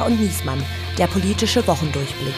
Geier 0.00 0.06
und 0.06 0.20
Niesmann, 0.20 0.62
der 0.98 1.06
politische 1.08 1.66
Wochendurchblick. 1.66 2.34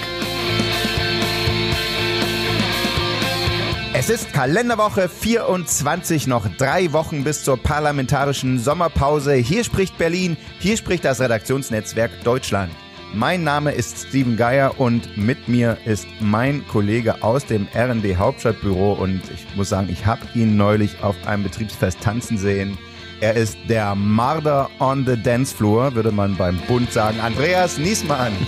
Es 3.94 4.10
ist 4.10 4.32
Kalenderwoche 4.32 5.08
24, 5.08 6.26
noch 6.26 6.48
drei 6.56 6.92
Wochen 6.92 7.22
bis 7.22 7.44
zur 7.44 7.56
parlamentarischen 7.56 8.58
Sommerpause. 8.58 9.34
Hier 9.34 9.62
spricht 9.62 9.96
Berlin, 9.96 10.36
hier 10.58 10.76
spricht 10.76 11.04
das 11.04 11.20
Redaktionsnetzwerk 11.20 12.10
Deutschland. 12.24 12.72
Mein 13.14 13.44
Name 13.44 13.72
ist 13.72 14.08
Steven 14.08 14.36
Geier 14.36 14.80
und 14.80 15.16
mit 15.16 15.46
mir 15.46 15.76
ist 15.84 16.06
mein 16.20 16.66
Kollege 16.66 17.22
aus 17.22 17.44
dem 17.44 17.68
RND 17.74 18.16
Hauptstadtbüro 18.16 18.94
und 18.94 19.20
ich 19.30 19.54
muss 19.54 19.68
sagen, 19.68 19.88
ich 19.90 20.06
habe 20.06 20.22
ihn 20.34 20.56
neulich 20.56 21.02
auf 21.02 21.14
einem 21.26 21.44
Betriebsfest 21.44 22.00
tanzen 22.00 22.38
sehen. 22.38 22.78
Er 23.22 23.36
ist 23.36 23.56
der 23.68 23.94
Marder 23.94 24.68
on 24.80 25.06
the 25.06 25.16
Dance 25.16 25.54
Floor, 25.54 25.94
würde 25.94 26.10
man 26.10 26.36
beim 26.36 26.58
Bund 26.66 26.90
sagen. 26.90 27.20
Andreas 27.20 27.78
Niesmann. 27.78 28.32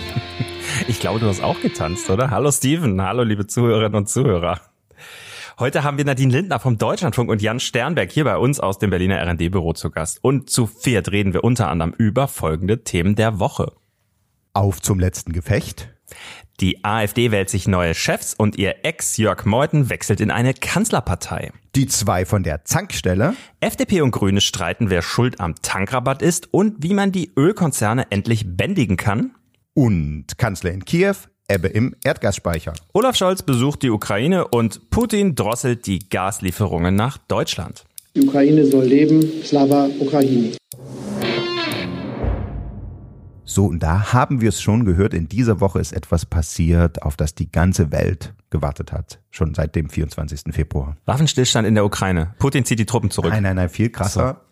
Ich 0.88 0.98
glaube, 0.98 1.20
du 1.20 1.28
hast 1.28 1.40
auch 1.44 1.60
getanzt, 1.60 2.10
oder? 2.10 2.30
Hallo 2.30 2.50
Steven, 2.50 3.00
hallo 3.00 3.22
liebe 3.22 3.46
Zuhörerinnen 3.46 3.94
und 3.94 4.08
Zuhörer. 4.08 4.60
Heute 5.60 5.84
haben 5.84 5.96
wir 5.96 6.04
Nadine 6.04 6.32
Lindner 6.32 6.58
vom 6.58 6.78
Deutschlandfunk 6.78 7.30
und 7.30 7.40
Jan 7.40 7.60
Sternberg 7.60 8.10
hier 8.10 8.24
bei 8.24 8.36
uns 8.36 8.58
aus 8.58 8.80
dem 8.80 8.90
Berliner 8.90 9.24
RD-Büro 9.24 9.74
zu 9.74 9.90
Gast. 9.90 10.18
Und 10.22 10.50
zu 10.50 10.66
viert 10.66 11.12
reden 11.12 11.32
wir 11.32 11.44
unter 11.44 11.68
anderem 11.68 11.94
über 11.96 12.26
folgende 12.26 12.82
Themen 12.82 13.14
der 13.14 13.38
Woche. 13.38 13.72
Auf 14.54 14.82
zum 14.82 14.98
letzten 14.98 15.32
Gefecht. 15.32 15.94
Die 16.60 16.84
AfD 16.84 17.32
wählt 17.32 17.50
sich 17.50 17.66
neue 17.66 17.94
Chefs 17.94 18.32
und 18.32 18.56
ihr 18.56 18.84
Ex 18.84 19.16
Jörg 19.16 19.44
Meuthen 19.44 19.90
wechselt 19.90 20.20
in 20.20 20.30
eine 20.30 20.54
Kanzlerpartei. 20.54 21.50
Die 21.74 21.86
zwei 21.86 22.24
von 22.24 22.44
der 22.44 22.64
Zankstelle. 22.64 23.34
FDP 23.58 24.02
und 24.02 24.12
Grüne 24.12 24.40
streiten, 24.40 24.88
wer 24.88 25.02
schuld 25.02 25.40
am 25.40 25.56
Tankrabatt 25.62 26.22
ist 26.22 26.54
und 26.54 26.82
wie 26.84 26.94
man 26.94 27.10
die 27.10 27.32
Ölkonzerne 27.36 28.10
endlich 28.10 28.56
bändigen 28.56 28.96
kann. 28.96 29.32
Und 29.74 30.38
Kanzler 30.38 30.70
in 30.70 30.84
Kiew, 30.84 31.16
Ebbe 31.48 31.68
im 31.68 31.96
Erdgasspeicher. 32.04 32.72
Olaf 32.92 33.16
Scholz 33.16 33.42
besucht 33.42 33.82
die 33.82 33.90
Ukraine 33.90 34.46
und 34.46 34.90
Putin 34.90 35.34
drosselt 35.34 35.86
die 35.86 36.08
Gaslieferungen 36.08 36.94
nach 36.94 37.18
Deutschland. 37.18 37.84
Die 38.14 38.22
Ukraine 38.22 38.64
soll 38.64 38.84
leben, 38.84 39.42
Slava 39.42 39.88
Ukraini. 39.98 40.52
So, 43.46 43.66
und 43.66 43.82
da 43.82 44.12
haben 44.12 44.40
wir 44.40 44.48
es 44.48 44.60
schon 44.60 44.84
gehört, 44.86 45.12
in 45.12 45.28
dieser 45.28 45.60
Woche 45.60 45.78
ist 45.78 45.92
etwas 45.92 46.24
passiert, 46.24 47.02
auf 47.02 47.16
das 47.16 47.34
die 47.34 47.52
ganze 47.52 47.92
Welt 47.92 48.32
gewartet 48.48 48.92
hat, 48.92 49.20
schon 49.30 49.54
seit 49.54 49.74
dem 49.74 49.90
24. 49.90 50.54
Februar. 50.54 50.96
Waffenstillstand 51.04 51.66
in 51.66 51.74
der 51.74 51.84
Ukraine. 51.84 52.34
Putin 52.38 52.64
zieht 52.64 52.78
die 52.78 52.86
Truppen 52.86 53.10
zurück. 53.10 53.32
Nein, 53.32 53.42
nein, 53.42 53.56
nein, 53.56 53.68
viel 53.68 53.90
krasser. 53.90 54.40
So. 54.40 54.44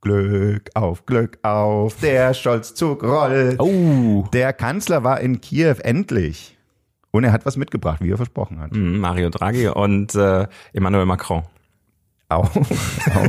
Glück 0.00 0.70
auf, 0.74 1.06
Glück 1.06 1.38
auf, 1.42 1.96
der 2.00 2.32
Scholzzug 2.32 3.02
rollt. 3.02 3.58
Oh. 3.58 4.28
Der 4.32 4.52
Kanzler 4.52 5.02
war 5.02 5.20
in 5.20 5.40
Kiew, 5.40 5.74
endlich. 5.82 6.56
Und 7.10 7.24
er 7.24 7.32
hat 7.32 7.44
was 7.46 7.56
mitgebracht, 7.56 8.00
wie 8.00 8.10
er 8.10 8.16
versprochen 8.16 8.60
hat. 8.60 8.72
Mm, 8.72 8.98
Mario 8.98 9.30
Draghi 9.30 9.68
und 9.68 10.14
äh, 10.14 10.46
Emmanuel 10.72 11.06
Macron. 11.06 11.42
Auch, 12.28 12.54
auch 12.56 13.28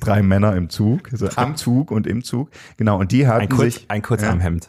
drei 0.00 0.22
Männer 0.22 0.54
im 0.54 0.70
Zug, 0.70 1.10
also 1.10 1.28
am 1.34 1.56
Zug 1.56 1.90
und 1.90 2.06
im 2.06 2.22
Zug. 2.22 2.50
Genau, 2.76 2.98
und 2.98 3.10
die 3.10 3.26
hatten 3.26 3.42
ein 3.42 3.48
Kurz, 3.48 3.74
sich 3.74 3.90
ein 3.90 4.02
Kurzarmhemd. 4.02 4.68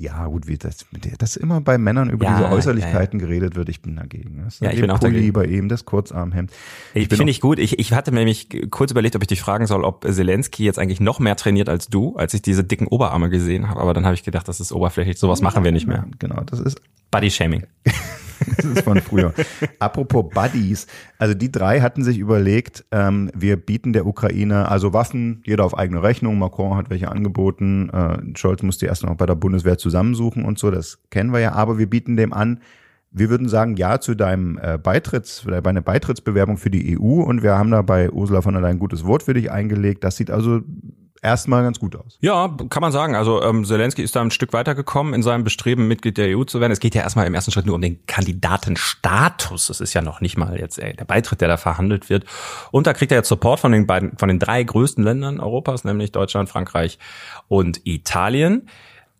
Ja, 0.00 0.26
gut, 0.28 0.46
wie 0.46 0.56
das, 0.56 0.86
das 1.18 1.36
immer 1.36 1.60
bei 1.60 1.76
Männern 1.76 2.08
über 2.08 2.24
Ja, 2.24 2.38
diese 2.38 2.48
Äußerlichkeiten 2.48 3.20
ja, 3.20 3.26
geredet 3.26 3.54
wird, 3.54 3.68
ich 3.68 3.82
bin 3.82 3.96
dagegen. 3.96 4.42
Das 4.42 4.58
Ja, 4.60 4.70
ich 4.70 4.80
bin 4.80 4.90
auch 4.90 4.98
Pulli 4.98 5.12
dagegen. 5.12 5.32
bei 5.34 5.44
ihm, 5.44 5.68
das 5.68 5.84
Kurzarmhemd. 5.84 6.50
Ich 6.94 7.10
bin 7.10 7.18
finde 7.18 7.30
ich 7.30 7.42
gut. 7.42 7.58
Ich, 7.58 7.78
ich 7.78 7.92
hatte 7.92 8.10
nämlich 8.10 8.48
kurz 8.70 8.92
überlegt, 8.92 9.14
ob 9.14 9.20
ich 9.22 9.28
dich 9.28 9.42
fragen 9.42 9.66
soll, 9.66 9.84
ob 9.84 10.04
Zelensky 10.10 10.64
jetzt 10.64 10.78
eigentlich 10.78 11.00
noch 11.00 11.18
mehr 11.18 11.36
trainiert 11.36 11.68
als 11.68 11.88
du, 11.88 12.16
als 12.16 12.32
ich 12.32 12.40
diese 12.40 12.64
dicken 12.64 12.86
Oberarme 12.86 13.28
gesehen 13.28 13.68
habe. 13.68 13.78
Aber 13.78 13.92
dann 13.92 14.06
habe 14.06 14.14
ich 14.14 14.22
gedacht, 14.22 14.48
das 14.48 14.58
ist 14.58 14.72
oberflächlich. 14.72 15.18
Sowas 15.18 15.42
machen 15.42 15.64
wir 15.64 15.70
nicht 15.72 15.86
mehr. 15.86 16.06
Genau, 16.18 16.40
das 16.44 16.60
ist 16.60 16.80
Body 17.10 17.30
Shaming. 17.30 17.66
Das 18.56 18.64
ist 18.64 18.82
von 18.82 19.00
früher. 19.00 19.32
Apropos 19.78 20.26
Buddies, 20.32 20.86
also 21.18 21.34
die 21.34 21.50
drei 21.50 21.80
hatten 21.80 22.02
sich 22.02 22.18
überlegt, 22.18 22.84
ähm, 22.90 23.30
wir 23.34 23.56
bieten 23.56 23.92
der 23.92 24.06
Ukraine 24.06 24.68
also 24.68 24.92
Waffen, 24.92 25.42
jeder 25.46 25.64
auf 25.64 25.76
eigene 25.76 26.02
Rechnung. 26.02 26.38
Macron 26.38 26.76
hat 26.76 26.90
welche 26.90 27.10
angeboten, 27.10 27.90
äh, 27.90 28.18
Scholz 28.36 28.62
musste 28.62 28.86
erst 28.86 29.04
noch 29.04 29.14
bei 29.14 29.26
der 29.26 29.34
Bundeswehr 29.34 29.78
zusammensuchen 29.78 30.44
und 30.44 30.58
so, 30.58 30.70
das 30.70 30.98
kennen 31.10 31.32
wir 31.32 31.40
ja, 31.40 31.52
aber 31.52 31.78
wir 31.78 31.88
bieten 31.88 32.16
dem 32.16 32.32
an, 32.32 32.60
wir 33.12 33.28
würden 33.28 33.48
sagen 33.48 33.76
ja 33.76 34.00
zu 34.00 34.14
deinem 34.14 34.58
äh, 34.62 34.78
Beitritts, 34.78 35.44
bei 35.44 35.64
einer 35.64 35.80
Beitrittsbewerbung 35.80 36.58
für 36.58 36.70
die 36.70 36.96
EU 36.98 37.22
und 37.22 37.42
wir 37.42 37.58
haben 37.58 37.70
da 37.70 37.82
bei 37.82 38.10
Ursula 38.10 38.40
von 38.40 38.54
der 38.54 38.62
Leyen 38.62 38.76
ein 38.76 38.78
gutes 38.78 39.04
Wort 39.04 39.24
für 39.24 39.34
dich 39.34 39.50
eingelegt. 39.50 40.04
Das 40.04 40.16
sieht 40.16 40.30
also 40.30 40.60
erstmal 41.22 41.62
ganz 41.62 41.78
gut 41.78 41.96
aus. 41.96 42.18
Ja, 42.20 42.54
kann 42.68 42.80
man 42.80 42.92
sagen. 42.92 43.14
Also 43.14 43.42
ähm, 43.42 43.64
Zelensky 43.64 44.02
ist 44.02 44.16
da 44.16 44.22
ein 44.22 44.30
Stück 44.30 44.52
weitergekommen 44.52 45.14
in 45.14 45.22
seinem 45.22 45.44
Bestreben, 45.44 45.88
Mitglied 45.88 46.16
der 46.16 46.36
EU 46.36 46.44
zu 46.44 46.60
werden. 46.60 46.72
Es 46.72 46.80
geht 46.80 46.94
ja 46.94 47.02
erstmal 47.02 47.26
im 47.26 47.34
ersten 47.34 47.50
Schritt 47.50 47.66
nur 47.66 47.74
um 47.74 47.82
den 47.82 48.04
Kandidatenstatus. 48.06 49.66
Das 49.66 49.80
ist 49.80 49.94
ja 49.94 50.02
noch 50.02 50.20
nicht 50.20 50.36
mal 50.36 50.58
jetzt 50.58 50.78
ey, 50.78 50.94
der 50.94 51.04
Beitritt, 51.04 51.40
der 51.40 51.48
da 51.48 51.56
verhandelt 51.56 52.08
wird. 52.08 52.24
Und 52.70 52.86
da 52.86 52.92
kriegt 52.92 53.12
er 53.12 53.18
jetzt 53.18 53.28
Support 53.28 53.60
von 53.60 53.72
den 53.72 53.86
beiden, 53.86 54.16
von 54.16 54.28
den 54.28 54.38
drei 54.38 54.62
größten 54.62 55.04
Ländern 55.04 55.40
Europas, 55.40 55.84
nämlich 55.84 56.12
Deutschland, 56.12 56.48
Frankreich 56.48 56.98
und 57.48 57.80
Italien. 57.84 58.68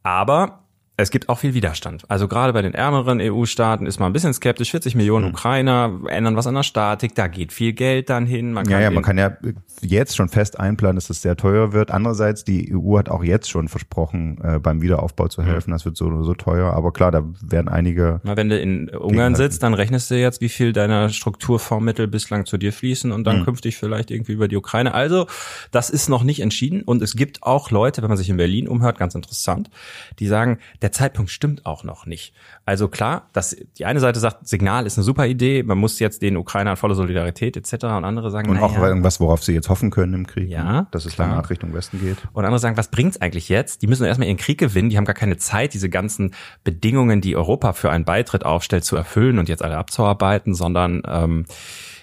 Aber 0.02 0.59
es 1.00 1.10
gibt 1.10 1.28
auch 1.28 1.38
viel 1.38 1.54
Widerstand. 1.54 2.04
Also 2.08 2.28
gerade 2.28 2.52
bei 2.52 2.62
den 2.62 2.74
ärmeren 2.74 3.20
EU-Staaten 3.20 3.86
ist 3.86 3.98
man 4.00 4.10
ein 4.10 4.12
bisschen 4.12 4.32
skeptisch. 4.34 4.70
40 4.70 4.94
Millionen 4.94 5.26
Hm. 5.26 5.32
Ukrainer 5.34 6.00
ändern 6.08 6.36
was 6.36 6.46
an 6.46 6.54
der 6.54 6.62
Statik, 6.62 7.14
da 7.14 7.26
geht 7.28 7.52
viel 7.52 7.72
Geld 7.72 8.10
dann 8.10 8.26
hin. 8.26 8.52
Man 8.52 8.64
kann 8.64 8.72
Ja, 8.72 8.80
ja, 8.80 8.90
man 8.90 9.02
kann 9.02 9.18
ja 9.18 9.36
jetzt 9.82 10.16
schon 10.16 10.28
fest 10.28 10.58
einplanen, 10.60 10.96
dass 10.96 11.10
es 11.10 11.22
sehr 11.22 11.36
teuer 11.36 11.72
wird. 11.72 11.90
Andererseits, 11.90 12.44
die 12.44 12.74
EU 12.74 12.98
hat 12.98 13.08
auch 13.08 13.24
jetzt 13.24 13.50
schon 13.50 13.68
versprochen, 13.68 14.38
äh, 14.42 14.58
beim 14.58 14.82
Wiederaufbau 14.82 15.28
zu 15.28 15.42
helfen. 15.42 15.70
Das 15.70 15.84
wird 15.84 15.96
so 15.96 16.06
oder 16.06 16.24
so 16.24 16.34
teuer. 16.34 16.72
Aber 16.72 16.92
klar, 16.92 17.10
da 17.10 17.22
werden 17.42 17.68
einige, 17.68 18.20
Na, 18.24 18.36
wenn 18.36 18.48
du 18.48 18.58
in 18.58 18.88
Ungarn 18.90 19.34
sitzt, 19.34 19.62
dann 19.62 19.74
rechnest 19.74 20.10
du 20.10 20.16
jetzt, 20.18 20.40
wie 20.40 20.48
viel 20.48 20.72
deiner 20.72 21.08
Strukturfondsmittel 21.08 22.06
bislang 22.08 22.46
zu 22.46 22.58
dir 22.58 22.72
fließen 22.72 23.12
und 23.12 23.24
dann 23.24 23.38
Hm. 23.38 23.44
künftig 23.44 23.76
vielleicht 23.76 24.10
irgendwie 24.10 24.32
über 24.32 24.48
die 24.48 24.56
Ukraine. 24.56 24.92
Also, 24.94 25.26
das 25.70 25.90
ist 25.90 26.08
noch 26.08 26.22
nicht 26.24 26.40
entschieden 26.40 26.82
und 26.82 27.02
es 27.02 27.14
gibt 27.16 27.42
auch 27.42 27.70
Leute, 27.70 28.02
wenn 28.02 28.08
man 28.08 28.16
sich 28.18 28.28
in 28.28 28.36
Berlin 28.36 28.68
umhört, 28.68 28.98
ganz 28.98 29.14
interessant, 29.14 29.70
die 30.18 30.26
sagen, 30.26 30.58
der 30.82 30.89
Zeitpunkt 30.90 31.30
stimmt 31.30 31.66
auch 31.66 31.84
noch 31.84 32.06
nicht. 32.06 32.34
Also 32.64 32.88
klar, 32.88 33.28
dass 33.32 33.56
die 33.78 33.84
eine 33.84 34.00
Seite 34.00 34.20
sagt, 34.20 34.46
Signal 34.46 34.86
ist 34.86 34.98
eine 34.98 35.04
super 35.04 35.26
Idee, 35.26 35.62
man 35.62 35.78
muss 35.78 35.98
jetzt 35.98 36.22
den 36.22 36.36
Ukrainern 36.36 36.76
volle 36.76 36.94
Solidarität 36.94 37.56
etc. 37.56 37.84
und 37.84 38.04
andere 38.04 38.30
sagen, 38.30 38.48
und 38.48 38.56
naja, 38.56 38.66
auch 38.66 38.76
irgendwas, 38.82 39.20
worauf 39.20 39.42
sie 39.42 39.52
jetzt 39.52 39.68
hoffen 39.68 39.90
können 39.90 40.14
im 40.14 40.26
Krieg. 40.26 40.48
Ja, 40.48 40.64
ne? 40.64 40.86
dass 40.90 41.04
es 41.04 41.14
klar. 41.14 41.28
danach 41.28 41.50
Richtung 41.50 41.72
Westen 41.72 42.00
geht. 42.00 42.18
Und 42.32 42.44
andere 42.44 42.58
sagen, 42.58 42.76
was 42.76 42.88
bringt's 42.88 43.20
eigentlich 43.20 43.48
jetzt? 43.48 43.82
Die 43.82 43.86
müssen 43.86 44.04
erstmal 44.04 44.28
ihren 44.28 44.36
Krieg 44.36 44.58
gewinnen, 44.58 44.90
die 44.90 44.96
haben 44.96 45.04
gar 45.04 45.14
keine 45.14 45.36
Zeit, 45.36 45.74
diese 45.74 45.90
ganzen 45.90 46.34
Bedingungen, 46.64 47.20
die 47.20 47.36
Europa 47.36 47.72
für 47.72 47.90
einen 47.90 48.04
Beitritt 48.04 48.44
aufstellt, 48.44 48.84
zu 48.84 48.96
erfüllen 48.96 49.38
und 49.38 49.48
jetzt 49.48 49.62
alle 49.62 49.76
abzuarbeiten, 49.76 50.54
sondern 50.54 51.02
ähm, 51.06 51.44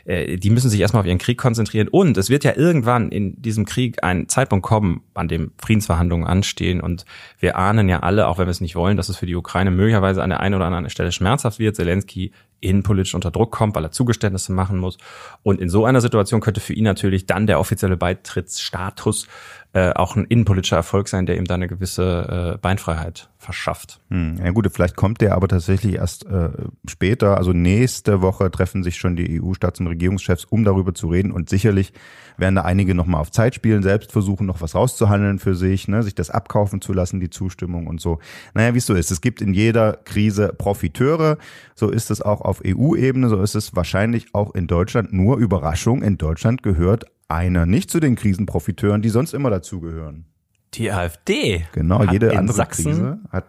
äh, 0.07 0.38
die 0.38 0.50
müssen 0.50 0.69
sich 0.69 0.79
erstmal 0.79 1.01
auf 1.01 1.07
ihren 1.07 1.18
Krieg 1.18 1.38
konzentrieren. 1.38 1.90
Und 1.90 2.18
es 2.18 2.29
wird 2.29 2.44
ja 2.44 2.56
irgendwann 2.56 3.09
in 3.12 3.40
diesem 3.41 3.66
Krieg 3.66 4.03
ein 4.03 4.29
Zeitpunkt 4.29 4.66
kommen, 4.66 5.01
an 5.13 5.28
dem 5.28 5.51
Friedensverhandlungen 5.57 6.25
anstehen. 6.25 6.79
Und 6.79 7.06
wir 7.40 7.57
ahnen 7.57 7.90
ja 7.90 8.00
alle, 8.00 8.28
auch 8.28 8.38
wenn 8.38 8.47
wir 8.47 8.51
es 8.51 8.62
nicht 8.62 8.75
wollen, 8.75 8.97
dass 8.97 9.09
es 9.09 9.17
für 9.17 9.25
die 9.25 9.35
Ukraine 9.35 9.69
möglicherweise 9.69 10.23
an 10.23 10.29
der 10.29 10.40
einen 10.40 10.56
oder 10.56 10.66
anderen 10.66 10.90
Stelle 10.90 11.12
schmerzhaft 11.12 11.59
wird. 11.59 11.75
Zelensky 11.75 12.31
innenpolitisch 12.59 13.13
unter 13.13 13.31
Druck 13.31 13.51
kommt, 13.51 13.75
weil 13.75 13.84
er 13.84 13.91
Zugeständnisse 13.91 14.51
machen 14.51 14.79
muss. 14.79 14.97
Und 15.44 15.62
in 15.62 15.69
so 15.69 15.85
einer 15.85 16.01
Situation 16.01 16.41
könnte 16.41 16.62
für 16.62 16.73
ihn 16.73 16.85
natürlich 16.85 17.25
dann 17.25 17.46
der 17.46 17.59
offizielle 17.59 17.97
Beitrittsstatus 17.97 19.28
äh, 19.73 19.91
auch 19.94 20.16
ein 20.16 20.25
innenpolitischer 20.25 20.78
Erfolg 20.78 21.07
sein, 21.07 21.25
der 21.25 21.38
ihm 21.38 21.45
da 21.45 21.55
eine 21.55 21.67
gewisse 21.67 22.53
äh, 22.55 22.57
Beinfreiheit 22.57 23.29
verschafft. 23.38 24.00
Hm, 24.09 24.38
ja 24.44 24.51
gut, 24.51 24.67
vielleicht 24.73 24.95
kommt 24.95 25.22
der 25.22 25.35
aber 25.35 25.47
tatsächlich 25.47 25.95
erst 25.95 26.25
äh, 26.25 26.50
später. 26.88 27.38
Also 27.38 27.53
nächste 27.53 28.22
Woche 28.22 28.50
treffen 28.50 28.83
sich 28.83 28.97
schon 28.97 29.16
die 29.16 29.41
EU-Staats- 29.41 29.79
und 29.79 29.88
Regierungschefs, 29.88 30.45
um 30.45 30.63
darüber 30.63 30.94
zu 30.94 31.09
reden. 31.09 31.31
Und 31.31 31.50
sicherlich 31.50 31.94
werden 32.38 32.55
da 32.55 32.61
einige 32.61 32.95
nochmal 32.95 33.22
auf 33.22 33.29
Zeit 33.31 33.55
spielen, 33.55 33.83
selbst 33.83 34.11
versuchen, 34.11 34.47
noch 34.47 34.61
was 34.61 34.73
rauszuhandeln 34.73 35.37
für 35.37 35.53
sich, 35.53 35.87
ne, 35.87 36.02
sich 36.02 36.16
das 36.16 36.29
abkaufen 36.29 36.81
zu 36.81 36.93
lassen, 36.93 37.19
die 37.19 37.29
Zustimmung 37.29 37.87
und 37.87 38.02
so. 38.02 38.19
Naja, 38.53 38.73
wie 38.73 38.79
es 38.79 38.85
so 38.85 38.93
ist. 38.93 39.11
Es 39.11 39.22
gibt 39.22 39.41
in 39.41 39.53
jeder 39.53 39.93
Krise 40.05 40.53
Profiteure. 40.58 41.37
So 41.75 41.90
ist 41.90 42.09
es 42.09 42.22
auch 42.22 42.41
auf 42.41 42.61
EU-Ebene. 42.66 43.29
So 43.29 43.41
ist 43.41 43.55
es 43.55 43.75
wahrscheinlich 43.75 44.34
auch 44.34 44.55
in 44.55 44.67
Deutschland. 44.67 45.14
Nur 45.14 45.37
Überraschung, 45.37 46.02
in 46.02 46.17
Deutschland 46.17 46.64
gehört 46.64 47.05
einer 47.29 47.66
nicht 47.66 47.90
zu 47.91 48.00
den 48.00 48.16
Krisenprofiteuren, 48.16 49.02
die 49.02 49.09
sonst 49.09 49.34
immer 49.34 49.50
dazugehören. 49.50 50.26
Die 50.74 50.91
AfD 50.91 51.66
Genau, 51.74 52.00
hat 52.00 52.12
jede 52.12 52.38
andere 52.38 52.56
Sachsen 52.56 52.85
Krise 52.85 53.20
hat 53.32 53.46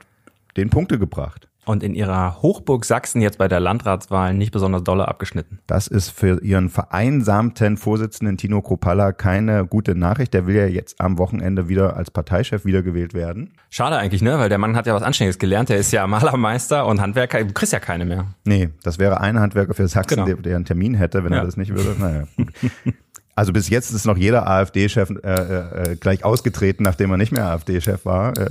den 0.56 0.70
Punkte 0.70 0.98
gebracht. 0.98 1.48
und 1.66 1.82
in 1.82 1.94
ihrer 1.94 2.40
Hochburg 2.40 2.84
Sachsen 2.86 3.20
jetzt 3.20 3.36
bei 3.38 3.46
der 3.46 3.60
Landratswahl 3.60 4.32
nicht 4.34 4.52
besonders 4.52 4.82
dolle 4.84 5.06
abgeschnitten. 5.06 5.58
Das 5.66 5.86
ist 5.86 6.08
für 6.08 6.42
ihren 6.42 6.70
vereinsamten 6.70 7.76
Vorsitzenden 7.76 8.38
Tino 8.38 8.62
Kropalla 8.62 9.12
keine 9.12 9.66
gute 9.66 9.94
Nachricht. 9.94 10.32
Der 10.32 10.46
will 10.46 10.56
ja 10.56 10.66
jetzt 10.66 10.98
am 11.00 11.18
Wochenende 11.18 11.68
wieder 11.68 11.94
als 11.96 12.10
Parteichef 12.10 12.64
wiedergewählt 12.64 13.12
werden. 13.14 13.52
Schade 13.68 13.96
eigentlich, 13.98 14.22
ne? 14.22 14.38
Weil 14.38 14.48
der 14.48 14.56
Mann 14.58 14.76
hat 14.76 14.86
ja 14.86 14.94
was 14.94 15.02
Anständiges 15.02 15.38
gelernt. 15.38 15.68
Der 15.68 15.76
ist 15.76 15.92
ja 15.92 16.06
Malermeister 16.06 16.86
und 16.86 17.00
Handwerker. 17.02 17.44
Du 17.44 17.52
kriegst 17.52 17.72
ja 17.74 17.80
keine 17.80 18.06
mehr. 18.06 18.28
Nee, 18.44 18.70
das 18.82 18.98
wäre 18.98 19.20
ein 19.20 19.38
Handwerker 19.38 19.74
für 19.74 19.86
Sachsen, 19.88 20.14
Genau. 20.14 20.26
der, 20.26 20.36
der 20.36 20.56
einen 20.56 20.64
Termin 20.64 20.94
hätte, 20.94 21.22
wenn 21.22 21.32
Ja. 21.32 21.40
er 21.40 21.44
das 21.44 21.56
nicht 21.58 21.74
würde. 21.74 21.94
Naja. 22.00 22.24
Also 23.38 23.52
bis 23.52 23.68
jetzt 23.68 23.92
ist 23.92 24.04
noch 24.04 24.16
jeder 24.16 24.48
AfD-Chef 24.48 25.10
äh, 25.10 25.92
äh, 25.92 25.94
gleich 25.94 26.24
ausgetreten, 26.24 26.82
nachdem 26.82 27.12
er 27.12 27.18
nicht 27.18 27.30
mehr 27.30 27.44
AfD-Chef 27.44 28.04
war. 28.04 28.36
Äh, 28.36 28.46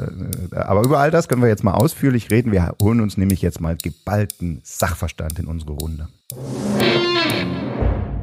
äh, 0.54 0.56
aber 0.56 0.86
über 0.86 1.00
all 1.00 1.12
das 1.12 1.28
können 1.28 1.42
wir 1.42 1.50
jetzt 1.50 1.66
mal 1.66 1.74
ausführlich 1.74 2.31
reden. 2.31 2.54
Wir 2.54 2.74
holen 2.81 3.01
uns 3.01 3.18
nämlich 3.18 3.42
jetzt 3.42 3.60
mal 3.60 3.75
geballten 3.75 4.62
Sachverstand 4.63 5.39
in 5.39 5.48
unsere 5.48 5.74
Runde. 5.74 6.07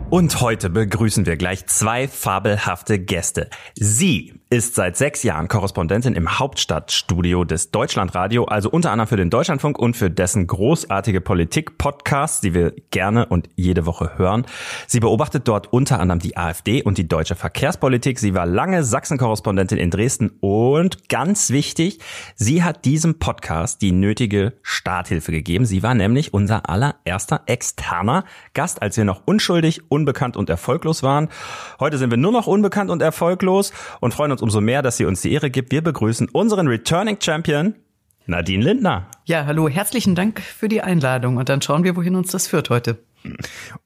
Und 0.08 0.40
heute 0.40 0.70
begrüßen 0.70 1.26
wir 1.26 1.36
gleich 1.36 1.66
zwei 1.66 2.08
fabelhafte 2.08 2.98
Gäste. 2.98 3.50
Sie 3.74 4.32
ist 4.54 4.76
seit 4.76 4.96
sechs 4.96 5.24
Jahren 5.24 5.48
Korrespondentin 5.48 6.14
im 6.14 6.38
Hauptstadtstudio 6.38 7.42
des 7.42 7.72
Deutschlandradio, 7.72 8.44
also 8.44 8.70
unter 8.70 8.92
anderem 8.92 9.08
für 9.08 9.16
den 9.16 9.28
Deutschlandfunk 9.28 9.76
und 9.76 9.96
für 9.96 10.10
dessen 10.10 10.46
großartige 10.46 11.20
Politik-Podcasts, 11.20 12.40
die 12.40 12.54
wir 12.54 12.72
gerne 12.92 13.26
und 13.26 13.48
jede 13.56 13.84
Woche 13.84 14.16
hören. 14.16 14.46
Sie 14.86 15.00
beobachtet 15.00 15.48
dort 15.48 15.72
unter 15.72 15.98
anderem 15.98 16.20
die 16.20 16.36
AfD 16.36 16.84
und 16.84 16.98
die 16.98 17.08
deutsche 17.08 17.34
Verkehrspolitik. 17.34 18.20
Sie 18.20 18.32
war 18.34 18.46
lange 18.46 18.84
Sachsen-Korrespondentin 18.84 19.76
in 19.76 19.90
Dresden 19.90 20.30
und 20.38 21.08
ganz 21.08 21.50
wichtig, 21.50 21.98
sie 22.36 22.62
hat 22.62 22.84
diesem 22.84 23.18
Podcast 23.18 23.82
die 23.82 23.90
nötige 23.90 24.52
Starthilfe 24.62 25.32
gegeben. 25.32 25.66
Sie 25.66 25.82
war 25.82 25.94
nämlich 25.96 26.32
unser 26.32 26.70
allererster 26.70 27.40
externer 27.46 28.24
Gast, 28.52 28.82
als 28.82 28.96
wir 28.96 29.04
noch 29.04 29.22
unschuldig, 29.24 29.80
unbekannt 29.88 30.36
und 30.36 30.48
erfolglos 30.48 31.02
waren. 31.02 31.28
Heute 31.80 31.98
sind 31.98 32.10
wir 32.10 32.18
nur 32.18 32.30
noch 32.30 32.46
unbekannt 32.46 32.92
und 32.92 33.02
erfolglos 33.02 33.72
und 33.98 34.14
freuen 34.14 34.30
uns 34.30 34.43
umso 34.44 34.60
mehr, 34.60 34.82
dass 34.82 34.98
sie 34.98 35.06
uns 35.06 35.22
die 35.22 35.32
Ehre 35.32 35.50
gibt. 35.50 35.72
Wir 35.72 35.82
begrüßen 35.82 36.28
unseren 36.28 36.68
Returning 36.68 37.16
Champion, 37.18 37.74
Nadine 38.26 38.62
Lindner. 38.62 39.10
Ja, 39.24 39.46
hallo, 39.46 39.70
herzlichen 39.70 40.14
Dank 40.14 40.40
für 40.40 40.68
die 40.68 40.82
Einladung 40.82 41.38
und 41.38 41.48
dann 41.48 41.62
schauen 41.62 41.82
wir, 41.82 41.96
wohin 41.96 42.14
uns 42.14 42.30
das 42.30 42.46
führt 42.46 42.68
heute. 42.68 42.98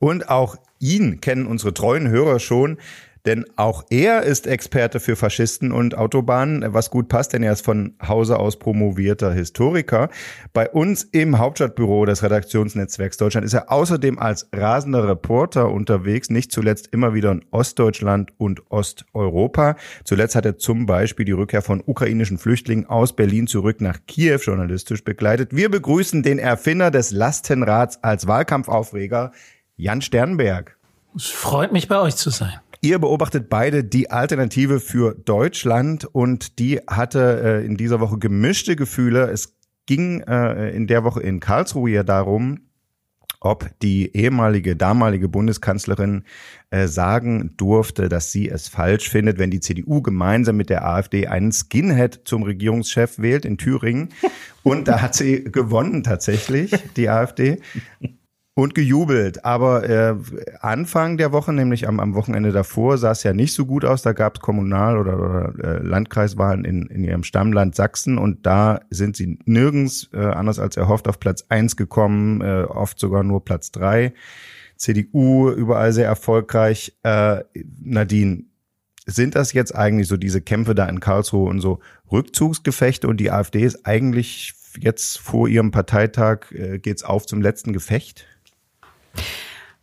Und 0.01 0.29
auch 0.29 0.57
ihn 0.81 1.21
kennen 1.21 1.47
unsere 1.47 1.73
treuen 1.73 2.09
Hörer 2.09 2.41
schon. 2.41 2.79
Denn 3.27 3.45
auch 3.57 3.85
er 3.91 4.23
ist 4.23 4.47
Experte 4.47 5.01
für 5.01 5.17
Faschisten 5.17 5.73
und 5.73 5.97
Autobahnen, 5.97 6.65
was 6.73 6.91
gut 6.91 7.09
passt, 7.09 7.33
denn 7.33 7.43
er 7.43 7.53
ist 7.53 7.65
von 7.65 7.95
Hause 8.07 8.39
aus 8.39 8.59
promovierter 8.59 9.33
Historiker. 9.33 10.09
Bei 10.53 10.69
uns 10.69 11.05
im 11.05 11.39
Hauptstadtbüro 11.39 12.05
des 12.05 12.23
Redaktionsnetzwerks 12.23 13.17
Deutschland 13.17 13.45
ist 13.45 13.55
er 13.55 13.71
außerdem 13.71 14.19
als 14.19 14.49
rasender 14.55 15.09
Reporter 15.09 15.71
unterwegs, 15.71 16.31
nicht 16.31 16.53
zuletzt 16.53 16.89
immer 16.93 17.15
wieder 17.15 17.33
in 17.33 17.45
Ostdeutschland 17.51 18.33
und 18.39 18.71
Osteuropa. 18.71 19.77
Zuletzt 20.05 20.35
hat 20.35 20.47
er 20.47 20.59
zum 20.59 20.87
Beispiel 20.87 21.25
die 21.25 21.33
Rückkehr 21.33 21.63
von 21.63 21.83
ukrainischen 21.85 22.39
Flüchtlingen 22.39 22.87
aus 22.87 23.15
Berlin 23.15 23.47
zurück 23.47 23.81
nach 23.81 23.99
Kiew 24.07 24.39
journalistisch 24.39 25.05
begleitet. 25.05 25.55
Wir 25.55 25.71
begrüßen 25.71 26.23
den 26.23 26.39
Erfinder 26.39 26.91
des 26.91 27.11
Lastenrads 27.11 28.03
als 28.03 28.27
Wahlkampfaufreger, 28.27 29.33
Jan 29.77 30.03
Sternberg. 30.03 30.77
Es 31.17 31.27
freut 31.27 31.73
mich, 31.73 31.89
bei 31.89 31.99
euch 32.01 32.17
zu 32.17 32.31
sein. 32.31 32.61
Ihr 32.81 32.99
beobachtet 33.01 33.49
beide 33.49 33.83
die 33.83 34.11
Alternative 34.11 34.79
für 34.79 35.15
Deutschland 35.15 36.05
und 36.05 36.59
die 36.61 36.79
hatte 36.87 37.43
äh, 37.43 37.67
in 37.67 37.77
dieser 37.77 37.99
Woche 37.99 38.19
gemischte 38.19 38.77
Gefühle. 38.77 39.31
Es 39.31 39.57
ging 39.87 40.21
äh, 40.21 40.71
in 40.71 40.87
der 40.87 41.03
Woche 41.03 41.21
in 41.21 41.41
Karlsruhe 41.41 41.91
ja 41.91 42.03
darum, 42.05 42.61
ob 43.41 43.69
die 43.81 44.15
ehemalige, 44.15 44.77
damalige 44.77 45.29
Bundeskanzlerin 45.29 46.25
äh, 46.71 46.87
sagen 46.87 47.55
durfte, 47.57 48.09
dass 48.09 48.31
sie 48.31 48.49
es 48.49 48.69
falsch 48.69 49.09
findet, 49.09 49.39
wenn 49.39 49.51
die 49.51 49.61
CDU 49.61 50.03
gemeinsam 50.03 50.57
mit 50.57 50.71
der 50.71 50.87
AfD 50.87 51.27
einen 51.27 51.53
Skinhead 51.53 52.23
zum 52.25 52.43
Regierungschef 52.43 53.19
wählt 53.19 53.45
in 53.45 53.59
Thüringen. 53.59 54.11
Und 54.63 54.89
da 54.89 55.03
hat 55.03 55.15
sie 55.15 55.45
gewonnen 55.45 56.03
tatsächlich, 56.03 56.73
die 56.97 57.09
AfD 57.09 57.61
und 58.59 58.75
gejubelt. 58.75 59.45
Aber 59.45 59.89
äh, 59.89 60.17
Anfang 60.59 61.17
der 61.17 61.31
Woche, 61.31 61.53
nämlich 61.53 61.87
am, 61.87 62.01
am 62.01 62.17
Wochenende 62.17 62.51
davor, 62.51 62.99
sah 62.99 63.13
es 63.13 63.23
ja 63.23 63.33
nicht 63.33 63.55
so 63.55 63.67
gut 63.67 63.85
aus. 63.85 64.03
Da 64.03 64.13
gab 64.13 64.35
es 64.35 64.41
Kommunal- 64.41 64.99
oder, 64.99 65.17
oder 65.17 65.55
äh, 65.63 65.79
Landkreiswahlen 65.81 66.65
in, 66.65 66.87
in 66.87 67.05
ihrem 67.05 67.23
Stammland 67.23 67.77
Sachsen 67.77 68.19
und 68.19 68.47
da 68.47 68.81
sind 68.91 69.15
sie 69.15 69.39
nirgends 69.45 70.11
äh, 70.13 70.19
anders 70.19 70.59
als 70.59 70.77
erhofft 70.77 71.07
auf 71.07 71.21
Platz 71.21 71.45
eins 71.49 71.77
gekommen, 71.77 72.41
äh, 72.41 72.65
oft 72.65 72.99
sogar 72.99 73.23
nur 73.23 73.45
Platz 73.45 73.71
drei. 73.71 74.13
CDU 74.75 75.51
überall 75.51 75.93
sehr 75.93 76.07
erfolgreich. 76.07 76.99
Äh, 77.05 77.45
Nadine, 77.81 78.43
sind 79.07 79.37
das 79.37 79.53
jetzt 79.53 79.73
eigentlich 79.77 80.09
so 80.09 80.17
diese 80.17 80.41
Kämpfe 80.41 80.75
da 80.75 80.87
in 80.87 80.99
Karlsruhe 80.99 81.49
und 81.49 81.61
so 81.61 81.79
Rückzugsgefechte 82.11 83.07
und 83.07 83.19
die 83.19 83.31
AfD 83.31 83.63
ist 83.63 83.87
eigentlich 83.87 84.55
jetzt 84.81 85.19
vor 85.21 85.47
ihrem 85.47 85.71
Parteitag 85.71 86.51
äh, 86.51 86.81
geht's 86.81 87.05
auf 87.05 87.25
zum 87.25 87.41
letzten 87.41 87.73
Gefecht? 87.73 88.27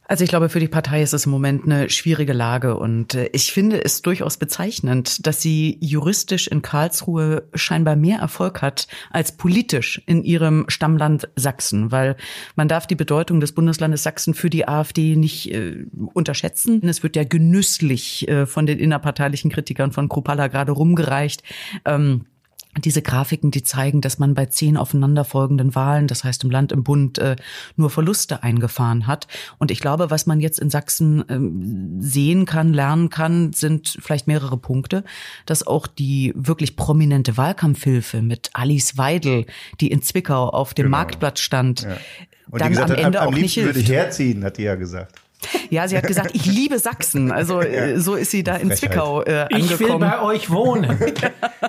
Also 0.07 0.23
ich 0.23 0.29
glaube, 0.29 0.49
für 0.49 0.59
die 0.59 0.67
Partei 0.67 1.01
ist 1.01 1.13
es 1.13 1.25
im 1.25 1.31
Moment 1.31 1.65
eine 1.65 1.89
schwierige 1.89 2.33
Lage 2.33 2.77
und 2.77 3.15
äh, 3.15 3.29
ich 3.33 3.51
finde 3.51 3.83
es 3.83 4.03
durchaus 4.03 4.37
bezeichnend, 4.37 5.25
dass 5.25 5.41
sie 5.41 5.79
juristisch 5.81 6.47
in 6.47 6.61
Karlsruhe 6.61 7.47
scheinbar 7.55 7.95
mehr 7.95 8.19
Erfolg 8.19 8.61
hat 8.61 8.87
als 9.09 9.35
politisch 9.35 10.01
in 10.05 10.23
ihrem 10.23 10.65
Stammland 10.67 11.27
Sachsen, 11.35 11.91
weil 11.91 12.17
man 12.55 12.67
darf 12.67 12.85
die 12.85 12.95
Bedeutung 12.95 13.39
des 13.39 13.53
Bundeslandes 13.53 14.03
Sachsen 14.03 14.35
für 14.35 14.51
die 14.51 14.67
AfD 14.67 15.15
nicht 15.15 15.51
äh, 15.51 15.85
unterschätzen. 16.13 16.87
Es 16.87 17.01
wird 17.01 17.15
ja 17.15 17.23
genüsslich 17.23 18.27
äh, 18.27 18.45
von 18.45 18.67
den 18.67 18.77
innerparteilichen 18.77 19.49
Kritikern 19.49 19.91
von 19.91 20.07
Kropala 20.07 20.47
gerade 20.47 20.71
rumgereicht. 20.71 21.41
Ähm, 21.83 22.25
diese 22.83 23.01
Grafiken, 23.01 23.51
die 23.51 23.63
zeigen, 23.63 24.01
dass 24.01 24.19
man 24.19 24.33
bei 24.33 24.47
zehn 24.47 24.77
aufeinanderfolgenden 24.77 25.75
Wahlen, 25.75 26.07
das 26.07 26.23
heißt 26.23 26.43
im 26.43 26.51
Land, 26.51 26.71
im 26.71 26.83
Bund, 26.83 27.17
äh, 27.17 27.35
nur 27.75 27.89
Verluste 27.89 28.43
eingefahren 28.43 29.07
hat. 29.07 29.27
Und 29.57 29.71
ich 29.71 29.79
glaube, 29.79 30.11
was 30.11 30.25
man 30.25 30.39
jetzt 30.39 30.59
in 30.59 30.69
Sachsen 30.69 31.23
ähm, 31.29 32.01
sehen 32.01 32.45
kann, 32.45 32.73
lernen 32.73 33.09
kann, 33.09 33.53
sind 33.53 33.97
vielleicht 34.01 34.27
mehrere 34.27 34.57
Punkte, 34.57 35.03
dass 35.45 35.65
auch 35.65 35.87
die 35.87 36.33
wirklich 36.35 36.75
prominente 36.75 37.37
Wahlkampfhilfe 37.37 38.21
mit 38.21 38.49
Alice 38.53 38.97
Weidel, 38.97 39.45
die 39.79 39.91
in 39.91 40.01
Zwickau 40.01 40.49
auf 40.49 40.73
dem 40.73 40.85
genau. 40.85 40.97
Marktplatz 40.97 41.39
stand, 41.39 41.83
ja. 41.83 41.97
dann 42.51 42.77
am 42.77 42.91
Ende 42.91 43.21
am, 43.21 43.29
auch 43.29 43.33
nicht 43.33 43.53
hilft. 43.53 43.69
würde 43.69 43.79
ich 43.79 43.89
herziehen, 43.89 44.43
hat 44.43 44.57
die 44.57 44.63
ja 44.63 44.75
gesagt. 44.75 45.24
Ja, 45.69 45.87
sie 45.87 45.97
hat 45.97 46.07
gesagt, 46.07 46.31
ich 46.33 46.45
liebe 46.45 46.79
Sachsen. 46.79 47.31
Also 47.31 47.61
ja. 47.61 47.67
Äh, 47.67 47.99
so 47.99 48.15
ist 48.15 48.31
sie 48.31 48.43
da 48.43 48.55
in 48.55 48.71
Zwickau 48.71 49.23
äh, 49.23 49.47
angekommen. 49.51 49.63
Ich 49.63 49.79
will 49.79 49.97
bei 49.97 50.21
euch 50.21 50.49
wohnen. 50.49 50.97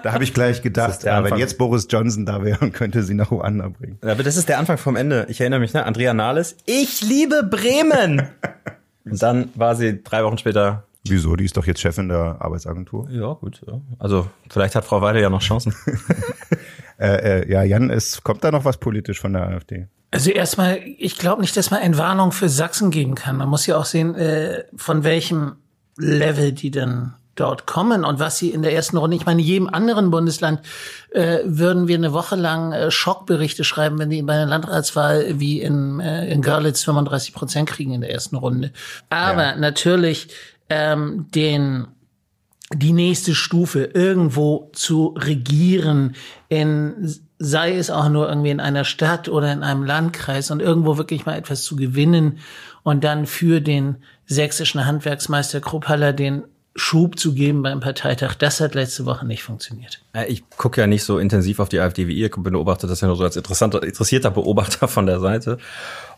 Da 0.03 0.13
habe 0.13 0.25
ich 0.25 0.35
gleich 0.35 0.63
gedacht, 0.63 1.03
ja, 1.05 1.25
wenn 1.25 1.37
jetzt 1.37 1.59
Boris 1.59 1.89
Johnson 1.91 2.27
da 2.27 2.45
wäre, 2.45 2.71
könnte 2.71 3.03
sie 3.03 3.15
nach 3.15 3.31
Ruanda 3.31 3.69
bringen. 3.69 3.99
Aber 4.03 4.23
das 4.23 4.37
ist 4.37 4.49
der 4.49 4.59
Anfang 4.59 4.79
vom 4.79 4.95
Ende. 4.95 5.27
Ich 5.29 5.41
erinnere 5.41 5.59
mich, 5.59 5.73
ne? 5.73 5.85
Andrea 5.85 6.15
Nahles, 6.15 6.57
ich 6.67 7.01
liebe 7.01 7.43
Bremen. 7.43 8.29
Und 9.05 9.23
dann 9.23 9.49
war 9.55 9.75
sie 9.75 10.03
drei 10.03 10.23
Wochen 10.23 10.39
später 10.39 10.85
Wieso? 11.09 11.37
Die 11.37 11.45
ist 11.45 11.57
doch 11.57 11.67
jetzt 11.67 11.81
Chefin 11.81 12.09
der 12.09 12.37
Arbeitsagentur. 12.41 13.09
Ja, 13.11 13.33
gut. 13.35 13.63
Ja. 13.67 13.81
Also 13.99 14.29
vielleicht 14.51 14.75
hat 14.75 14.85
Frau 14.85 15.03
Weide 15.03 15.21
ja 15.21 15.31
noch 15.31 15.41
Chancen. 15.41 15.75
äh, 16.99 17.43
äh, 17.43 17.51
ja, 17.51 17.63
Jan, 17.63 17.91
es 17.91 18.23
kommt 18.23 18.45
da 18.45 18.51
noch 18.51 18.65
was 18.65 18.79
politisch 18.79 19.21
von 19.21 19.33
der 19.33 19.47
AfD? 19.47 19.87
Also 20.11 20.31
erstmal, 20.31 20.79
ich 20.99 21.19
glaube 21.19 21.41
nicht, 21.41 21.57
dass 21.57 21.71
man 21.71 21.81
eine 21.81 21.99
Warnung 21.99 22.33
für 22.33 22.49
Sachsen 22.49 22.91
geben 22.91 23.15
kann. 23.15 23.37
Man 23.37 23.49
muss 23.49 23.67
ja 23.67 23.77
auch 23.77 23.85
sehen, 23.85 24.15
äh, 24.15 24.65
von 24.77 25.05
welchem 25.05 25.57
Level 25.99 26.53
die 26.53 26.71
denn 26.71 27.15
dort 27.37 27.67
kommen 27.67 28.05
und 28.05 28.19
was 28.19 28.39
sie 28.39 28.51
in 28.51 28.63
der 28.63 28.73
ersten 28.73 28.97
Runde, 28.97 29.17
ich 29.17 29.27
meine, 29.27 29.41
in 29.41 29.47
jedem 29.47 29.69
anderen 29.69 30.11
Bundesland 30.11 30.61
äh, 31.11 31.41
würden 31.45 31.87
wir 31.87 31.97
eine 31.97 32.13
Woche 32.13 32.35
lang 32.35 32.73
äh, 32.73 32.91
Schockberichte 32.91 33.63
schreiben, 33.63 33.99
wenn 33.99 34.11
die 34.11 34.23
bei 34.23 34.35
einer 34.35 34.47
Landratswahl 34.47 35.39
wie 35.39 35.61
in, 35.61 36.01
äh, 36.01 36.27
in 36.33 36.41
Görlitz 36.43 36.83
35 36.85 37.35
Prozent 37.35 37.69
kriegen 37.69 37.93
in 37.93 38.01
der 38.01 38.11
ersten 38.11 38.37
Runde. 38.37 38.73
Aber 39.11 39.45
ja. 39.45 39.57
natürlich 39.57 40.29
ähm, 40.71 41.27
den 41.35 41.89
die 42.75 42.93
nächste 42.93 43.35
Stufe 43.35 43.85
irgendwo 43.95 44.71
zu 44.73 45.15
regieren 45.17 46.17
in 46.49 47.15
sei 47.39 47.77
es 47.77 47.91
auch 47.91 48.09
nur 48.09 48.29
irgendwie 48.29 48.51
in 48.51 48.61
einer 48.61 48.85
Stadt 48.85 49.29
oder 49.29 49.53
in 49.53 49.63
einem 49.63 49.85
Landkreis 49.85 50.51
und 50.51 50.61
irgendwo 50.61 50.97
wirklich 50.97 51.27
mal 51.27 51.37
etwas 51.37 51.63
zu 51.65 51.77
gewinnen 51.77 52.39
und 52.83 53.05
dann 53.05 53.27
für 53.27 53.61
den 53.61 53.97
sächsischen 54.27 54.87
Handwerksmeister 54.87 55.61
Krupphaller 55.61 56.13
den 56.13 56.45
Schub 56.77 57.19
zu 57.19 57.33
geben 57.33 57.63
beim 57.63 57.81
Parteitag, 57.81 58.35
das 58.35 58.61
hat 58.61 58.75
letzte 58.75 59.07
Woche 59.07 59.27
nicht 59.27 59.43
funktioniert. 59.43 60.03
Ich 60.29 60.49
gucke 60.51 60.81
ja 60.81 60.87
nicht 60.87 61.05
so 61.05 61.19
intensiv 61.19 61.59
auf 61.59 61.71
die 61.71 61.81
AfD 61.81 62.07
wie 62.07 62.15
ihr, 62.15 62.31
beobachte 62.31 62.87
das 62.87 63.01
ja 63.01 63.09
nur 63.09 63.17
so 63.17 63.25
als 63.25 63.37
interessanter, 63.37 63.83
interessierter 63.83 64.31
Beobachter 64.31 64.87
von 64.87 65.07
der 65.07 65.19
Seite. 65.19 65.59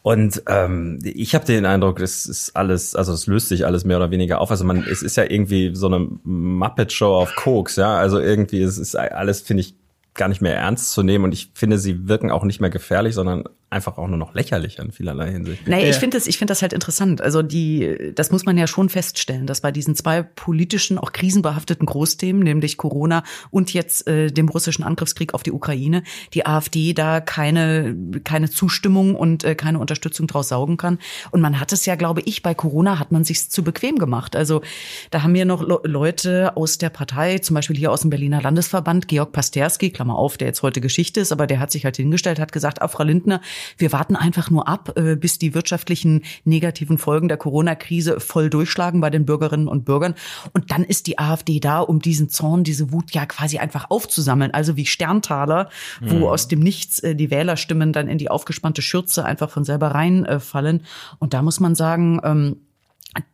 Und 0.03 0.43
ähm, 0.49 0.99
ich 1.03 1.35
habe 1.35 1.45
den 1.45 1.65
Eindruck, 1.65 2.00
es 2.00 2.27
ist 2.27 2.57
alles, 2.57 2.97
also 2.97 3.12
es 3.12 3.27
löst 3.27 3.49
sich 3.49 3.65
alles 3.67 3.85
mehr 3.85 3.97
oder 3.97 4.11
weniger 4.11 4.41
auf. 4.41 4.50
Also 4.50 4.65
man, 4.65 4.85
es 4.85 5.03
ist 5.03 5.17
ja 5.17 5.25
irgendwie 5.25 5.75
so 5.75 5.87
eine 5.87 6.09
Muppet-Show 6.25 7.15
auf 7.15 7.35
Koks, 7.37 7.77
ja. 7.77 7.97
Also 7.97 8.19
irgendwie, 8.19 8.61
es 8.62 8.79
ist 8.79 8.97
alles, 8.97 9.41
finde 9.41 9.62
ich, 9.62 9.75
gar 10.15 10.29
nicht 10.29 10.43
mehr 10.43 10.57
ernst 10.57 10.93
zu 10.93 11.03
nehmen 11.03 11.25
und 11.25 11.33
ich 11.33 11.53
finde, 11.55 11.79
sie 11.79 12.09
wirken 12.09 12.31
auch 12.31 12.45
nicht 12.45 12.61
mehr 12.61 12.71
gefährlich, 12.71 13.15
sondern 13.15 13.45
einfach 13.70 13.98
auch 13.98 14.08
nur 14.08 14.16
noch 14.16 14.34
lächerlich 14.34 14.78
in 14.78 14.92
vielerlei 14.92 15.30
Hinsicht. 15.30 15.68
Naja, 15.68 15.84
ja. 15.84 15.90
ich 15.90 15.96
finde 15.96 16.16
das, 16.16 16.26
ich 16.26 16.38
finde 16.38 16.52
das 16.52 16.62
halt 16.62 16.72
interessant. 16.72 17.20
Also 17.20 17.42
die, 17.42 18.12
das 18.14 18.30
muss 18.30 18.46
man 18.46 18.56
ja 18.56 18.66
schon 18.66 18.88
feststellen, 18.88 19.46
dass 19.46 19.60
bei 19.60 19.72
diesen 19.72 19.94
zwei 19.94 20.22
politischen, 20.22 20.96
auch 20.96 21.12
krisenbehafteten 21.12 21.84
Großthemen, 21.84 22.42
nämlich 22.42 22.78
Corona 22.78 23.25
und 23.50 23.75
jetzt 23.75 24.06
äh, 24.06 24.30
dem 24.30 24.48
russischen 24.48 24.84
Angriffskrieg 24.84 25.34
auf 25.34 25.42
die 25.42 25.52
Ukraine, 25.52 26.02
die 26.32 26.46
AfD 26.46 26.94
da 26.94 27.20
keine, 27.20 27.94
keine 28.25 28.48
Zustimmung 28.48 29.14
und 29.14 29.44
äh, 29.44 29.54
keine 29.54 29.80
Unterstützung 29.80 30.26
draus 30.26 30.48
saugen 30.48 30.78
kann. 30.78 30.98
Und 31.30 31.42
man 31.42 31.60
hat 31.60 31.72
es 31.72 31.84
ja, 31.84 31.94
glaube 31.94 32.22
ich, 32.25 32.42
bei 32.42 32.54
Corona 32.54 32.98
hat 32.98 33.12
man 33.12 33.25
sich 33.25 33.50
zu 33.50 33.62
bequem 33.62 33.98
gemacht. 33.98 34.34
Also 34.34 34.62
da 35.10 35.22
haben 35.22 35.34
wir 35.34 35.44
noch 35.44 35.62
Leute 35.84 36.56
aus 36.56 36.78
der 36.78 36.88
Partei, 36.88 37.38
zum 37.38 37.54
Beispiel 37.54 37.76
hier 37.76 37.92
aus 37.92 38.00
dem 38.00 38.10
Berliner 38.10 38.40
Landesverband, 38.40 39.08
Georg 39.08 39.32
Pasterski, 39.32 39.90
Klammer 39.90 40.16
auf, 40.16 40.38
der 40.38 40.48
jetzt 40.48 40.62
heute 40.62 40.80
Geschichte 40.80 41.20
ist, 41.20 41.32
aber 41.32 41.46
der 41.46 41.60
hat 41.60 41.70
sich 41.70 41.84
halt 41.84 41.96
hingestellt, 41.96 42.40
hat 42.40 42.52
gesagt, 42.52 42.80
ah, 42.80 42.88
Frau 42.88 43.04
Lindner, 43.04 43.42
wir 43.77 43.93
warten 43.93 44.17
einfach 44.17 44.50
nur 44.50 44.69
ab, 44.69 44.93
äh, 44.97 45.17
bis 45.17 45.38
die 45.38 45.55
wirtschaftlichen 45.55 46.23
negativen 46.45 46.99
Folgen 46.99 47.29
der 47.29 47.37
Corona-Krise 47.37 48.21
voll 48.21 48.50
durchschlagen 48.50 49.00
bei 49.00 49.11
den 49.11 49.27
Bürgerinnen 49.27 49.69
und 49.69 49.85
Bürgern. 49.85 50.15
Und 50.53 50.71
dann 50.71 50.85
ist 50.85 51.07
die 51.07 51.19
AfD 51.19 51.61
da, 51.61 51.81
um 51.81 52.00
diesen 52.00 52.29
Zorn, 52.29 52.65
diese 52.65 52.93
Wut 52.93 53.12
ja 53.12 53.27
quasi 53.27 53.59
einfach 53.59 53.91
aufzusammeln. 53.91 54.53
Also 54.53 54.77
wie 54.77 54.87
Sterntaler, 54.87 55.71
wo 56.00 56.17
mhm. 56.17 56.25
aus 56.25 56.49
dem 56.49 56.61
Nichts 56.61 57.00
äh, 57.00 57.15
die 57.15 57.31
Wählerstimmen 57.31 57.93
dann 57.93 58.09
in 58.09 58.19
die 58.19 58.31
aufgespannte 58.31 58.83
Schürze 58.83 59.25
einfach 59.25 59.50
von 59.50 59.65
selber 59.65 59.88
reinfallen. 59.88 60.85
Und 61.19 61.35
da 61.35 61.43
muss 61.43 61.61
man 61.61 61.75
sagen, 61.75 62.21
ähm, 62.25 62.57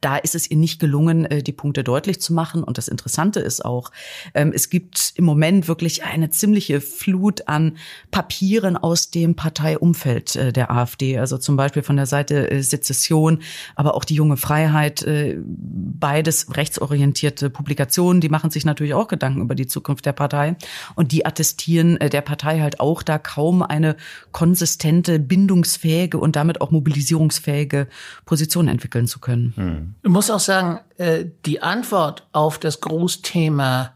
da 0.01 0.17
ist 0.17 0.35
es 0.35 0.51
ihr 0.51 0.57
nicht 0.57 0.79
gelungen, 0.81 1.25
äh, 1.25 1.43
die 1.43 1.53
Punkte 1.53 1.83
deutlich 1.83 2.21
zu 2.21 2.33
machen. 2.33 2.63
Und 2.63 2.79
das 2.79 2.89
Interessante 2.89 3.41
ist 3.41 3.65
auch, 3.65 3.91
ähm, 4.35 4.53
es 4.55 4.71
gibt 4.71 5.13
im 5.17 5.25
Moment 5.25 5.69
wirklich 5.69 6.05
eine 6.05 6.31
ziemliche 6.31 6.81
Flut 6.81 7.49
an 7.49 7.77
Papieren 8.11 8.77
aus 8.77 9.11
dem 9.11 9.35
Parteiumfeld 9.35 10.37
äh, 10.37 10.53
der 10.53 10.71
AfD. 10.71 11.19
Also 11.19 11.39
zum 11.39 11.57
Beispiel 11.57 11.83
von 11.83 11.97
der 11.97 12.07
Seite 12.07 12.51
äh, 12.51 12.63
Sezession, 12.63 13.41
aber 13.75 13.95
auch 13.95 14.05
die 14.05 14.15
junge 14.15 14.37
Freiheit, 14.37 15.05
beides 15.45 16.57
rechtsorientierte 16.57 17.51
Publikationen, 17.51 18.21
die 18.21 18.29
machen 18.29 18.51
sich 18.51 18.65
natürlich 18.65 18.95
auch 18.95 19.09
Gedanken 19.09 19.41
über 19.41 19.55
die 19.55 19.67
Zukunft 19.67 20.07
der 20.07 20.13
Partei. 20.13 20.57
Und 20.95 21.13
die 21.13 21.27
attestieren 21.27 21.99
der 21.99 22.21
Partei 22.21 22.61
halt 22.61 22.81
auch 22.81 23.03
da 23.03 23.19
kaum 23.19 23.63
eine 23.63 23.97
konsistente, 24.33 25.19
bindungsfähige 25.19 26.19
und 26.19 26.37
damit 26.37 26.61
auch 26.61 26.71
mobilisierungsfähige 26.71 27.89
Position 28.25 28.69
entwickeln 28.69 29.07
zu 29.07 29.19
können. 29.19 29.55
Ich 30.03 30.11
muss 30.11 30.31
auch 30.31 30.41
sagen, 30.41 30.81
äh, 30.97 31.25
die 31.45 31.63
Antwort 31.63 32.27
auf 32.33 32.59
das 32.59 32.81
Großthema 32.81 33.93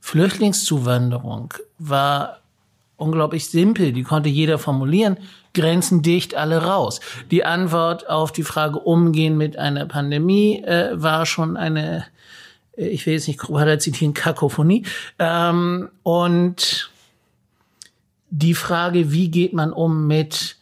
Flüchtlingszuwanderung 0.00 1.54
war 1.78 2.40
unglaublich 2.96 3.48
simpel. 3.48 3.92
Die 3.92 4.02
konnte 4.02 4.28
jeder 4.28 4.58
formulieren. 4.58 5.16
Grenzen 5.54 6.02
dicht, 6.02 6.34
alle 6.34 6.62
raus. 6.62 7.00
Die 7.30 7.44
Antwort 7.44 8.08
auf 8.08 8.32
die 8.32 8.44
Frage 8.44 8.78
Umgehen 8.78 9.36
mit 9.36 9.56
einer 9.56 9.86
Pandemie 9.86 10.62
äh, 10.62 10.90
war 10.92 11.26
schon 11.26 11.56
eine, 11.56 12.06
äh, 12.76 12.86
ich 12.86 13.06
will 13.06 13.14
jetzt 13.14 13.26
nicht 13.26 13.40
Krupada 13.40 13.78
zitieren, 13.78 14.14
Kakophonie. 14.14 14.84
Ähm, 15.18 15.88
und 16.02 16.90
die 18.30 18.54
Frage, 18.54 19.10
wie 19.10 19.28
geht 19.28 19.52
man 19.52 19.72
um 19.72 20.06
mit 20.06 20.56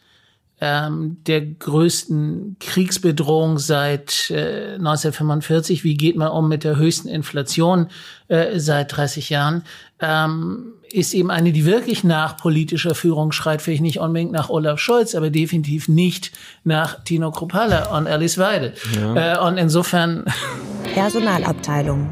ähm, 0.61 1.17
der 1.25 1.41
größten 1.41 2.57
Kriegsbedrohung 2.59 3.57
seit 3.57 4.29
äh, 4.29 4.75
1945. 4.75 5.83
Wie 5.83 5.95
geht 5.95 6.15
man 6.15 6.29
um 6.29 6.49
mit 6.49 6.63
der 6.63 6.75
höchsten 6.75 7.07
Inflation 7.07 7.87
äh, 8.27 8.59
seit 8.59 8.95
30 8.95 9.29
Jahren? 9.29 9.63
Ähm, 10.01 10.73
ist 10.91 11.13
eben 11.13 11.29
eine, 11.29 11.51
die 11.51 11.65
wirklich 11.65 12.03
nach 12.03 12.37
politischer 12.37 12.95
Führung 12.95 13.31
schreit, 13.31 13.61
vielleicht 13.61 13.81
nicht 13.81 13.99
unbedingt 13.99 14.31
nach 14.31 14.49
Olaf 14.49 14.79
Scholz, 14.79 15.15
aber 15.15 15.29
definitiv 15.29 15.87
nicht 15.87 16.31
nach 16.63 17.03
Tino 17.03 17.31
Kruppalla 17.31 17.95
und 17.95 18.07
Alice 18.07 18.37
Weidel. 18.37 18.73
Ja. 18.99 19.35
Äh, 19.35 19.47
und 19.47 19.57
insofern. 19.57 20.25
Personalabteilung. 20.93 22.11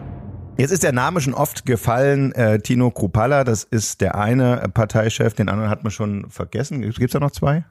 Jetzt 0.58 0.72
ist 0.72 0.84
der 0.84 0.92
Name 0.92 1.22
schon 1.22 1.34
oft 1.34 1.66
gefallen, 1.66 2.32
äh, 2.32 2.60
Tino 2.60 2.92
Kruppalla, 2.92 3.44
das 3.44 3.64
ist 3.64 4.02
der 4.02 4.16
eine 4.16 4.70
Parteichef, 4.74 5.34
den 5.34 5.50
anderen 5.50 5.70
hat 5.70 5.84
man 5.84 5.92
schon 5.92 6.30
vergessen. 6.30 6.82
Gibt 6.82 7.00
es 7.00 7.12
da 7.12 7.20
noch 7.20 7.32
zwei? 7.32 7.66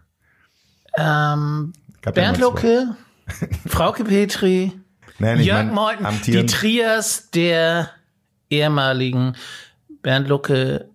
Ähm, 0.96 1.72
Bernd 2.02 2.38
Lucke, 2.38 2.96
Frauke 3.66 4.04
Petri, 4.04 4.72
Nein, 5.18 5.40
Jörg 5.40 5.72
Meuthen, 5.72 6.06
die 6.26 6.46
Trias 6.46 7.30
der 7.30 7.90
ehemaligen 8.50 9.34
Bernd 10.02 10.28
Lucke 10.28 10.88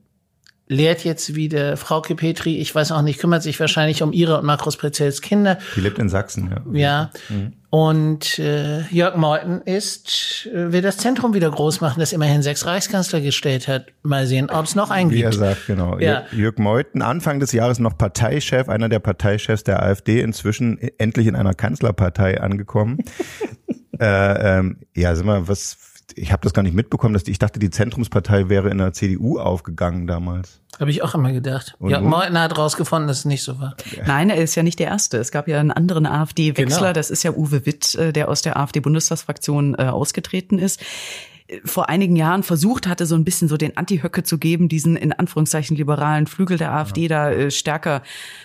lehrt 0.71 1.03
jetzt 1.03 1.35
wieder 1.35 1.75
Frauke 1.75 2.15
Petri, 2.15 2.57
ich 2.57 2.73
weiß 2.73 2.93
auch 2.93 3.01
nicht, 3.01 3.19
kümmert 3.19 3.43
sich 3.43 3.59
wahrscheinlich 3.59 4.01
um 4.01 4.13
ihre 4.13 4.39
und 4.39 4.45
Markus 4.45 4.77
Prezels 4.77 5.21
Kinder. 5.21 5.59
Die 5.75 5.81
lebt 5.81 5.99
in 5.99 6.07
Sachsen, 6.07 6.49
ja. 6.49 6.79
Ja. 6.79 7.11
Mhm. 7.27 7.53
Und 7.69 8.39
äh, 8.39 8.81
Jörg 8.89 9.17
Meuthen 9.17 9.61
ist, 9.61 10.47
äh, 10.53 10.71
will 10.71 10.81
das 10.81 10.97
Zentrum 10.97 11.33
wieder 11.33 11.51
groß 11.51 11.81
machen, 11.81 11.99
das 11.99 12.13
immerhin 12.13 12.41
sechs 12.41 12.65
Reichskanzler 12.65 13.19
gestellt 13.19 13.67
hat. 13.67 13.87
Mal 14.01 14.27
sehen, 14.27 14.49
ob 14.49 14.65
es 14.65 14.75
noch 14.75 14.91
einen 14.91 15.11
Wie 15.11 15.21
er 15.21 15.33
sagt, 15.33 15.67
genau. 15.67 15.99
Ja. 15.99 16.23
Jörg 16.31 16.57
Meuthen, 16.57 17.01
Anfang 17.01 17.41
des 17.41 17.51
Jahres 17.51 17.79
noch 17.79 17.97
Parteichef, 17.97 18.69
einer 18.69 18.87
der 18.87 18.99
Parteichefs 18.99 19.63
der 19.63 19.83
AfD, 19.83 20.21
inzwischen 20.21 20.79
endlich 20.97 21.27
in 21.27 21.35
einer 21.35 21.53
Kanzlerpartei 21.53 22.39
angekommen. 22.39 22.99
äh, 23.99 24.59
ähm, 24.59 24.77
ja, 24.95 25.15
sag 25.15 25.25
mal, 25.25 25.47
was 25.47 25.77
ich 26.15 26.31
habe 26.31 26.41
das 26.43 26.53
gar 26.53 26.61
nicht 26.61 26.75
mitbekommen, 26.75 27.13
dass 27.13 27.23
die, 27.23 27.31
ich 27.31 27.39
dachte, 27.39 27.59
die 27.59 27.69
Zentrumspartei 27.69 28.49
wäre 28.49 28.69
in 28.69 28.77
der 28.77 28.93
CDU 28.93 29.39
aufgegangen 29.39 30.07
damals. 30.07 30.59
Habe 30.79 30.89
ich 30.91 31.03
auch 31.03 31.15
immer 31.15 31.31
gedacht. 31.31 31.75
Und 31.79 31.89
ja, 31.89 31.99
Meuthen 31.99 32.39
hat 32.39 32.57
rausgefunden, 32.57 33.07
dass 33.07 33.19
es 33.19 33.25
nicht 33.25 33.43
so 33.43 33.59
war. 33.59 33.75
Nein, 34.05 34.29
er 34.29 34.37
ist 34.37 34.55
ja 34.55 34.63
nicht 34.63 34.79
der 34.79 34.87
Erste. 34.87 35.17
Es 35.17 35.31
gab 35.31 35.47
ja 35.47 35.59
einen 35.59 35.71
anderen 35.71 36.05
AfD-Wechsler, 36.05 36.79
genau. 36.79 36.93
das 36.93 37.09
ist 37.11 37.23
ja 37.23 37.31
Uwe 37.31 37.65
Witt, 37.65 37.95
äh, 37.95 38.13
der 38.13 38.29
aus 38.29 38.41
der 38.41 38.57
AfD-Bundestagsfraktion 38.57 39.75
äh, 39.75 39.83
ausgetreten 39.83 40.59
ist 40.59 40.81
vor 41.65 41.89
einigen 41.89 42.15
Jahren 42.15 42.43
versucht 42.43 42.87
hatte, 42.87 43.05
so 43.05 43.15
ein 43.15 43.25
bisschen 43.25 43.47
so 43.47 43.57
den 43.57 43.75
Anti-Höcke 43.75 44.23
zu 44.23 44.37
geben, 44.37 44.69
diesen 44.69 44.95
in 44.95 45.11
Anführungszeichen 45.11 45.75
liberalen 45.75 46.27
Flügel 46.27 46.57
der 46.57 46.71
AfD 46.71 47.03
ja. 47.03 47.07
da 47.07 47.31
äh, 47.31 47.51
stärker 47.51 48.03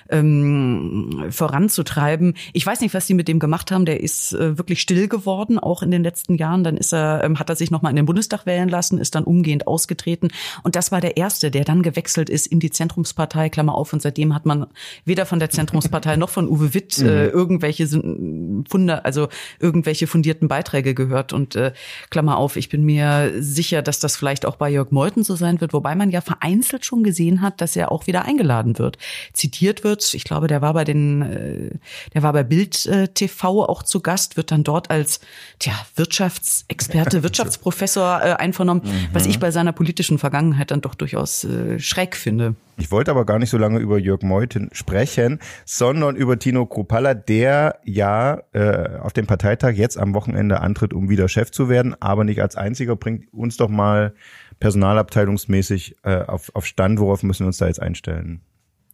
ähm, 0.09 1.27
voranzutreiben. 1.31 2.35
Ich 2.53 2.67
weiß 2.67 2.81
nicht, 2.81 2.95
was 2.95 3.07
die 3.07 3.15
mit 3.15 3.29
dem 3.29 3.39
gemacht 3.39 3.71
haben. 3.71 3.85
Der 3.85 4.01
ist 4.01 4.33
äh, 4.33 4.59
wirklich 4.59 4.81
still 4.81 5.09
geworden, 5.09 5.59
auch 5.59 5.83
in 5.83 5.91
den 5.91 6.03
letzten 6.03 6.37
Jahren. 6.37 6.65
Dann 6.65 6.77
ist 6.77 6.93
er, 6.93 7.23
ähm, 7.25 7.39
hat 7.39 7.49
er 7.49 7.57
sich 7.57 7.71
nochmal 7.71 7.91
in 7.91 7.97
den 7.97 8.07
Bundestag 8.07 8.47
wählen 8.47 8.69
lassen, 8.69 8.99
ist 8.99 9.15
dann 9.15 9.25
umgehend 9.25 9.67
ausgetreten. 9.67 10.29
Und 10.63 10.77
das 10.77 10.91
war 10.91 11.01
der 11.01 11.17
erste, 11.17 11.51
der 11.51 11.65
dann 11.65 11.83
gewechselt 11.83 12.29
ist 12.29 12.47
in 12.47 12.61
die 12.61 12.71
Zentrumspartei, 12.71 13.51
Klammer 13.51 13.75
auf. 13.75 13.93
Und 13.93 14.03
seitdem 14.03 14.35
hat 14.35 14.47
man 14.47 14.67
weder 15.05 15.27
von 15.27 15.39
der 15.39 15.51
Zentrumspartei 15.51 16.17
noch 16.17 16.31
von 16.31 16.49
Uwe 16.49 16.75
Witt 16.75 16.99
äh, 16.99 17.03
mhm. 17.03 17.31
irgendwelche 17.33 17.87
Funde, 18.69 19.05
also 19.05 19.29
irgendwelche 19.61 20.07
fundierten 20.07 20.49
Beiträge 20.49 20.95
gehört. 20.95 21.33
Und 21.33 21.55
äh, 21.55 21.73
Klammer 22.11 22.39
auf, 22.39 22.57
ich 22.57 22.69
bin 22.69 22.85
mir 22.85 22.96
mir 22.97 23.33
sicher, 23.43 23.83
dass 23.83 23.99
das 23.99 24.17
vielleicht 24.17 24.47
auch 24.47 24.57
bei 24.57 24.71
Jörg 24.71 24.91
Meuthen 24.91 25.23
so 25.23 25.37
sein 25.37 25.61
wird, 25.61 25.73
wobei 25.73 25.95
man 25.95 26.11
ja 26.11 26.21
vereinzelt 26.21 26.85
schon 26.85 27.03
gesehen 27.03 27.43
hat, 27.43 27.61
dass 27.61 27.77
er 27.77 27.93
auch 27.93 28.07
wieder 28.07 28.25
eingeladen 28.25 28.79
wird. 28.79 28.97
Zitiert 29.33 29.85
wird, 29.85 30.15
ich 30.15 30.25
glaube, 30.25 30.47
der 30.47 30.63
war 30.63 30.75
bei 30.75 30.85
den, 30.85 31.23
äh, 31.23 31.79
der 32.15 32.23
war 32.23 32.33
bei 32.33 32.43
Bild 32.43 32.87
äh, 32.87 33.09
TV 33.09 33.65
auch 33.65 33.83
zu 33.83 34.01
Gast, 34.01 34.37
wird 34.37 34.51
dann 34.51 34.65
dort 34.65 34.91
als 34.91 35.21
tja, 35.59 35.75
Wirtschaftsexperte, 35.95 37.23
Wirtschaftsprofessor 37.23 38.21
äh, 38.23 38.33
einvernommen, 38.35 38.83
mhm. 38.85 39.09
was 39.13 39.27
ich 39.27 39.39
bei 39.39 39.51
seiner 39.51 39.73
politischen 39.73 40.19
Vergangenheit 40.19 40.71
dann 40.71 40.81
doch 40.81 40.95
durchaus 40.95 41.47
schräg 41.79 42.17
finde. 42.17 42.55
Ich 42.79 42.91
wollte 42.91 43.11
aber 43.11 43.25
gar 43.25 43.39
nicht 43.39 43.51
so 43.51 43.57
lange 43.57 43.79
über 43.79 43.99
Jörg 43.99 44.23
Meuthen 44.23 44.69
sprechen, 44.73 45.41
sondern 45.65 46.15
über 46.15 46.39
Tino 46.39 46.67
Kruppalla, 46.67 47.15
der 47.15 47.81
ja 47.85 48.43
äh, 48.53 48.99
auf 48.99 49.15
dem 49.15 49.27
Parteitag 49.27 49.73
jetzt 49.73 49.99
am 49.99 50.15
Wochenende 50.15 50.61
antritt, 50.61 50.93
um 50.93 51.09
wieder 51.09 51.29
Chef 51.29 51.51
zu 51.51 51.69
werden, 51.71 51.95
aber 52.01 52.25
nicht 52.25 52.43
als 52.43 52.55
einziger. 52.57 52.95
Bringt 52.97 53.33
uns 53.33 53.57
doch 53.57 53.69
mal 53.69 54.15
personalabteilungsmäßig 54.61 55.97
äh, 56.03 56.23
auf, 56.23 56.51
auf 56.55 56.67
Stand, 56.67 57.01
worauf 57.01 57.23
müssen 57.23 57.45
wir 57.45 57.49
uns 57.49 57.59
da 57.59 57.67
jetzt 57.67 57.81
einstellen? 57.81 58.43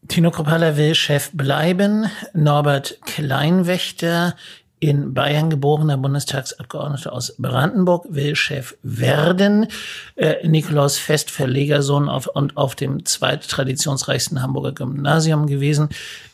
Tino 0.09 0.31
Kruppalla 0.33 0.77
will 0.77 0.95
Chef 0.95 1.31
bleiben. 1.33 2.07
Norbert 2.35 2.99
Kleinwächter 3.07 4.35
in 4.83 5.15
Bayern 5.15 5.49
geborener 5.49 5.97
Bundestagsabgeordneter 5.97 7.12
aus 7.12 7.37
Brandenburg 7.39 8.05
will 8.09 8.35
Chef 8.35 8.75
werden. 8.83 9.69
Äh, 10.17 10.47
Nikolaus 10.49 10.99
Fest, 10.99 11.31
Verlegersohn 11.31 12.09
auf, 12.09 12.27
und 12.27 12.57
auf 12.57 12.75
dem 12.75 13.05
zweittraditionsreichsten 13.05 14.43
Hamburger 14.43 14.73
Gymnasium 14.73 15.47
gewesen, 15.47 15.89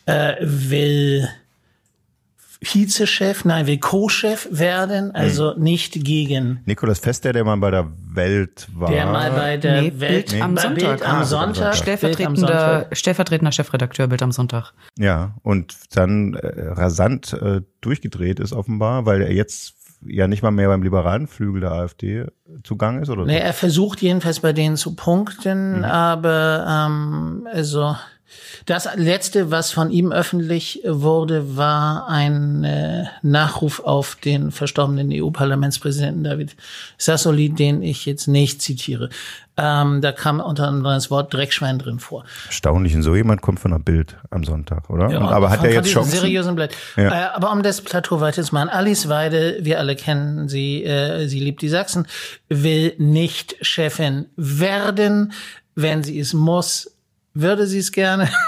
äh, 0.07 0.37
will 0.40 1.28
Vizechef, 2.60 3.44
nein, 3.44 3.66
will 3.66 3.78
Co-Chef 3.78 4.48
werden, 4.50 5.14
also 5.14 5.54
mhm. 5.54 5.62
nicht 5.62 6.04
gegen. 6.04 6.60
Nikolaus 6.66 6.98
Fester, 6.98 7.32
der 7.32 7.44
mal 7.44 7.56
bei 7.56 7.70
der 7.70 7.88
Welt 8.12 8.66
war. 8.74 8.90
Der 8.90 9.06
mal 9.06 9.30
bei 9.30 9.56
der 9.56 9.82
nee, 9.82 9.92
Welt 9.96 10.30
Bild 10.30 10.42
am 10.42 10.56
Sonntag. 10.56 10.74
Bild 10.74 11.02
am 11.08 11.24
Sonntag. 11.24 11.76
Stellvertretender, 11.76 12.86
stellvertretender 12.92 13.52
Chefredakteur 13.52 14.08
Bild 14.08 14.22
am 14.22 14.32
Sonntag. 14.32 14.72
Ja, 14.98 15.36
und 15.42 15.76
dann 15.94 16.34
äh, 16.34 16.68
rasant 16.70 17.32
äh, 17.32 17.60
durchgedreht 17.80 18.40
ist 18.40 18.52
offenbar, 18.52 19.06
weil 19.06 19.22
er 19.22 19.32
jetzt 19.32 19.74
ja 20.04 20.26
nicht 20.26 20.42
mal 20.42 20.50
mehr 20.50 20.68
beim 20.68 20.82
liberalen 20.82 21.26
Flügel 21.26 21.60
der 21.60 21.72
AfD 21.72 22.26
zugang 22.64 23.02
ist, 23.02 23.08
oder? 23.08 23.24
Nee, 23.24 23.38
er 23.38 23.52
versucht 23.52 24.02
jedenfalls 24.02 24.40
bei 24.40 24.52
denen 24.52 24.76
zu 24.76 24.94
punkten, 24.94 25.78
mhm. 25.78 25.84
aber 25.84 26.66
ähm, 26.68 27.48
also 27.52 27.96
Das 28.66 28.88
letzte, 28.97 29.50
was 29.50 29.73
von 29.73 29.90
ihm 29.90 30.12
öffentlich 30.12 30.82
wurde, 30.85 31.56
war 31.56 32.08
ein 32.08 32.64
äh, 32.64 33.04
Nachruf 33.23 33.80
auf 33.80 34.16
den 34.16 34.50
verstorbenen 34.50 35.11
EU-Parlamentspräsidenten 35.12 36.25
David 36.25 36.56
Sassoli, 36.97 37.50
den 37.50 37.82
ich 37.82 38.06
jetzt 38.06 38.26
nicht 38.26 38.62
zitiere. 38.62 39.11
Ähm, 39.56 40.00
da 40.00 40.12
kam 40.12 40.38
unter 40.38 40.68
anderem 40.68 40.94
das 40.94 41.11
Wort 41.11 41.35
Dreckschwein 41.35 41.80
drin 41.80 41.99
vor. 41.99 42.25
Erstaunlich, 42.47 42.94
und 42.94 43.02
so 43.02 43.16
jemand 43.16 43.42
kommt 43.42 43.58
von 43.58 43.73
der 43.73 43.80
Bild 43.80 44.16
am 44.30 44.44
Sonntag, 44.44 44.88
oder? 44.88 45.11
Ja, 45.11 45.18
und, 45.18 45.26
aber 45.26 45.50
hat 45.50 45.64
er 45.64 45.73
jetzt 45.73 45.90
seriösen 45.90 46.54
Blatt. 46.54 46.70
Ja. 46.97 47.08
Äh, 47.11 47.28
aber 47.35 47.50
um 47.50 47.64
das 47.64 47.80
Plateau 47.80 48.20
weiter 48.20 48.44
zu 48.44 48.54
machen, 48.54 48.68
Alice 48.68 49.08
Weide, 49.08 49.58
wir 49.61 49.80
alle 49.80 49.97
kennen 49.97 50.49
sie, 50.49 50.85
äh, 50.85 51.26
sie 51.26 51.40
liebt 51.40 51.61
die 51.61 51.68
Sachsen, 51.68 52.06
will 52.49 52.94
nicht 52.99 53.56
Chefin 53.61 54.26
werden. 54.37 55.32
Wenn 55.75 56.04
sie 56.04 56.20
es 56.20 56.35
muss, 56.35 56.98
würde 57.40 57.66
sie 57.66 57.78
es 57.78 57.92
gerne. 57.92 58.28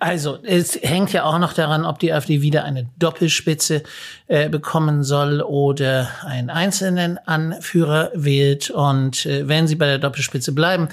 Also, 0.00 0.40
es 0.42 0.74
hängt 0.82 1.12
ja 1.12 1.22
auch 1.22 1.38
noch 1.38 1.52
daran, 1.52 1.84
ob 1.84 2.00
die 2.00 2.12
AfD 2.12 2.42
wieder 2.42 2.64
eine 2.64 2.88
Doppelspitze 2.98 3.84
äh, 4.26 4.48
bekommen 4.48 5.04
soll 5.04 5.40
oder 5.40 6.08
einen 6.26 6.50
einzelnen 6.50 7.16
Anführer 7.28 8.10
wählt. 8.12 8.70
Und 8.70 9.24
äh, 9.24 9.46
wenn 9.46 9.68
sie 9.68 9.76
bei 9.76 9.86
der 9.86 10.00
Doppelspitze 10.00 10.50
bleiben, 10.50 10.88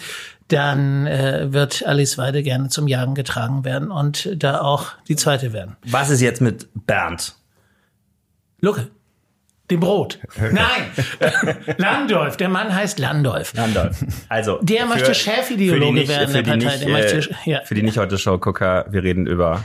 dann 0.50 1.08
äh, 1.08 1.52
wird 1.52 1.84
Alice 1.86 2.20
Weide 2.20 2.44
gerne 2.44 2.70
zum 2.70 2.88
Jagen 2.88 3.16
getragen 3.16 3.66
werden 3.66 3.90
und 3.90 4.30
da 4.36 4.62
auch 4.62 4.92
die 5.08 5.16
zweite 5.16 5.52
werden. 5.52 5.78
Was 5.88 6.12
ist 6.12 6.22
jetzt 6.22 6.42
mit 6.42 6.68
Bernd? 6.86 7.34
Lucke. 8.62 8.90
Dem 9.72 9.80
Brot. 9.80 10.20
Nein, 10.40 10.92
Landolf. 11.78 12.38
Der 12.38 12.50
Mann 12.50 12.74
heißt 12.74 13.00
Landolf. 13.00 13.54
Landolf. 13.54 14.04
Also 14.30 14.60
der 14.62 14.86
möchte 14.86 15.14
Chefideologe 15.14 16.08
werden 16.08 16.34
der 16.34 16.44
Partei. 16.44 16.56
Nicht, 16.58 16.82
der 16.82 16.90
möchte, 16.90 17.18
äh, 17.18 17.50
ja. 17.50 17.62
Für 17.64 17.74
die 17.74 17.82
nicht 17.82 17.98
heute 17.98 18.18
Show 18.18 18.38
Gucker, 18.38 18.86
wir 18.90 19.04
reden 19.04 19.26
über 19.26 19.64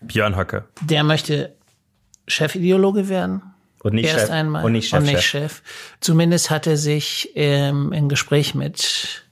Björn 0.00 0.36
Höcke. 0.36 0.64
Der 0.82 1.02
möchte 1.02 1.54
Chefideologe 2.28 3.08
werden. 3.08 3.42
Und 3.82 3.94
nicht 3.94 4.06
Erst 4.06 4.26
Chef. 4.26 4.30
einmal. 4.30 4.64
Und 4.64 4.72
nicht 4.72 4.88
Chef. 4.88 4.98
Und 4.98 5.06
nicht 5.06 5.22
Chef. 5.22 5.62
Zumindest 6.00 6.50
hat 6.50 6.66
er 6.66 6.76
sich 6.76 7.30
ähm, 7.34 7.92
im 7.92 8.08
Gespräch 8.08 8.54
mit 8.54 9.24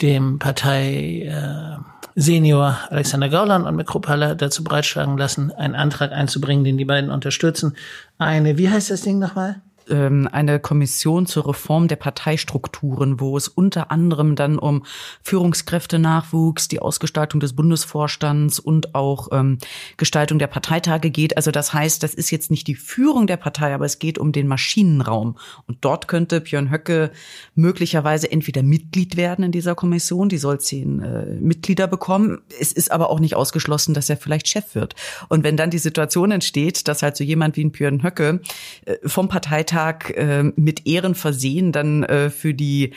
dem 0.00 0.38
Partei 0.38 1.22
äh, 1.26 1.76
Senior 2.20 2.76
Alexander 2.90 3.28
Gauland 3.28 3.64
und 3.64 3.76
mit 3.76 3.86
Krupphaller 3.86 4.34
dazu 4.34 4.64
bereitschlagen 4.64 5.16
lassen, 5.16 5.52
einen 5.52 5.76
Antrag 5.76 6.10
einzubringen, 6.10 6.64
den 6.64 6.76
die 6.76 6.84
beiden 6.84 7.10
unterstützen. 7.10 7.76
Eine, 8.18 8.58
wie 8.58 8.68
heißt 8.68 8.90
das 8.90 9.02
Ding 9.02 9.20
nochmal? 9.20 9.62
Ähm, 9.90 10.28
eine 10.30 10.60
Kommission 10.60 11.26
zur 11.26 11.48
Reform 11.48 11.88
der 11.88 11.96
Parteistrukturen, 11.96 13.20
wo 13.20 13.36
es 13.36 13.48
unter 13.48 13.90
anderem 13.90 14.36
dann 14.36 14.58
um 14.58 14.84
Führungskräftenachwuchs, 15.22 16.68
die 16.68 16.80
Ausgestaltung 16.80 17.40
des 17.40 17.54
Bundesvorstands 17.54 18.58
und 18.58 18.94
auch 18.94 19.28
ähm, 19.32 19.58
Gestaltung 19.96 20.38
der 20.38 20.46
Parteitage 20.46 21.10
geht. 21.10 21.36
Also 21.36 21.50
das 21.50 21.72
heißt, 21.72 22.02
das 22.02 22.14
ist 22.14 22.30
jetzt 22.30 22.50
nicht 22.50 22.66
die 22.66 22.74
Führung 22.74 23.26
der 23.26 23.36
Partei, 23.36 23.74
aber 23.74 23.86
es 23.86 23.98
geht 23.98 24.18
um 24.18 24.32
den 24.32 24.46
Maschinenraum. 24.46 25.36
Und 25.66 25.78
dort 25.80 26.08
könnte 26.08 26.40
Björn 26.40 26.70
Höcke 26.70 27.10
möglicherweise 27.54 28.30
entweder 28.30 28.62
Mitglied 28.62 29.16
werden 29.16 29.44
in 29.44 29.52
dieser 29.52 29.74
Kommission, 29.74 30.28
die 30.28 30.38
soll 30.38 30.60
zehn 30.60 31.02
äh, 31.02 31.26
Mitglieder 31.40 31.86
bekommen. 31.86 32.38
Es 32.60 32.72
ist 32.72 32.92
aber 32.92 33.10
auch 33.10 33.20
nicht 33.20 33.36
ausgeschlossen, 33.36 33.94
dass 33.94 34.10
er 34.10 34.16
vielleicht 34.16 34.48
Chef 34.48 34.74
wird. 34.74 34.94
Und 35.28 35.44
wenn 35.44 35.56
dann 35.56 35.70
die 35.70 35.78
Situation 35.78 36.30
entsteht, 36.30 36.88
dass 36.88 37.02
halt 37.02 37.16
so 37.16 37.24
jemand 37.24 37.56
wie 37.56 37.64
ein 37.64 37.72
Björn 37.72 38.02
Höcke 38.02 38.40
äh, 38.84 38.96
vom 39.04 39.28
Parteitag 39.28 39.77
Tag 39.78 40.10
äh, 40.16 40.42
mit 40.56 40.88
Ehren 40.88 41.14
versehen, 41.14 41.70
dann 41.70 42.02
äh, 42.02 42.30
für 42.30 42.52
die 42.52 42.94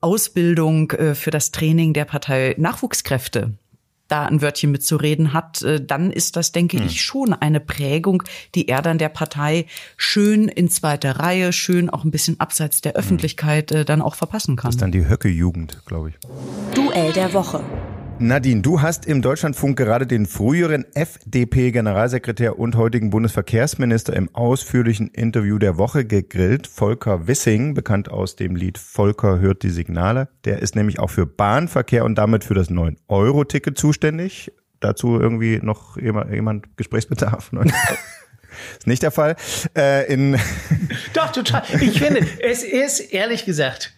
Ausbildung, 0.00 0.90
äh, 0.90 1.14
für 1.14 1.30
das 1.30 1.52
Training 1.52 1.92
der 1.92 2.06
Partei 2.06 2.56
Nachwuchskräfte 2.58 3.54
da 4.08 4.24
ein 4.24 4.42
Wörtchen 4.42 4.72
mitzureden 4.72 5.32
hat, 5.32 5.62
äh, 5.62 5.84
dann 5.84 6.10
ist 6.10 6.34
das, 6.34 6.50
denke 6.50 6.78
hm. 6.78 6.86
ich, 6.86 7.02
schon 7.02 7.34
eine 7.34 7.60
Prägung, 7.60 8.24
die 8.56 8.66
er 8.66 8.82
dann 8.82 8.98
der 8.98 9.10
Partei 9.10 9.66
schön 9.96 10.48
in 10.48 10.68
zweiter 10.70 11.20
Reihe, 11.20 11.52
schön 11.52 11.88
auch 11.88 12.04
ein 12.04 12.10
bisschen 12.10 12.40
abseits 12.40 12.80
der 12.80 12.94
hm. 12.94 12.98
Öffentlichkeit 12.98 13.70
äh, 13.70 13.84
dann 13.84 14.02
auch 14.02 14.16
verpassen 14.16 14.56
kann. 14.56 14.70
Das 14.70 14.76
ist 14.76 14.82
dann 14.82 14.92
die 14.92 15.08
Höcke-Jugend, 15.08 15.84
glaube 15.86 16.08
ich. 16.08 16.14
Duell 16.74 17.12
der 17.12 17.32
Woche. 17.32 17.62
Nadine, 18.20 18.62
du 18.62 18.82
hast 18.82 19.06
im 19.06 19.22
Deutschlandfunk 19.22 19.78
gerade 19.78 20.04
den 20.04 20.26
früheren 20.26 20.84
FDP-Generalsekretär 20.92 22.58
und 22.58 22.74
heutigen 22.74 23.10
Bundesverkehrsminister 23.10 24.12
im 24.12 24.34
ausführlichen 24.34 25.06
Interview 25.08 25.58
der 25.58 25.78
Woche 25.78 26.04
gegrillt. 26.04 26.66
Volker 26.66 27.28
Wissing, 27.28 27.74
bekannt 27.74 28.10
aus 28.10 28.34
dem 28.34 28.56
Lied 28.56 28.76
Volker 28.76 29.38
hört 29.38 29.62
die 29.62 29.70
Signale. 29.70 30.28
Der 30.44 30.58
ist 30.58 30.74
nämlich 30.74 30.98
auch 30.98 31.10
für 31.10 31.26
Bahnverkehr 31.26 32.04
und 32.04 32.16
damit 32.16 32.42
für 32.42 32.54
das 32.54 32.70
9-Euro-Ticket 32.70 33.78
zuständig. 33.78 34.52
Dazu 34.80 35.20
irgendwie 35.20 35.60
noch 35.62 35.96
jemand 35.96 36.76
Gesprächsbedarf? 36.76 37.52
ist 38.78 38.86
nicht 38.88 39.04
der 39.04 39.12
Fall. 39.12 39.36
Äh, 39.76 40.12
in 40.12 40.36
Doch, 41.14 41.30
total. 41.30 41.62
Ich 41.80 42.00
finde, 42.00 42.26
es 42.40 42.64
ist 42.64 42.98
ehrlich 42.98 43.44
gesagt 43.44 43.92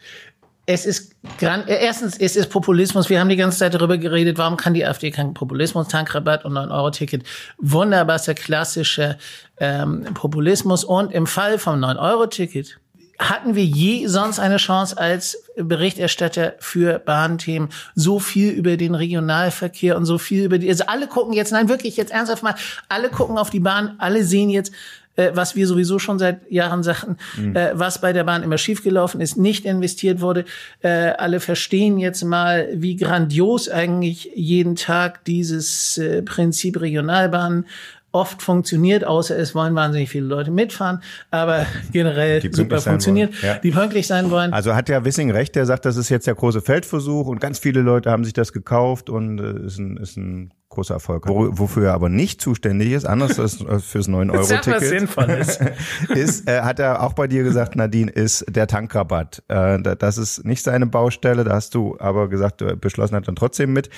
es 0.73 0.87
ist 0.87 1.15
grand, 1.39 1.69
äh, 1.69 1.83
erstens, 1.83 2.17
es 2.19 2.37
ist 2.37 2.49
Populismus. 2.49 3.11
Wir 3.11 3.21
haben 3.21 3.29
die 3.29 3.37
ganze 3.37 3.59
Zeit 3.59 3.75
darüber 3.75 3.99
geredet, 3.99 4.39
warum 4.39 4.57
kann 4.57 4.75
die 4.75 4.85
AfD 4.85 5.11
keinen 5.11 5.35
Populismus, 5.35 5.89
Tankrabatt 5.89 6.45
und 6.45 6.53
9-Euro-Ticket. 6.53 7.25
Wunderbar, 7.59 8.17
ist 8.17 8.27
der 8.27 8.35
klassische 8.35 9.19
ähm, 9.59 10.05
Populismus. 10.15 10.85
Und 10.85 11.13
im 11.13 11.27
Fall 11.27 11.59
vom 11.59 11.83
9-Euro-Ticket 11.83 12.79
hatten 13.19 13.55
wir 13.55 13.65
je 13.65 14.07
sonst 14.07 14.39
eine 14.39 14.57
Chance 14.57 14.97
als 14.97 15.45
Berichterstatter 15.57 16.55
für 16.59 16.99
Bahnthemen 16.99 17.69
so 17.95 18.19
viel 18.19 18.51
über 18.51 18.79
den 18.79 18.95
Regionalverkehr 18.95 19.97
und 19.99 20.07
so 20.07 20.17
viel 20.17 20.45
über 20.45 20.59
die, 20.59 20.71
also 20.71 20.85
alle 20.87 21.07
gucken 21.07 21.35
jetzt, 21.35 21.53
nein, 21.53 21.69
wirklich 21.69 21.99
jetzt 21.99 22.13
ernsthaft 22.13 22.43
mal, 22.43 22.55
alle 22.89 23.11
gucken 23.11 23.37
auf 23.37 23.51
die 23.51 23.61
Bahn, 23.61 23.97
alle 23.99 24.25
sehen 24.25 24.49
jetzt, 24.49 24.73
äh, 25.21 25.37
was 25.37 25.55
wir 25.55 25.67
sowieso 25.67 25.99
schon 25.99 26.19
seit 26.19 26.51
Jahren 26.51 26.83
sagten, 26.83 27.17
mhm. 27.37 27.55
äh, 27.55 27.71
was 27.75 28.01
bei 28.01 28.13
der 28.13 28.25
Bahn 28.25 28.43
immer 28.43 28.59
schiefgelaufen 28.59 29.21
ist, 29.21 29.37
nicht 29.37 29.65
investiert 29.65 30.21
wurde. 30.21 30.45
Äh, 30.81 30.89
alle 30.89 31.41
verstehen 31.41 31.99
jetzt 31.99 32.25
mal, 32.25 32.69
wie 32.73 32.97
grandios 32.97 33.69
eigentlich 33.69 34.31
jeden 34.35 34.77
Tag 34.77 35.25
dieses 35.25 35.99
äh, 35.99 36.23
Prinzip 36.23 36.81
Regionalbahn 36.81 37.67
oft 38.13 38.43
funktioniert, 38.43 39.05
außer 39.05 39.39
es 39.39 39.55
wollen 39.55 39.75
wahnsinnig 39.75 40.11
viele 40.11 40.27
Leute 40.27 40.51
mitfahren, 40.51 41.03
aber 41.31 41.67
generell 41.93 42.43
super 42.53 42.81
funktioniert, 42.81 43.35
ja. 43.43 43.59
die 43.59 43.71
pünktlich 43.71 44.07
sein 44.07 44.31
wollen. 44.31 44.53
Also 44.53 44.75
hat 44.75 44.89
ja 44.89 45.05
Wissing 45.05 45.31
recht, 45.31 45.55
der 45.55 45.67
sagt, 45.67 45.85
das 45.85 45.97
ist 45.97 46.09
jetzt 46.09 46.27
der 46.27 46.35
große 46.35 46.61
Feldversuch 46.61 47.27
und 47.27 47.41
ganz 47.41 47.59
viele 47.59 47.81
Leute 47.81 48.11
haben 48.11 48.25
sich 48.25 48.33
das 48.33 48.53
gekauft 48.53 49.11
und 49.11 49.39
äh, 49.39 49.67
ist 49.67 49.79
ein, 49.79 49.97
ist 49.97 50.17
ein 50.17 50.53
großer 50.71 50.95
Erfolg. 50.95 51.29
Wo, 51.29 51.49
wofür 51.51 51.89
er 51.89 51.95
aber 51.95 52.09
nicht 52.09 52.41
zuständig 52.41 52.93
ist, 52.93 53.05
anders 53.05 53.39
als 53.39 53.57
fürs 53.85 54.09
9-Euro-Ticket, 54.09 55.39
ist, 55.41 55.61
ist 56.09 56.49
äh, 56.49 56.63
hat 56.63 56.79
er 56.79 57.03
auch 57.03 57.13
bei 57.13 57.27
dir 57.27 57.43
gesagt, 57.43 57.77
Nadine, 57.77 58.11
ist 58.11 58.45
der 58.49 58.67
Tankrabatt. 58.67 59.43
Äh, 59.49 59.81
das 59.97 60.17
ist 60.17 60.45
nicht 60.45 60.63
seine 60.63 60.87
Baustelle, 60.87 61.45
da 61.45 61.55
hast 61.55 61.75
du 61.75 61.97
aber 61.99 62.29
gesagt, 62.29 62.65
beschlossen 62.81 63.17
hat 63.17 63.29
dann 63.29 63.37
trotzdem 63.37 63.73
mit. 63.73 63.91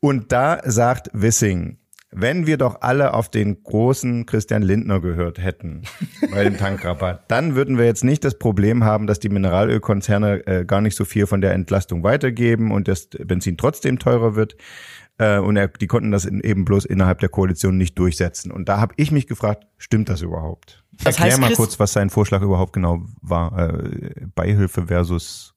Und 0.00 0.32
da 0.32 0.60
sagt 0.64 1.10
Wissing, 1.12 1.78
wenn 2.10 2.46
wir 2.46 2.56
doch 2.56 2.80
alle 2.80 3.12
auf 3.12 3.28
den 3.28 3.62
großen 3.62 4.24
Christian 4.26 4.62
Lindner 4.62 5.00
gehört 5.00 5.38
hätten 5.38 5.82
bei 6.30 6.44
dem 6.44 6.56
Tankrabatt, 6.56 7.24
dann 7.28 7.54
würden 7.54 7.76
wir 7.78 7.84
jetzt 7.84 8.04
nicht 8.04 8.24
das 8.24 8.38
Problem 8.38 8.84
haben, 8.84 9.06
dass 9.06 9.20
die 9.20 9.28
Mineralölkonzerne 9.28 10.46
äh, 10.46 10.64
gar 10.64 10.80
nicht 10.80 10.96
so 10.96 11.04
viel 11.04 11.26
von 11.26 11.40
der 11.40 11.52
Entlastung 11.52 12.02
weitergeben 12.02 12.72
und 12.72 12.88
das 12.88 13.08
Benzin 13.08 13.56
trotzdem 13.56 13.98
teurer 13.98 14.34
wird. 14.34 14.56
Äh, 15.18 15.38
und 15.38 15.56
er, 15.56 15.68
die 15.68 15.86
konnten 15.86 16.10
das 16.10 16.24
in, 16.24 16.40
eben 16.40 16.64
bloß 16.64 16.84
innerhalb 16.84 17.18
der 17.18 17.28
Koalition 17.28 17.76
nicht 17.76 17.98
durchsetzen. 17.98 18.50
Und 18.50 18.68
da 18.68 18.80
habe 18.80 18.94
ich 18.96 19.10
mich 19.10 19.26
gefragt, 19.26 19.66
stimmt 19.76 20.08
das 20.08 20.22
überhaupt? 20.22 20.84
Das 21.04 21.16
Erklär 21.16 21.32
heißt, 21.32 21.40
mal 21.40 21.52
kurz, 21.52 21.78
was 21.78 21.92
sein 21.92 22.08
Vorschlag 22.08 22.40
überhaupt 22.42 22.72
genau 22.72 23.04
war. 23.20 23.58
Äh, 23.58 24.26
Beihilfe 24.34 24.86
versus 24.86 25.54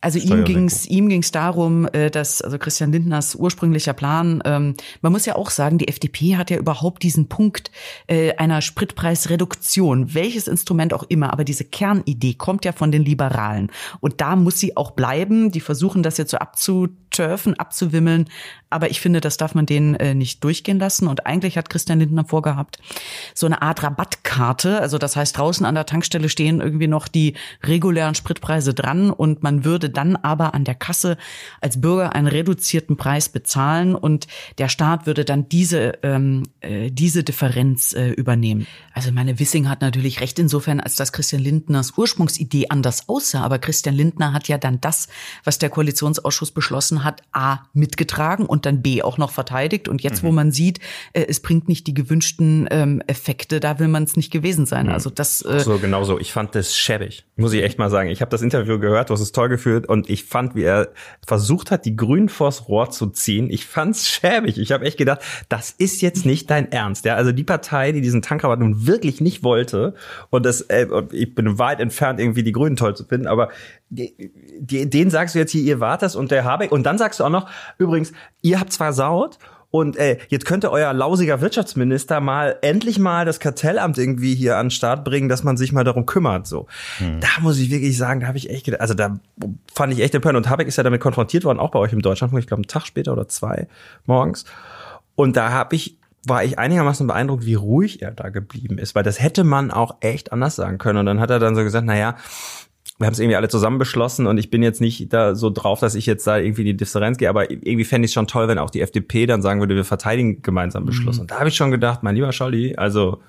also 0.00 0.18
ihm 0.18 0.44
ging's 0.44 0.86
ihm 0.86 1.08
ging's 1.08 1.30
darum, 1.30 1.86
äh, 1.92 2.10
dass 2.10 2.40
also 2.40 2.58
Christian 2.58 2.92
Lindners 2.92 3.34
ursprünglicher 3.34 3.92
Plan. 3.92 4.42
Ähm, 4.44 4.74
man 5.02 5.12
muss 5.12 5.26
ja 5.26 5.36
auch 5.36 5.50
sagen, 5.50 5.78
die 5.78 5.88
FDP 5.88 6.36
hat 6.36 6.50
ja 6.50 6.56
überhaupt 6.56 7.02
diesen 7.02 7.28
Punkt 7.28 7.70
äh, 8.06 8.34
einer 8.36 8.62
Spritpreisreduktion, 8.62 10.14
welches 10.14 10.48
Instrument 10.48 10.94
auch 10.94 11.04
immer, 11.04 11.32
aber 11.32 11.44
diese 11.44 11.64
Kernidee 11.64 12.34
kommt 12.34 12.64
ja 12.64 12.72
von 12.72 12.92
den 12.92 13.04
Liberalen 13.04 13.70
und 14.00 14.20
da 14.20 14.36
muss 14.36 14.58
sie 14.58 14.76
auch 14.76 14.92
bleiben. 14.92 15.50
Die 15.50 15.60
versuchen 15.60 16.02
das 16.02 16.16
jetzt 16.16 16.36
so 16.56 16.88
abzuturfen, 17.10 17.58
abzuwimmeln, 17.58 18.28
aber 18.70 18.90
ich 18.90 19.00
finde, 19.00 19.20
das 19.20 19.36
darf 19.36 19.54
man 19.54 19.66
denen 19.66 19.96
äh, 19.96 20.14
nicht 20.14 20.44
durchgehen 20.44 20.78
lassen. 20.78 21.08
Und 21.08 21.26
eigentlich 21.26 21.58
hat 21.58 21.68
Christian 21.68 21.98
Lindner 21.98 22.24
vorgehabt, 22.24 22.78
so 23.34 23.46
eine 23.46 23.62
Art 23.62 23.82
Rabattkarte. 23.82 24.80
Also 24.80 24.96
das 24.96 25.16
heißt, 25.16 25.36
draußen 25.36 25.66
an 25.66 25.74
der 25.74 25.86
Tankstelle 25.86 26.28
stehen 26.28 26.60
irgendwie 26.60 26.86
noch 26.86 27.08
die 27.08 27.34
regulären 27.64 28.14
Spritpreise 28.14 28.72
dran 28.72 29.10
und 29.10 29.42
man 29.42 29.64
würde 29.64 29.90
dann 29.90 30.14
aber 30.14 30.54
an 30.54 30.64
der 30.64 30.76
Kasse 30.76 31.16
als 31.60 31.80
Bürger 31.80 32.14
einen 32.14 32.28
reduzierten 32.28 32.96
Preis 32.96 33.28
bezahlen 33.28 33.96
und 33.96 34.28
der 34.58 34.68
Staat 34.68 35.06
würde 35.06 35.24
dann 35.24 35.48
diese, 35.48 35.98
ähm, 36.04 36.44
äh, 36.60 36.90
diese 36.92 37.24
Differenz 37.24 37.92
äh, 37.92 38.10
übernehmen. 38.10 38.68
Also 38.94 39.10
meine 39.10 39.38
Wissing 39.40 39.68
hat 39.68 39.80
natürlich 39.80 40.20
recht 40.20 40.38
insofern, 40.38 40.78
als 40.78 40.94
dass 40.94 41.12
Christian 41.12 41.42
Lindners 41.42 41.94
Ursprungsidee 41.96 42.66
anders 42.68 43.08
aussah. 43.08 43.42
Aber 43.42 43.58
Christian 43.58 43.96
Lindner 43.96 44.32
hat 44.32 44.46
ja 44.46 44.58
dann 44.58 44.80
das, 44.80 45.08
was 45.42 45.58
der 45.58 45.70
Koalitionsausschuss 45.70 46.52
beschlossen 46.52 46.99
hat, 47.04 47.22
A, 47.32 47.60
mitgetragen 47.72 48.46
und 48.46 48.66
dann 48.66 48.82
B, 48.82 49.02
auch 49.02 49.18
noch 49.18 49.30
verteidigt. 49.30 49.88
Und 49.88 50.02
jetzt, 50.02 50.22
mhm. 50.22 50.28
wo 50.28 50.32
man 50.32 50.52
sieht, 50.52 50.80
äh, 51.12 51.24
es 51.28 51.40
bringt 51.40 51.68
nicht 51.68 51.86
die 51.86 51.94
gewünschten 51.94 52.68
ähm, 52.70 53.02
Effekte, 53.06 53.60
da 53.60 53.78
will 53.78 53.88
man 53.88 54.04
es 54.04 54.16
nicht 54.16 54.30
gewesen 54.30 54.66
sein. 54.66 54.86
Mhm. 54.86 54.92
Also 54.92 55.10
das. 55.10 55.42
Äh, 55.42 55.60
so, 55.60 55.78
genau 55.78 56.04
so. 56.04 56.18
Ich 56.18 56.32
fand 56.32 56.54
das 56.54 56.76
schäbig, 56.76 57.24
muss 57.36 57.52
ich 57.52 57.62
echt 57.62 57.78
mal 57.78 57.90
sagen. 57.90 58.10
Ich 58.10 58.20
habe 58.20 58.30
das 58.30 58.42
Interview 58.42 58.78
gehört, 58.78 59.10
du 59.10 59.14
hast 59.14 59.20
es 59.20 59.32
toll 59.32 59.48
geführt 59.48 59.88
und 59.88 60.08
ich 60.08 60.24
fand, 60.24 60.54
wie 60.54 60.62
er 60.62 60.88
versucht 61.26 61.70
hat, 61.70 61.84
die 61.84 61.96
Grünen 61.96 62.28
vors 62.28 62.68
Rohr 62.68 62.90
zu 62.90 63.08
ziehen. 63.08 63.50
Ich 63.50 63.66
fand's 63.66 64.08
schäbig. 64.08 64.58
Ich 64.58 64.72
habe 64.72 64.84
echt 64.84 64.98
gedacht, 64.98 65.20
das 65.48 65.70
ist 65.70 66.02
jetzt 66.02 66.26
nicht 66.26 66.50
dein 66.50 66.70
Ernst. 66.72 67.04
Ja, 67.04 67.14
also 67.14 67.32
die 67.32 67.44
Partei, 67.44 67.92
die 67.92 68.00
diesen 68.00 68.22
Tankrabatt 68.22 68.60
nun 68.60 68.86
wirklich 68.86 69.20
nicht 69.20 69.42
wollte 69.42 69.94
und 70.30 70.44
das, 70.44 70.62
äh, 70.62 70.86
ich 71.12 71.34
bin 71.34 71.58
weit 71.58 71.80
entfernt, 71.80 72.20
irgendwie 72.20 72.42
die 72.42 72.52
Grünen 72.52 72.76
toll 72.76 72.96
zu 72.96 73.04
finden, 73.04 73.26
aber 73.26 73.50
die, 73.88 74.14
die, 74.58 74.88
den 74.88 75.10
sagst 75.10 75.34
du 75.34 75.38
jetzt 75.40 75.50
hier, 75.50 75.62
ihr 75.62 75.80
wart 75.80 76.02
das 76.02 76.14
und 76.14 76.30
der 76.30 76.44
Habeck 76.44 76.70
und 76.70 76.84
dann 76.84 76.89
sagst 76.98 77.20
du 77.20 77.24
auch 77.24 77.30
noch, 77.30 77.48
übrigens, 77.78 78.12
ihr 78.42 78.60
habt 78.60 78.72
zwar 78.72 78.92
Saut 78.92 79.38
und 79.70 79.96
äh, 79.96 80.18
jetzt 80.28 80.46
könnte 80.46 80.72
euer 80.72 80.92
lausiger 80.92 81.40
Wirtschaftsminister 81.40 82.20
mal 82.20 82.56
endlich 82.60 82.98
mal 82.98 83.24
das 83.24 83.38
Kartellamt 83.38 83.98
irgendwie 83.98 84.34
hier 84.34 84.56
an 84.56 84.66
den 84.66 84.70
Start 84.70 85.04
bringen, 85.04 85.28
dass 85.28 85.44
man 85.44 85.56
sich 85.56 85.72
mal 85.72 85.84
darum 85.84 86.06
kümmert. 86.06 86.48
So, 86.48 86.66
hm. 86.98 87.20
da 87.20 87.28
muss 87.40 87.58
ich 87.58 87.70
wirklich 87.70 87.96
sagen, 87.96 88.20
da 88.20 88.26
habe 88.26 88.38
ich 88.38 88.50
echt 88.50 88.64
gedacht, 88.64 88.80
also 88.80 88.94
da 88.94 89.20
fand 89.72 89.92
ich 89.92 90.00
echt 90.00 90.14
empörend. 90.14 90.38
Und 90.38 90.50
Habeck 90.50 90.66
ist 90.66 90.76
ja 90.76 90.82
damit 90.82 91.00
konfrontiert 91.00 91.44
worden, 91.44 91.60
auch 91.60 91.70
bei 91.70 91.78
euch 91.78 91.92
im 91.92 92.02
Deutschlandfunk, 92.02 92.42
ich 92.42 92.48
glaube 92.48 92.62
einen 92.62 92.68
Tag 92.68 92.84
später 92.84 93.12
oder 93.12 93.28
zwei 93.28 93.68
morgens. 94.06 94.44
Und 95.14 95.36
da 95.36 95.50
habe 95.50 95.76
ich 95.76 95.96
war 96.26 96.44
ich 96.44 96.58
einigermaßen 96.58 97.06
beeindruckt, 97.06 97.46
wie 97.46 97.54
ruhig 97.54 98.02
er 98.02 98.10
da 98.10 98.28
geblieben 98.28 98.76
ist, 98.76 98.94
weil 98.94 99.02
das 99.02 99.22
hätte 99.22 99.42
man 99.42 99.70
auch 99.70 99.96
echt 100.00 100.32
anders 100.32 100.54
sagen 100.56 100.76
können. 100.76 100.98
Und 100.98 101.06
dann 101.06 101.18
hat 101.18 101.30
er 101.30 101.38
dann 101.38 101.54
so 101.54 101.62
gesagt, 101.62 101.86
na 101.86 101.96
ja, 101.96 102.16
wir 103.00 103.06
haben 103.06 103.14
es 103.14 103.18
irgendwie 103.18 103.36
alle 103.36 103.48
zusammen 103.48 103.78
beschlossen 103.78 104.26
und 104.26 104.36
ich 104.36 104.50
bin 104.50 104.62
jetzt 104.62 104.82
nicht 104.82 105.10
da 105.10 105.34
so 105.34 105.48
drauf, 105.48 105.80
dass 105.80 105.94
ich 105.94 106.04
jetzt 106.04 106.26
da 106.26 106.36
irgendwie 106.36 106.64
die 106.64 106.76
Differenz 106.76 107.16
gehe, 107.16 107.30
aber 107.30 107.50
irgendwie 107.50 107.84
fände 107.84 108.04
ich 108.04 108.10
es 108.10 108.14
schon 108.14 108.26
toll, 108.26 108.46
wenn 108.46 108.58
auch 108.58 108.68
die 108.68 108.82
FDP 108.82 109.24
dann 109.24 109.40
sagen 109.40 109.58
würde, 109.60 109.74
wir 109.74 109.86
verteidigen 109.86 110.42
gemeinsam 110.42 110.84
Beschluss. 110.84 111.16
Mhm. 111.16 111.22
Und 111.22 111.30
da 111.30 111.38
habe 111.38 111.48
ich 111.48 111.56
schon 111.56 111.70
gedacht, 111.70 112.02
mein 112.02 112.14
lieber 112.14 112.30
Scholli, 112.32 112.76
also 112.76 113.22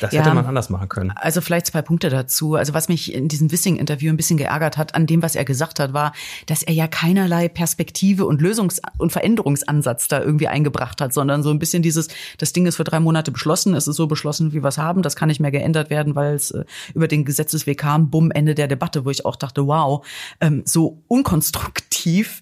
das 0.00 0.12
ja, 0.12 0.20
hätte 0.20 0.34
man 0.34 0.46
anders 0.46 0.70
machen 0.70 0.88
können. 0.88 1.12
Also 1.16 1.40
vielleicht 1.40 1.66
zwei 1.66 1.82
Punkte 1.82 2.10
dazu. 2.10 2.54
Also 2.54 2.74
was 2.74 2.88
mich 2.88 3.12
in 3.12 3.28
diesem 3.28 3.50
Wissing-Interview 3.50 4.12
ein 4.12 4.16
bisschen 4.16 4.36
geärgert 4.36 4.76
hat, 4.76 4.94
an 4.94 5.06
dem, 5.06 5.22
was 5.22 5.36
er 5.36 5.44
gesagt 5.44 5.80
hat, 5.80 5.92
war, 5.92 6.12
dass 6.46 6.62
er 6.62 6.74
ja 6.74 6.86
keinerlei 6.86 7.48
Perspektive 7.48 8.26
und 8.26 8.40
Lösungs- 8.40 8.80
und 8.98 9.12
Veränderungsansatz 9.12 10.08
da 10.08 10.20
irgendwie 10.20 10.48
eingebracht 10.48 11.00
hat, 11.00 11.12
sondern 11.12 11.42
so 11.42 11.50
ein 11.50 11.58
bisschen 11.58 11.82
dieses, 11.82 12.08
das 12.38 12.52
Ding 12.52 12.66
ist 12.66 12.76
für 12.76 12.84
drei 12.84 13.00
Monate 13.00 13.30
beschlossen, 13.30 13.74
es 13.74 13.88
ist 13.88 13.96
so 13.96 14.06
beschlossen, 14.06 14.52
wie 14.52 14.62
wir 14.62 14.68
es 14.68 14.78
haben, 14.78 15.02
das 15.02 15.16
kann 15.16 15.28
nicht 15.28 15.40
mehr 15.40 15.50
geändert 15.50 15.90
werden, 15.90 16.14
weil 16.14 16.34
es 16.34 16.50
äh, 16.50 16.64
über 16.94 17.08
den 17.08 17.24
Gesetzesweg 17.24 17.78
kam, 17.78 18.10
bumm, 18.10 18.30
Ende 18.30 18.54
der 18.54 18.68
Debatte, 18.68 19.04
wo 19.04 19.10
ich 19.10 19.24
auch 19.24 19.36
dachte, 19.36 19.66
wow, 19.66 20.06
ähm, 20.40 20.62
so 20.64 21.02
unkonstruktiv, 21.08 22.40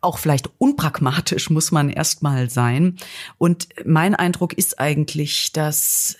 auch 0.00 0.18
vielleicht 0.18 0.50
unpragmatisch 0.58 1.50
muss 1.50 1.72
man 1.72 1.90
erstmal 1.90 2.50
sein. 2.50 2.96
Und 3.38 3.68
mein 3.84 4.14
Eindruck 4.14 4.52
ist 4.52 4.78
eigentlich, 4.78 5.52
dass 5.52 6.16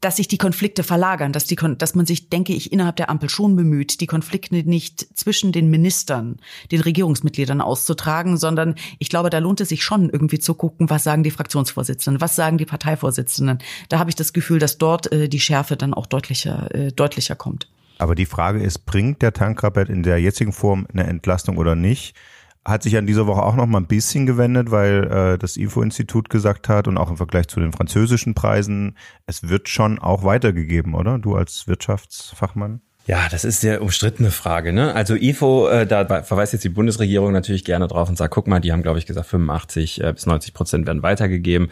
dass 0.00 0.16
sich 0.16 0.28
die 0.28 0.38
Konflikte 0.38 0.82
verlagern, 0.82 1.32
dass, 1.32 1.46
die, 1.46 1.56
dass 1.56 1.94
man 1.94 2.06
sich, 2.06 2.28
denke 2.28 2.52
ich, 2.52 2.72
innerhalb 2.72 2.96
der 2.96 3.10
Ampel 3.10 3.28
schon 3.28 3.56
bemüht, 3.56 4.00
die 4.00 4.06
Konflikte 4.06 4.54
nicht 4.54 5.18
zwischen 5.18 5.52
den 5.52 5.70
Ministern, 5.70 6.36
den 6.70 6.80
Regierungsmitgliedern 6.80 7.60
auszutragen, 7.60 8.36
sondern 8.36 8.74
ich 8.98 9.08
glaube, 9.08 9.30
da 9.30 9.38
lohnt 9.38 9.60
es 9.60 9.70
sich 9.70 9.82
schon 9.82 10.10
irgendwie 10.10 10.38
zu 10.38 10.54
gucken, 10.54 10.90
was 10.90 11.02
sagen 11.02 11.22
die 11.22 11.30
Fraktionsvorsitzenden, 11.30 12.20
was 12.20 12.36
sagen 12.36 12.58
die 12.58 12.66
Parteivorsitzenden. 12.66 13.58
Da 13.88 13.98
habe 13.98 14.10
ich 14.10 14.16
das 14.16 14.32
Gefühl, 14.32 14.58
dass 14.58 14.78
dort 14.78 15.10
äh, 15.12 15.28
die 15.28 15.40
Schärfe 15.40 15.76
dann 15.76 15.94
auch 15.94 16.06
deutlicher, 16.06 16.72
äh, 16.74 16.92
deutlicher 16.92 17.34
kommt. 17.34 17.68
Aber 17.98 18.14
die 18.14 18.26
Frage 18.26 18.62
ist, 18.62 18.84
bringt 18.84 19.22
der 19.22 19.32
Tankrabatt 19.32 19.88
in 19.88 20.02
der 20.02 20.18
jetzigen 20.18 20.52
Form 20.52 20.86
eine 20.92 21.06
Entlastung 21.06 21.56
oder 21.56 21.74
nicht? 21.74 22.14
Hat 22.66 22.82
sich 22.82 22.96
an 22.96 23.06
dieser 23.06 23.26
Woche 23.26 23.42
auch 23.42 23.54
noch 23.54 23.66
mal 23.66 23.78
ein 23.78 23.86
bisschen 23.86 24.26
gewendet, 24.26 24.70
weil 24.70 25.04
äh, 25.04 25.38
das 25.38 25.56
IFO-Institut 25.56 26.28
gesagt 26.28 26.68
hat 26.68 26.88
und 26.88 26.98
auch 26.98 27.10
im 27.10 27.16
Vergleich 27.16 27.46
zu 27.46 27.60
den 27.60 27.72
französischen 27.72 28.34
Preisen, 28.34 28.96
es 29.26 29.48
wird 29.48 29.68
schon 29.68 30.00
auch 30.00 30.24
weitergegeben, 30.24 30.94
oder? 30.94 31.18
Du 31.18 31.36
als 31.36 31.68
Wirtschaftsfachmann? 31.68 32.80
Ja, 33.06 33.28
das 33.30 33.44
ist 33.44 33.60
sehr 33.60 33.82
umstrittene 33.82 34.32
Frage. 34.32 34.72
Ne? 34.72 34.92
Also 34.92 35.14
IFO, 35.14 35.68
äh, 35.68 35.86
da 35.86 36.22
verweist 36.24 36.54
jetzt 36.54 36.64
die 36.64 36.68
Bundesregierung 36.68 37.30
natürlich 37.30 37.64
gerne 37.64 37.86
drauf 37.86 38.08
und 38.08 38.18
sagt, 38.18 38.34
guck 38.34 38.48
mal, 38.48 38.58
die 38.58 38.72
haben, 38.72 38.82
glaube 38.82 38.98
ich, 38.98 39.06
gesagt, 39.06 39.28
85 39.28 40.02
äh, 40.02 40.12
bis 40.12 40.26
90 40.26 40.52
Prozent 40.52 40.86
werden 40.88 41.04
weitergegeben. 41.04 41.70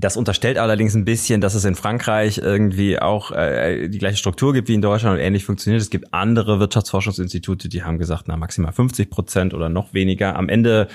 Das 0.00 0.16
unterstellt 0.16 0.58
allerdings 0.58 0.94
ein 0.94 1.04
bisschen, 1.04 1.40
dass 1.40 1.54
es 1.54 1.64
in 1.64 1.74
Frankreich 1.74 2.38
irgendwie 2.38 3.00
auch 3.00 3.32
äh, 3.32 3.88
die 3.88 3.98
gleiche 3.98 4.16
Struktur 4.16 4.52
gibt 4.52 4.68
wie 4.68 4.74
in 4.74 4.82
Deutschland 4.82 5.18
und 5.18 5.24
ähnlich 5.24 5.44
funktioniert. 5.44 5.82
Es 5.82 5.90
gibt 5.90 6.14
andere 6.14 6.60
Wirtschaftsforschungsinstitute, 6.60 7.68
die 7.68 7.82
haben 7.82 7.98
gesagt, 7.98 8.28
na 8.28 8.36
maximal 8.36 8.72
50 8.72 9.10
Prozent 9.10 9.54
oder 9.54 9.68
noch 9.68 9.94
weniger. 9.94 10.36
Am 10.36 10.48
Ende 10.48 10.86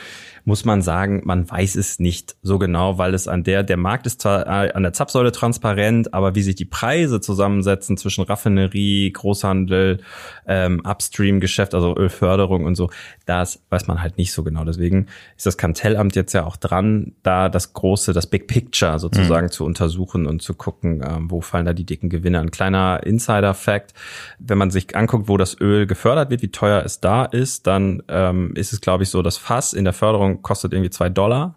muss 0.46 0.66
man 0.66 0.82
sagen, 0.82 1.22
man 1.24 1.50
weiß 1.50 1.76
es 1.76 2.00
nicht 2.00 2.36
so 2.42 2.60
genau, 2.60 2.98
weil 2.98 3.14
es 3.14 3.28
an 3.28 3.44
der, 3.44 3.64
der 3.64 3.78
Markt 3.78 4.06
ist 4.06 4.22
zwar 4.22 4.46
äh, 4.46 4.74
an 4.74 4.84
der 4.84 4.92
Zapfsäule 4.92 5.32
transparent, 5.32 6.14
aber 6.14 6.36
wie 6.36 6.42
sich 6.42 6.56
die 6.56 6.66
Preise 6.66 7.22
zusammensetzen 7.22 7.96
zwischen 7.96 8.24
Raffinerie, 8.26 9.12
Großhandel, 9.12 10.02
ähm, 10.46 10.82
Upstream-Geschäft, 10.86 11.74
also 11.74 11.96
Ölförderung 11.96 12.66
und 12.66 12.76
so, 12.76 12.90
das 13.26 13.64
weiß 13.70 13.88
man 13.88 14.02
halt 14.02 14.18
nicht 14.18 14.34
so 14.34 14.44
genau. 14.44 14.66
Deswegen 14.66 15.08
ist 15.38 15.46
das 15.46 15.58
Kartellamt 15.58 16.16
jetzt 16.16 16.34
ja 16.34 16.46
auch 16.46 16.58
dran, 16.58 17.14
da 17.24 17.48
das 17.48 17.72
große, 17.72 18.12
das 18.12 18.28
Big 18.28 18.48
Picture 18.48 19.00
sozusagen 19.00 19.48
mhm. 19.48 19.52
zu 19.52 19.64
untersuchen 19.64 20.26
und 20.26 20.42
zu 20.42 20.56
gucken, 20.56 21.04
ähm, 21.08 21.32
wo 21.32 21.40
fallen 21.40 21.66
da 21.66 21.74
die 21.74 21.86
dicken 21.86 22.10
Gewinne. 22.10 22.42
Ein 22.42 22.52
kleiner 22.52 23.02
Insider-Fact, 23.06 23.94
wenn 24.40 24.58
man 24.58 24.72
sich 24.72 24.94
anguckt, 24.94 25.30
wo 25.30 25.38
das 25.38 25.60
Öl 25.62 25.88
gefördert 25.88 26.30
wird, 26.30 26.42
wie 26.42 26.52
teuer 26.52 26.84
es 26.84 27.00
da 27.00 27.24
ist, 27.24 27.66
dann 27.66 28.04
ähm, 28.10 28.54
ist 28.56 28.74
es, 28.74 28.82
glaube 28.82 29.04
ich, 29.04 29.10
so, 29.10 29.22
das 29.22 29.38
Fass 29.38 29.72
in 29.72 29.86
der 29.86 29.94
Förderung 29.94 30.33
kostet 30.42 30.74
irgendwie 30.74 30.90
zwei 30.90 31.10
Dollar. 31.10 31.56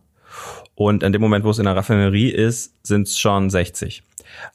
Und 0.75 1.03
in 1.03 1.13
dem 1.13 1.23
Moment, 1.23 1.45
wo 1.45 1.51
es 1.51 1.59
in 1.59 1.65
der 1.65 1.77
Raffinerie 1.77 2.29
ist, 2.29 2.75
sind 2.87 3.09
es 3.09 3.19
schon 3.19 3.49
60. 3.49 4.03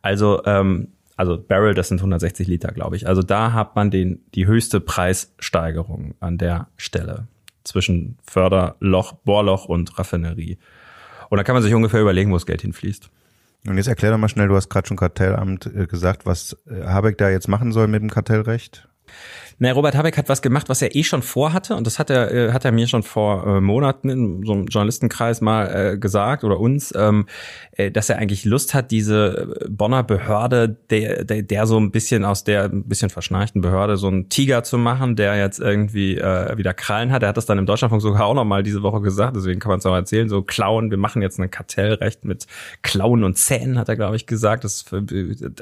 Also, 0.01 0.43
ähm, 0.45 0.89
also 1.15 1.37
Barrel, 1.39 1.73
das 1.73 1.87
sind 1.87 1.99
160 1.99 2.47
Liter, 2.47 2.71
glaube 2.71 2.95
ich. 2.95 3.07
Also 3.07 3.21
da 3.21 3.53
hat 3.53 3.75
man 3.75 3.91
den, 3.91 4.23
die 4.35 4.47
höchste 4.47 4.79
Preissteigerung 4.79 6.15
an 6.19 6.37
der 6.37 6.67
Stelle 6.77 7.27
zwischen 7.63 8.17
Förderloch, 8.23 9.13
Bohrloch 9.13 9.65
und 9.65 9.97
Raffinerie. 9.97 10.57
Und 11.29 11.37
da 11.37 11.43
kann 11.43 11.53
man 11.53 11.63
sich 11.63 11.73
ungefähr 11.73 12.01
überlegen, 12.01 12.31
wo 12.31 12.35
das 12.35 12.45
Geld 12.45 12.61
hinfließt. 12.61 13.09
Und 13.67 13.77
jetzt 13.77 13.87
erklär 13.87 14.11
doch 14.11 14.17
mal 14.17 14.29
schnell, 14.29 14.47
du 14.47 14.55
hast 14.55 14.69
gerade 14.69 14.87
schon 14.87 14.97
Kartellamt 14.97 15.67
äh, 15.67 15.85
gesagt, 15.85 16.25
was 16.25 16.57
äh, 16.67 16.83
Habeck 16.85 17.17
da 17.17 17.29
jetzt 17.29 17.47
machen 17.47 17.71
soll 17.71 17.87
mit 17.87 18.01
dem 18.01 18.09
Kartellrecht. 18.09 18.87
Na, 19.63 19.73
Robert 19.73 19.95
Habeck 19.95 20.17
hat 20.17 20.27
was 20.27 20.41
gemacht, 20.41 20.69
was 20.69 20.81
er 20.81 20.95
eh 20.95 21.03
schon 21.03 21.21
vorhatte 21.21 21.75
und 21.75 21.85
das 21.85 21.99
hat 21.99 22.09
er, 22.09 22.31
äh, 22.31 22.51
hat 22.51 22.65
er 22.65 22.71
mir 22.71 22.87
schon 22.87 23.03
vor 23.03 23.45
äh, 23.45 23.61
Monaten 23.61 24.09
in 24.09 24.43
so 24.43 24.53
einem 24.53 24.65
Journalistenkreis 24.65 25.39
mal 25.39 25.67
äh, 25.93 25.97
gesagt 25.99 26.43
oder 26.43 26.59
uns, 26.59 26.91
ähm, 26.97 27.27
äh, 27.73 27.91
dass 27.91 28.09
er 28.09 28.17
eigentlich 28.17 28.43
Lust 28.43 28.73
hat, 28.73 28.89
diese 28.89 29.55
Bonner 29.69 30.01
Behörde, 30.01 30.77
der, 30.89 31.25
der, 31.25 31.43
der 31.43 31.67
so 31.67 31.79
ein 31.79 31.91
bisschen 31.91 32.25
aus 32.25 32.43
der 32.43 32.63
ein 32.63 32.85
bisschen 32.85 33.11
verschnarchten 33.11 33.61
Behörde 33.61 33.97
so 33.97 34.07
einen 34.07 34.29
Tiger 34.29 34.63
zu 34.63 34.79
machen, 34.79 35.15
der 35.15 35.37
jetzt 35.37 35.59
irgendwie 35.59 36.17
äh, 36.17 36.57
wieder 36.57 36.73
Krallen 36.73 37.11
hat. 37.11 37.21
Er 37.21 37.29
hat 37.29 37.37
das 37.37 37.45
dann 37.45 37.59
im 37.59 37.67
Deutschlandfunk 37.67 38.01
sogar 38.01 38.25
auch 38.25 38.33
noch 38.33 38.45
mal 38.45 38.63
diese 38.63 38.81
Woche 38.81 39.01
gesagt, 39.01 39.35
deswegen 39.35 39.59
kann 39.59 39.69
man 39.69 39.77
es 39.77 39.85
auch 39.85 39.93
erzählen, 39.93 40.27
so 40.27 40.41
Klauen, 40.41 40.89
wir 40.89 40.97
machen 40.97 41.21
jetzt 41.21 41.39
ein 41.39 41.51
Kartellrecht 41.51 42.25
mit 42.25 42.47
Klauen 42.81 43.23
und 43.23 43.37
Zähnen, 43.37 43.77
hat 43.77 43.89
er 43.89 43.95
glaube 43.95 44.15
ich 44.15 44.25
gesagt. 44.25 44.63
Das, 44.63 44.85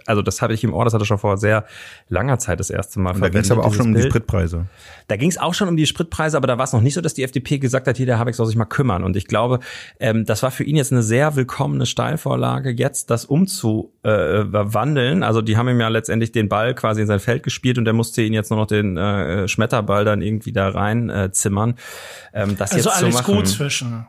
also 0.05 0.21
das 0.21 0.41
habe 0.41 0.53
ich 0.53 0.63
im 0.63 0.73
Ohr, 0.73 0.85
das 0.85 0.93
hat 0.93 1.01
er 1.01 1.05
schon 1.05 1.17
vor 1.17 1.35
sehr 1.35 1.65
langer 2.07 2.39
Zeit 2.39 2.61
das 2.61 2.69
erste 2.69 3.01
Mal 3.01 3.13
verwendet. 3.13 3.38
Aber 3.51 3.65
auch 3.65 3.73
schon 3.73 3.87
um 3.87 3.95
die 3.95 4.01
Spritpreise. 4.01 4.65
Da 5.07 5.15
ging 5.15 5.29
es 5.29 5.37
auch 5.37 5.53
schon 5.53 5.67
um 5.67 5.75
die 5.75 5.85
Spritpreise, 5.85 6.37
aber 6.37 6.47
da 6.47 6.57
war 6.57 6.65
es 6.65 6.73
noch 6.73 6.81
nicht 6.81 6.93
so, 6.93 7.01
dass 7.01 7.13
die 7.13 7.23
FDP 7.23 7.57
gesagt 7.57 7.87
hat, 7.87 7.97
hier, 7.97 8.05
der 8.05 8.19
Habeck 8.19 8.35
soll 8.35 8.45
sich 8.45 8.55
mal 8.55 8.65
kümmern. 8.65 9.03
Und 9.03 9.15
ich 9.15 9.25
glaube, 9.25 9.59
ähm, 9.99 10.25
das 10.25 10.43
war 10.43 10.51
für 10.51 10.63
ihn 10.63 10.75
jetzt 10.75 10.91
eine 10.91 11.01
sehr 11.01 11.35
willkommene 11.35 11.85
Steilvorlage, 11.85 12.69
jetzt 12.69 13.09
das 13.09 13.25
umzuwandeln. 13.25 15.21
Äh, 15.21 15.25
also 15.25 15.41
die 15.41 15.57
haben 15.57 15.67
ihm 15.67 15.79
ja 15.79 15.87
letztendlich 15.87 16.31
den 16.31 16.47
Ball 16.47 16.75
quasi 16.75 17.01
in 17.01 17.07
sein 17.07 17.19
Feld 17.19 17.43
gespielt 17.43 17.77
und 17.77 17.85
der 17.85 17.93
musste 17.93 18.21
ihn 18.21 18.33
jetzt 18.33 18.51
nur 18.51 18.59
noch 18.59 18.67
den 18.67 18.97
äh, 18.97 19.47
Schmetterball 19.47 20.05
dann 20.05 20.21
irgendwie 20.21 20.51
da 20.51 20.69
rein 20.69 21.09
äh, 21.09 21.31
zimmern. 21.31 21.75
Ähm, 22.33 22.55
das 22.57 22.71
also 22.71 22.89
jetzt 22.89 23.01
alles 23.01 23.15
zu 23.15 23.21
machen, 23.21 23.35
gut 23.35 23.47
zwischen 23.47 24.05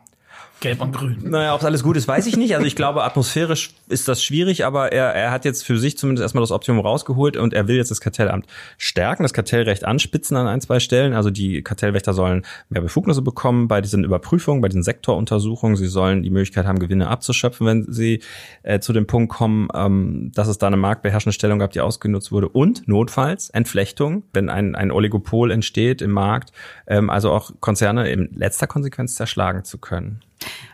Gelb 0.61 0.81
und 0.83 0.93
Grün. 0.93 1.19
Naja, 1.23 1.55
ob 1.55 1.61
es 1.61 1.67
alles 1.67 1.83
gut 1.83 1.97
ist, 1.97 2.07
weiß 2.07 2.27
ich 2.27 2.37
nicht. 2.37 2.55
Also 2.55 2.67
ich 2.67 2.77
glaube, 2.77 3.03
atmosphärisch 3.03 3.71
ist 3.89 4.09
das 4.09 4.23
schwierig, 4.23 4.65
aber 4.65 4.93
er, 4.93 5.07
er 5.15 5.31
hat 5.31 5.45
jetzt 5.45 5.65
für 5.65 5.79
sich 5.79 5.97
zumindest 5.97 6.23
erstmal 6.23 6.43
das 6.43 6.51
Optimum 6.51 6.85
rausgeholt 6.85 7.37
und 7.37 7.55
er 7.55 7.67
will 7.67 7.77
jetzt 7.77 7.91
das 7.91 8.01
Kartellamt 8.01 8.47
stärken, 8.77 9.23
das 9.23 9.33
Kartellrecht 9.33 9.85
anspitzen 9.85 10.37
an 10.37 10.47
ein, 10.47 10.61
zwei 10.61 10.79
Stellen. 10.79 11.15
Also 11.15 11.31
die 11.31 11.63
Kartellwächter 11.63 12.13
sollen 12.13 12.45
mehr 12.69 12.83
Befugnisse 12.83 13.23
bekommen 13.23 13.69
bei 13.69 13.81
diesen 13.81 14.05
Überprüfungen, 14.05 14.61
bei 14.61 14.69
diesen 14.69 14.83
Sektoruntersuchungen. 14.83 15.77
Sie 15.77 15.87
sollen 15.87 16.23
die 16.23 16.31
Möglichkeit 16.31 16.67
haben, 16.67 16.79
Gewinne 16.79 17.09
abzuschöpfen, 17.09 17.67
wenn 17.67 17.93
sie 17.93 18.21
äh, 18.63 18.81
zu 18.81 18.93
dem 18.93 19.07
Punkt 19.07 19.33
kommen, 19.33 19.69
ähm, 19.75 20.31
dass 20.35 20.49
es 20.49 20.59
da 20.59 20.67
eine 20.67 20.77
marktbeherrschende 20.77 21.33
Stellung 21.33 21.59
gab, 21.59 21.73
die 21.73 21.81
ausgenutzt 21.81 22.33
wurde. 22.33 22.49
Und 22.49 22.87
notfalls 22.87 23.49
Entflechtung, 23.51 24.25
wenn 24.35 24.51
ein, 24.51 24.75
ein 24.75 24.91
Oligopol 24.91 25.51
entsteht 25.51 26.03
im 26.03 26.11
Markt, 26.11 26.53
ähm, 26.87 27.09
also 27.09 27.31
auch 27.33 27.51
Konzerne 27.61 28.11
in 28.11 28.29
letzter 28.35 28.67
Konsequenz 28.67 29.15
zerschlagen 29.15 29.65
zu 29.65 29.79
können. 29.79 30.21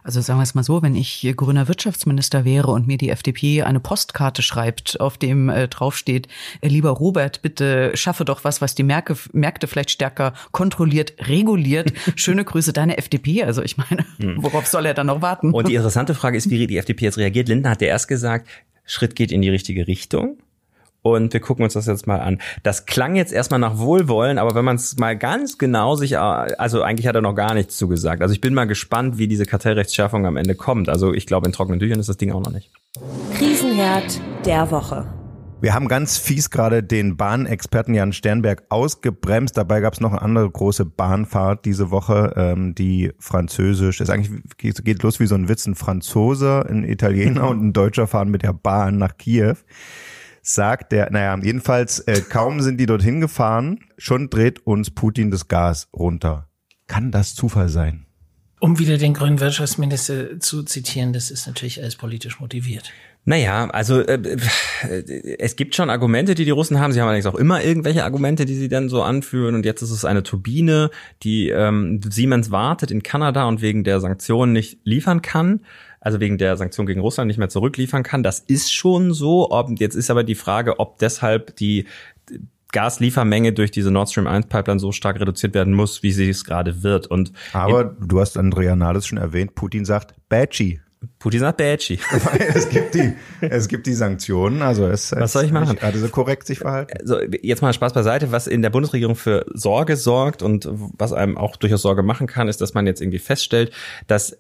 Also 0.03 0.21
sagen 0.21 0.39
wir 0.39 0.45
es 0.45 0.55
mal 0.55 0.63
so, 0.63 0.83
wenn 0.83 0.95
ich 0.95 1.33
grüner 1.37 1.69
Wirtschaftsminister 1.69 2.45
wäre 2.45 2.69
und 2.69 2.87
mir 2.87 2.99
die 2.99 3.11
FDP 3.11 3.63
eine 3.63 3.81
Postkarte 3.81 4.43
schreibt, 4.43 5.01
auf 5.01 5.19
dem 5.19 5.49
äh, 5.49 5.69
draufsteht, 5.69 6.29
äh, 6.61 6.69
lieber 6.69 6.91
Robert, 6.91 7.43
bitte 7.43 7.93
schaffe 7.95 8.25
doch 8.25 8.45
was, 8.45 8.61
was 8.61 8.75
die 8.75 8.83
Märkte, 8.83 9.17
Märkte 9.33 9.67
vielleicht 9.67 9.91
stärker 9.91 10.33
kontrolliert, 10.53 11.15
reguliert. 11.29 11.93
Schöne 12.17 12.45
Grüße, 12.45 12.73
deine 12.73 12.99
FDP. 12.99 13.45
Also 13.45 13.63
ich 13.63 13.77
meine, 13.77 14.05
hm. 14.19 14.43
worauf 14.43 14.67
soll 14.67 14.87
er 14.87 14.95
dann 14.95 15.09
noch 15.09 15.23
warten? 15.23 15.53
Und 15.53 15.69
die 15.69 15.75
interessante 15.75 16.15
Frage 16.15 16.37
ist, 16.37 16.51
wie 16.51 16.67
die 16.67 16.79
FDP 16.79 17.07
jetzt 17.07 17.19
reagiert. 17.19 17.49
Lindner 17.49 17.71
hat 17.71 17.83
ja 17.83 17.89
erst 17.89 18.09
gesagt, 18.09 18.49
Schritt 18.85 19.17
geht 19.17 19.33
in 19.33 19.43
die 19.43 19.51
richtige 19.51 19.87
Richtung 19.87 20.39
und 21.15 21.33
wir 21.33 21.41
gucken 21.41 21.65
uns 21.65 21.75
das 21.75 21.87
jetzt 21.87 22.07
mal 22.07 22.21
an. 22.21 22.41
Das 22.63 22.87
klang 22.87 23.17
jetzt 23.17 23.33
erstmal 23.33 23.61
nach 23.61 23.79
Wohlwollen, 23.79 24.39
aber 24.39 24.55
wenn 24.55 24.65
man 24.65 24.77
es 24.77 24.97
mal 24.97 25.17
ganz 25.17 25.59
genau 25.59 25.97
sich, 25.97 26.19
also 26.19 26.83
eigentlich 26.83 27.07
hat 27.07 27.15
er 27.15 27.23
noch 27.23 27.35
gar 27.35 27.55
nichts 27.55 27.77
zugesagt. 27.77 28.23
Also 28.23 28.33
ich 28.33 28.41
bin 28.41 28.55
mal 28.55 28.67
gespannt, 28.67 29.19
wie 29.19 29.29
diese 29.29 29.47
Kartellrechtsschärfung 29.47 30.27
am 30.27 30.37
Ende 30.37 30.55
kommt. 30.55 30.89
Also 30.89 31.13
ich 31.13 31.27
glaube, 31.27 31.47
in 31.47 31.53
trockenen 31.53 31.81
Tüchern 31.81 32.01
ist 32.01 32.09
das 32.09 32.17
Ding 32.17 32.33
auch 32.33 32.45
noch 32.45 32.53
nicht. 32.53 32.71
Krisenherd 33.37 34.21
der 34.45 34.71
Woche. 34.71 35.07
Wir 35.59 35.73
haben 35.73 35.89
ganz 35.89 36.19
fies 36.19 36.51
gerade 36.51 36.83
den 36.83 37.17
Bahnexperten 37.17 37.95
Jan 37.95 38.13
Sternberg 38.13 38.65
ausgebremst. 38.69 39.57
Dabei 39.57 39.81
gab 39.81 39.95
es 39.95 40.01
noch 40.01 40.13
eine 40.13 40.21
andere 40.21 40.51
große 40.51 40.85
Bahnfahrt 40.85 41.65
diese 41.65 41.91
Woche, 41.91 42.35
ähm, 42.37 42.75
die 42.75 43.13
französisch, 43.19 44.03
ist 44.03 44.11
eigentlich 44.11 44.45
geht 44.59 45.03
los 45.03 45.19
wie 45.19 45.27
so 45.27 45.35
ein 45.35 45.49
Witz, 45.49 45.67
ein 45.67 45.75
Franzose, 45.75 46.67
ein 46.69 46.85
Italiener 46.85 47.49
und 47.49 47.65
ein 47.65 47.73
Deutscher 47.73 48.07
fahren 48.07 48.31
mit 48.31 48.43
der 48.43 48.53
Bahn 48.53 48.99
nach 48.99 49.17
Kiew 49.17 49.57
sagt 50.47 50.93
der, 50.93 51.11
naja, 51.11 51.39
jedenfalls, 51.43 52.01
äh, 52.01 52.21
kaum 52.21 52.61
sind 52.61 52.79
die 52.79 52.87
dorthin 52.87 53.21
gefahren, 53.21 53.81
schon 53.99 54.31
dreht 54.31 54.67
uns 54.67 54.91
Putin 54.91 55.31
das 55.31 55.49
Gas 55.49 55.89
runter. 55.93 56.49
Kann 56.87 57.11
das 57.11 57.35
Zufall 57.35 57.69
sein? 57.69 58.07
Um 58.61 58.79
wieder 58.79 58.97
den 58.97 59.13
grünen 59.13 59.41
Wirtschaftsminister 59.41 60.41
zu 60.41 60.63
zitieren, 60.63 61.13
das 61.13 61.31
ist 61.31 61.47
natürlich 61.47 61.83
alles 61.83 61.97
politisch 61.97 62.41
motiviert. 62.41 62.91
Naja, 63.29 63.69
also 63.71 64.01
äh, 64.01 64.15
äh, 64.89 65.37
es 65.39 65.57
gibt 65.57 65.75
schon 65.75 65.91
Argumente, 65.91 66.37
die 66.37 66.45
die 66.45 66.53
Russen 66.53 66.79
haben. 66.79 66.93
Sie 66.93 67.01
haben 67.01 67.09
allerdings 67.09 67.27
auch 67.27 67.35
immer 67.35 67.63
irgendwelche 67.63 68.05
Argumente, 68.05 68.47
die 68.47 68.55
sie 68.55 68.69
dann 68.69 68.89
so 68.89 69.03
anführen. 69.03 69.57
Und 69.57 69.67
jetzt 69.67 69.83
ist 69.83 69.91
es 69.91 70.05
eine 70.05 70.23
Turbine, 70.23 70.91
die 71.25 71.49
ähm, 71.49 72.01
Siemens 72.09 72.53
wartet 72.53 72.93
in 72.93 73.03
Kanada 73.03 73.47
und 73.47 73.61
wegen 73.63 73.83
der 73.83 73.99
Sanktionen 73.99 74.53
nicht 74.53 74.79
liefern 74.85 75.23
kann 75.23 75.61
also 76.01 76.21
wegen 76.21 76.39
der 76.39 76.57
Sanktionen 76.57 76.87
gegen 76.87 77.01
Russland 77.01 77.29
nicht 77.29 77.39
mehr 77.39 77.49
zurückliefern 77.49 78.03
kann. 78.03 78.23
Das 78.23 78.41
ist 78.41 78.73
schon 78.73 79.13
so. 79.13 79.51
Ob, 79.51 79.79
jetzt 79.79 79.95
ist 79.95 80.11
aber 80.11 80.25
die 80.25 80.35
Frage, 80.35 80.79
ob 80.79 80.99
deshalb 80.99 81.57
die 81.57 81.87
Gasliefermenge 82.73 83.53
durch 83.53 83.71
diese 83.71 83.91
Nord 83.91 84.11
Stream 84.11 84.27
1 84.27 84.47
Pipeline 84.49 84.81
so 84.81 84.93
stark 84.93 85.19
reduziert 85.21 85.55
werden 85.55 85.73
muss, 85.73 86.03
wie 86.03 86.13
sie 86.13 86.29
es 86.29 86.45
gerade 86.45 86.83
wird. 86.83 87.07
Und 87.07 87.33
aber 87.53 87.85
du 87.85 88.21
hast 88.21 88.37
Andrea 88.37 88.77
Nahles 88.77 89.07
schon 89.07 89.19
erwähnt, 89.19 89.55
Putin 89.55 89.85
sagt 89.85 90.15
Badgy. 90.29 90.81
Putin 91.19 91.41
sagt 91.41 91.59
Badgy. 91.59 91.99
es 92.55 92.69
gibt 92.69 92.95
die, 92.95 93.15
es 93.41 93.69
gibt 93.69 93.87
die 93.87 93.95
Sanktionen, 93.95 94.63
also 94.63 94.87
es, 94.87 95.13
was 95.13 95.33
soll 95.33 95.45
ich 95.45 95.53
machen? 95.53 95.77
Gerade 95.77 95.99
so 95.99 96.09
korrekt 96.09 96.47
sich 96.47 96.59
verhalten. 96.59 96.93
Also 97.01 97.21
jetzt 97.43 97.63
mal 97.63 97.73
Spaß 97.73 97.93
beiseite, 97.93 98.33
was 98.33 98.47
in 98.47 98.63
der 98.63 98.71
Bundesregierung 98.71 99.15
für 99.15 99.47
Sorge 99.55 99.97
sorgt 99.97 100.43
und 100.43 100.69
was 100.71 101.13
einem 101.13 101.39
auch 101.39 101.57
durchaus 101.57 101.83
Sorge 101.83 102.03
machen 102.03 102.27
kann, 102.27 102.49
ist, 102.49 102.61
dass 102.61 102.75
man 102.75 102.87
jetzt 102.87 103.01
irgendwie 103.01 103.19
feststellt, 103.19 103.73
dass 104.07 104.37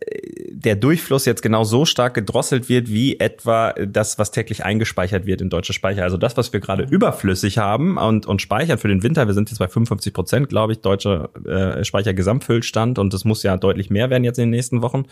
der 0.59 0.75
Durchfluss 0.75 1.27
jetzt 1.27 1.42
genau 1.42 1.64
so 1.64 1.85
stark 1.85 2.14
gedrosselt 2.14 2.71
wird, 2.71 2.88
wie 2.88 3.21
etwa 3.21 3.73
das, 3.73 4.19
was 4.19 4.31
täglich 4.31 4.64
eingespeichert 4.64 5.27
wird 5.27 5.42
in 5.42 5.51
deutsche 5.51 5.75
Speicher. 5.75 6.03
Also 6.03 6.16
das, 6.16 6.37
was 6.38 6.53
wir 6.53 6.61
gerade 6.61 6.85
überflüssig 6.85 7.59
haben 7.59 7.99
und, 7.99 8.25
und 8.25 8.40
speichern 8.40 8.79
für 8.79 8.88
den 8.88 9.03
Winter, 9.03 9.27
wir 9.27 9.35
sind 9.35 9.51
jetzt 9.51 9.59
bei 9.59 9.69
55 9.69 10.14
Prozent, 10.14 10.49
glaube 10.49 10.73
ich, 10.73 10.81
deutscher 10.81 11.29
äh, 11.45 11.85
Speichergesamtfüllstand 11.85 12.99
und 12.99 13.12
das 13.12 13.25
muss 13.25 13.42
ja 13.42 13.57
deutlich 13.59 13.90
mehr 13.90 14.09
werden 14.09 14.25
jetzt 14.25 14.38
in 14.38 14.45
den 14.45 14.51
nächsten 14.51 14.81
Wochen 14.81 15.05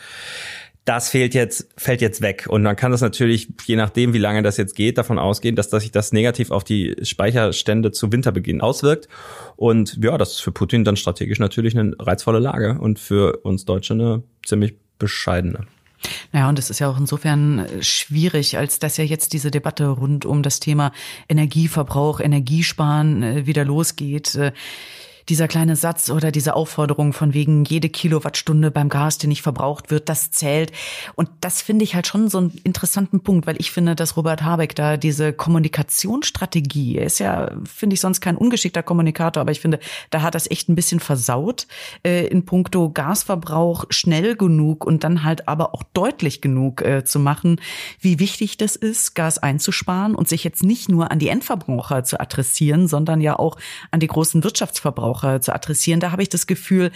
das 0.84 1.08
fehlt 1.08 1.32
jetzt, 1.34 1.70
fällt 1.78 2.02
jetzt 2.02 2.20
weg. 2.20 2.46
Und 2.48 2.62
man 2.62 2.76
kann 2.76 2.92
das 2.92 3.00
natürlich, 3.00 3.48
je 3.64 3.76
nachdem, 3.76 4.12
wie 4.12 4.18
lange 4.18 4.42
das 4.42 4.58
jetzt 4.58 4.74
geht, 4.74 4.98
davon 4.98 5.18
ausgehen, 5.18 5.56
dass, 5.56 5.70
dass 5.70 5.82
sich 5.82 5.92
das 5.92 6.12
negativ 6.12 6.50
auf 6.50 6.62
die 6.62 6.94
Speicherstände 7.02 7.90
zu 7.90 8.12
Winterbeginn 8.12 8.60
auswirkt. 8.60 9.08
Und 9.56 9.98
ja, 10.02 10.18
das 10.18 10.32
ist 10.32 10.40
für 10.40 10.52
Putin 10.52 10.84
dann 10.84 10.96
strategisch 10.96 11.38
natürlich 11.38 11.76
eine 11.76 11.96
reizvolle 11.98 12.38
Lage 12.38 12.78
und 12.78 12.98
für 12.98 13.38
uns 13.38 13.64
Deutsche 13.64 13.94
eine 13.94 14.24
ziemlich 14.44 14.74
bescheidene. 14.98 15.66
Naja, 16.32 16.48
und 16.48 16.58
es 16.58 16.70
ist 16.70 16.80
ja 16.80 16.88
auch 16.88 16.98
insofern 16.98 17.66
schwierig, 17.80 18.58
als 18.58 18.78
dass 18.78 18.96
ja 18.96 19.04
jetzt 19.04 19.32
diese 19.32 19.50
Debatte 19.50 19.86
rund 19.86 20.26
um 20.26 20.42
das 20.42 20.60
Thema 20.60 20.92
Energieverbrauch, 21.28 22.20
Energiesparen 22.20 23.22
äh, 23.22 23.46
wieder 23.46 23.64
losgeht. 23.64 24.34
Dieser 25.28 25.48
kleine 25.48 25.74
Satz 25.74 26.10
oder 26.10 26.30
diese 26.30 26.54
Aufforderung 26.54 27.14
von 27.14 27.32
wegen 27.32 27.64
jede 27.64 27.88
Kilowattstunde 27.88 28.70
beim 28.70 28.90
Gas, 28.90 29.16
die 29.16 29.26
nicht 29.26 29.40
verbraucht 29.40 29.90
wird, 29.90 30.10
das 30.10 30.30
zählt. 30.30 30.70
Und 31.14 31.30
das 31.40 31.62
finde 31.62 31.84
ich 31.84 31.94
halt 31.94 32.06
schon 32.06 32.28
so 32.28 32.38
einen 32.38 32.50
interessanten 32.62 33.20
Punkt, 33.20 33.46
weil 33.46 33.56
ich 33.58 33.70
finde, 33.70 33.94
dass 33.94 34.18
Robert 34.18 34.42
Habeck 34.42 34.74
da 34.74 34.98
diese 34.98 35.32
Kommunikationsstrategie, 35.32 36.98
er 36.98 37.06
ist 37.06 37.20
ja, 37.20 37.52
finde 37.64 37.94
ich, 37.94 38.00
sonst 38.00 38.20
kein 38.20 38.36
ungeschickter 38.36 38.82
Kommunikator, 38.82 39.40
aber 39.40 39.52
ich 39.52 39.60
finde, 39.60 39.78
da 40.10 40.20
hat 40.20 40.34
das 40.34 40.50
echt 40.50 40.68
ein 40.68 40.74
bisschen 40.74 41.00
versaut 41.00 41.66
äh, 42.04 42.26
in 42.26 42.44
puncto 42.44 42.90
Gasverbrauch 42.90 43.86
schnell 43.88 44.36
genug 44.36 44.84
und 44.84 45.04
dann 45.04 45.24
halt 45.24 45.48
aber 45.48 45.74
auch 45.74 45.84
deutlich 45.94 46.42
genug 46.42 46.82
äh, 46.82 47.04
zu 47.04 47.18
machen, 47.18 47.60
wie 47.98 48.18
wichtig 48.18 48.58
das 48.58 48.76
ist, 48.76 49.14
Gas 49.14 49.38
einzusparen 49.38 50.14
und 50.14 50.28
sich 50.28 50.44
jetzt 50.44 50.62
nicht 50.62 50.90
nur 50.90 51.10
an 51.10 51.18
die 51.18 51.28
Endverbraucher 51.28 52.04
zu 52.04 52.20
adressieren, 52.20 52.88
sondern 52.88 53.22
ja 53.22 53.38
auch 53.38 53.56
an 53.90 54.00
die 54.00 54.06
großen 54.06 54.44
Wirtschaftsverbraucher 54.44 55.13
auch 55.14 55.40
zu 55.40 55.54
adressieren. 55.54 56.00
Da 56.00 56.10
habe 56.10 56.22
ich 56.22 56.28
das 56.28 56.46
Gefühl, 56.46 56.90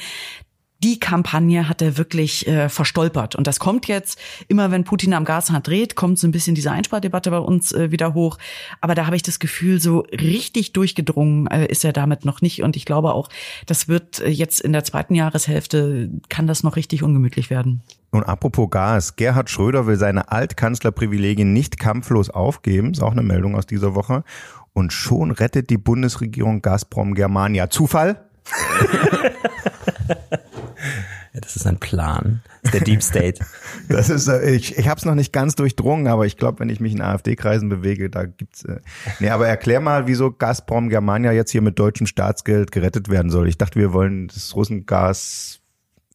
die 0.83 1.01
Kampagne 1.01 1.69
hat 1.69 1.83
er 1.83 1.99
wirklich 1.99 2.47
äh, 2.47 2.69
verstolpert. 2.69 3.35
Und 3.35 3.47
das 3.47 3.59
kommt 3.59 3.89
jetzt, 3.89 4.19
immer 4.47 4.71
wenn 4.71 4.85
Putin 4.85 5.13
am 5.13 5.25
Gashahn 5.25 5.63
dreht, 5.63 5.97
kommt 5.97 6.19
so 6.19 6.29
ein 6.29 6.31
bisschen 6.31 6.55
diese 6.55 6.71
Einspardebatte 6.71 7.31
bei 7.31 7.39
uns 7.39 7.73
äh, 7.73 7.91
wieder 7.91 8.15
hoch. 8.15 8.39
Aber 8.81 8.95
da 8.95 9.07
habe 9.07 9.17
ich 9.17 9.23
das 9.23 9.41
Gefühl, 9.41 9.81
so 9.81 10.07
richtig 10.13 10.73
durchgedrungen 10.73 11.49
äh, 11.49 11.67
ist 11.67 11.85
er 11.85 11.93
damit 11.93 12.25
noch 12.25 12.43
nicht. 12.43 12.63
Und 12.63 12.77
ich 12.77 12.85
glaube 12.85 13.13
auch, 13.13 13.29
das 13.67 13.89
wird 13.89 14.21
äh, 14.21 14.29
jetzt 14.29 14.61
in 14.61 14.73
der 14.73 14.85
zweiten 14.85 15.17
Jahreshälfte, 15.17 16.11
kann 16.29 16.47
das 16.47 16.63
noch 16.63 16.77
richtig 16.77 17.03
ungemütlich 17.03 17.51
werden. 17.51 17.83
Und 18.11 18.23
apropos 18.25 18.71
Gas, 18.71 19.17
Gerhard 19.17 19.51
Schröder 19.51 19.87
will 19.87 19.97
seine 19.97 20.31
Altkanzlerprivilegien 20.31 21.53
nicht 21.53 21.79
kampflos 21.79 22.31
aufgeben. 22.31 22.93
Ist 22.93 23.03
auch 23.03 23.13
eine 23.13 23.23
Meldung 23.23 23.55
aus 23.55 23.67
dieser 23.67 23.95
Woche. 23.95 24.25
Und 24.79 24.93
schon 24.93 25.33
rettet 25.33 25.71
die 25.71 25.77
Bundesregierung 25.77 26.63
Gazprom 26.63 27.15
Germania. 27.15 27.69
Zufall? 27.69 28.25
ja, 31.33 31.41
das 31.41 31.57
ist 31.57 31.67
ein 31.67 31.79
Plan. 31.79 32.43
Das 32.63 32.73
ist 32.73 32.75
der 32.75 32.85
Deep 32.85 33.03
State. 33.03 33.45
Das 33.89 34.09
ist, 34.09 34.29
äh, 34.29 34.51
ich, 34.51 34.79
ich 34.79 34.87
habe 34.87 34.99
es 34.99 35.05
noch 35.05 35.17
nicht 35.17 35.33
ganz 35.33 35.57
durchdrungen, 35.57 36.07
aber 36.07 36.27
ich 36.27 36.37
glaube, 36.37 36.61
wenn 36.61 36.69
ich 36.69 36.79
mich 36.79 36.93
in 36.93 37.01
AfD-Kreisen 37.01 37.69
bewege, 37.69 38.09
da 38.09 38.27
gibt's. 38.27 38.65
Äh, 38.65 38.81
nee, 39.19 39.31
aber 39.31 39.49
erklär 39.49 39.81
mal, 39.81 40.07
wieso 40.07 40.31
Gazprom 40.31 40.91
Germania 40.91 41.33
jetzt 41.33 41.51
hier 41.51 41.63
mit 41.63 41.79
deutschem 41.79 42.07
Staatsgeld 42.07 42.71
gerettet 42.71 43.09
werden 43.09 43.33
soll. 43.33 43.49
Ich 43.49 43.59
dachte, 43.59 43.81
wir 43.81 43.93
wollen 43.93 44.29
das 44.29 44.55
Russengas 44.55 45.61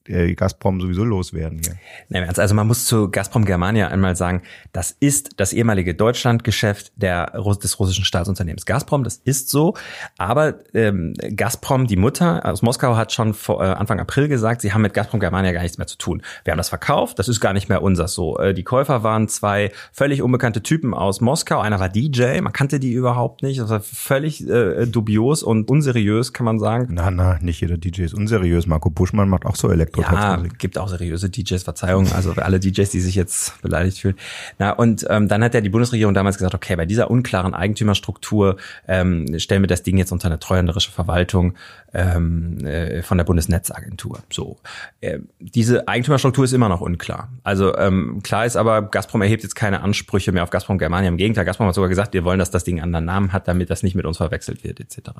äh, 0.08 0.34
Gazprom 0.34 0.82
sowieso 0.82 1.04
loswerden 1.04 1.62
hier. 1.63 1.76
Nein, 2.10 2.30
also 2.30 2.56
man 2.56 2.68
muss 2.68 2.86
zu 2.86 3.10
Gazprom 3.10 3.46
Germania 3.46 3.88
einmal 3.88 4.16
sagen, 4.16 4.42
das 4.72 4.92
ist 5.00 5.39
das 5.39 5.54
ehemalige 5.54 5.96
Deutschlandgeschäft 5.96 6.92
der, 6.96 7.32
des 7.63 7.80
russischen 7.80 8.06
Staatsunternehmens 8.06 8.66
Gazprom, 8.66 9.04
das 9.04 9.18
ist 9.18 9.50
so. 9.50 9.76
Aber 10.18 10.56
ähm, 10.74 11.13
Gazprom, 11.36 11.88
die 11.88 11.96
Mutter 11.96 12.46
aus 12.46 12.62
Moskau, 12.62 12.96
hat 12.96 13.12
schon 13.12 13.34
vor, 13.34 13.63
äh, 13.63 13.68
Anfang 13.68 14.00
April 14.00 14.28
gesagt, 14.28 14.62
sie 14.62 14.74
haben 14.74 14.82
mit 14.82 14.94
Gazprom 14.94 15.20
Germania 15.20 15.52
gar 15.52 15.62
nichts 15.62 15.78
mehr 15.78 15.88
zu 15.88 15.98
tun. 15.98 16.22
Wir 16.44 16.52
haben 16.52 16.58
das 16.58 16.70
verkauft, 16.70 17.20
das 17.20 17.28
ist 17.28 17.39
gar 17.39 17.54
nicht 17.54 17.70
mehr 17.70 17.82
unser 17.82 18.08
so. 18.08 18.38
Äh, 18.38 18.54
die 18.54 18.63
Käufer 18.63 19.04
waren 19.04 19.28
zwei 19.28 19.72
völlig 19.92 20.22
unbekannte 20.22 20.62
Typen 20.62 20.94
aus 20.94 21.22
Moskau. 21.22 21.60
Einer 21.60 21.80
war 21.80 21.89
DJ, 21.89 22.42
man 22.42 22.54
kannte 22.54 22.80
die 22.80 22.92
überhaupt 22.92 23.42
nicht. 23.42 23.60
Das 23.60 23.70
war 23.70 23.80
völlig 23.80 24.48
äh, 24.48 24.86
dubios 24.86 25.44
und 25.44 25.70
unseriös, 25.70 26.34
kann 26.34 26.46
man 26.46 26.60
sagen. 26.60 26.88
Na, 26.92 27.10
na, 27.10 27.38
nicht 27.42 27.62
jeder 27.62 27.78
DJ 27.78 28.04
ist 28.04 28.13
unseriös. 28.13 28.68
Marco 28.68 28.89
Buschmann 28.89 29.30
macht 29.30 29.46
auch 29.46 29.56
so 29.56 29.70
Elektro 29.70 29.93
ja, 29.98 30.42
gibt 30.58 30.78
auch 30.78 30.88
seriöse 30.90 31.30
DJs, 31.30 31.64
Verzeihung, 31.64 32.12
also 32.12 32.34
alle 32.34 32.60
DJs, 32.60 32.90
die 32.90 33.00
sich 33.00 33.16
jetzt 33.16 33.62
beleidigt 33.62 34.00
fühlen. 34.00 34.16
Na, 34.60 34.72
und 34.72 35.06
ähm, 35.10 35.28
dann 35.28 35.44
hat 35.44 35.54
ja 35.54 35.62
die 35.62 35.70
Bundesregierung 35.70 36.14
damals 36.14 36.38
gesagt, 36.38 36.56
okay, 36.56 36.76
bei 36.76 36.86
dieser 36.86 37.12
unklaren 37.12 37.54
Eigentümerstruktur 37.54 38.58
ähm, 38.88 39.40
stellen 39.40 39.62
wir 39.62 39.68
das 39.68 39.84
Ding 39.84 39.98
jetzt 39.98 40.12
unter 40.12 40.28
eine 40.28 40.40
treuhänderische 40.40 40.92
Verwaltung 40.92 41.56
ähm, 41.94 42.66
äh, 42.66 43.02
von 43.04 43.18
der 43.18 43.26
Bundesnetzagentur. 43.26 44.20
So, 44.32 44.58
äh, 45.02 45.20
diese 45.40 45.88
Eigentümerstruktur 45.88 46.46
ist 46.46 46.54
immer 46.54 46.70
noch 46.70 46.82
unklar. 46.82 47.30
Also 47.44 47.76
ähm, 47.78 48.22
klar 48.24 48.46
ist 48.46 48.56
aber, 48.56 48.82
Gazprom 48.82 49.22
erhebt 49.22 49.44
jetzt 49.44 49.56
keine 49.56 49.82
Ansprüche 49.82 50.32
mehr 50.32 50.44
auf 50.44 50.50
Gazprom 50.50 50.78
Germania. 50.78 51.10
Im 51.10 51.18
Gegenteil, 51.18 51.46
Gazprom 51.46 51.68
hat 51.68 51.76
sogar 51.76 51.90
gesagt, 51.90 52.14
wir 52.14 52.24
wollen, 52.24 52.40
dass 52.40 52.52
das 52.52 52.64
Ding 52.64 52.78
einen 52.78 52.96
anderen 52.96 53.06
Namen 53.06 53.34
hat, 53.34 53.48
damit 53.48 53.70
das 53.70 53.84
nicht 53.84 53.96
mit 53.96 54.06
uns 54.06 54.18
verwechselt 54.18 54.64
wird, 54.64 54.80
etc. 54.80 55.12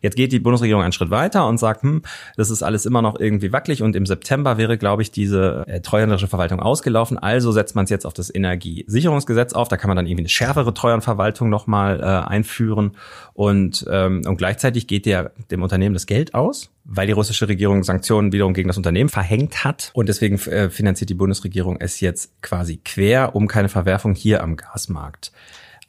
Jetzt 0.00 0.16
geht 0.16 0.32
die 0.32 0.40
Bundesregierung 0.40 0.82
einen 0.82 0.92
Schritt 0.92 1.10
weiter 1.10 1.46
und 1.46 1.58
sagt, 1.58 1.82
hm, 1.82 2.02
das 2.36 2.50
ist 2.50 2.62
alles 2.62 2.86
immer 2.86 3.02
noch 3.02 3.18
irgendwie 3.18 3.52
wackelig 3.52 3.82
und 3.82 3.94
im 3.94 4.06
September 4.06 4.58
wäre, 4.58 4.78
glaube 4.78 5.02
ich, 5.02 5.12
diese 5.12 5.64
äh, 5.66 5.80
treuhänderische 5.80 6.28
Verwaltung 6.28 6.60
ausgelaufen. 6.60 7.18
Also 7.18 7.52
setzt 7.52 7.76
man 7.76 7.84
es 7.84 7.90
jetzt 7.90 8.06
auf 8.06 8.14
das 8.14 8.34
Energiesicherungsgesetz 8.34 9.52
auf. 9.52 9.68
Da 9.68 9.76
kann 9.76 9.88
man 9.88 9.96
dann 9.96 10.06
irgendwie 10.06 10.22
eine 10.22 10.28
schärfere 10.28 10.74
Treuhandverwaltung 10.74 11.48
nochmal 11.48 12.00
äh, 12.00 12.04
einführen 12.04 12.96
und, 13.34 13.86
ähm, 13.90 14.22
und 14.26 14.36
gleichzeitig 14.38 14.86
geht 14.86 15.06
der, 15.06 15.32
dem 15.50 15.62
Unternehmen 15.62 15.94
das 15.94 16.06
Geld 16.06 16.15
Geld 16.16 16.32
aus, 16.32 16.70
weil 16.84 17.06
die 17.06 17.12
russische 17.12 17.46
Regierung 17.46 17.84
Sanktionen 17.84 18.32
wiederum 18.32 18.54
gegen 18.54 18.68
das 18.68 18.78
Unternehmen 18.78 19.10
verhängt 19.10 19.64
hat. 19.64 19.90
Und 19.92 20.08
deswegen 20.08 20.38
äh, 20.48 20.70
finanziert 20.70 21.10
die 21.10 21.14
Bundesregierung 21.14 21.76
es 21.78 22.00
jetzt 22.00 22.40
quasi 22.40 22.80
quer, 22.82 23.36
um 23.36 23.48
keine 23.48 23.68
Verwerfung 23.68 24.14
hier 24.14 24.42
am 24.42 24.56
Gasmarkt 24.56 25.30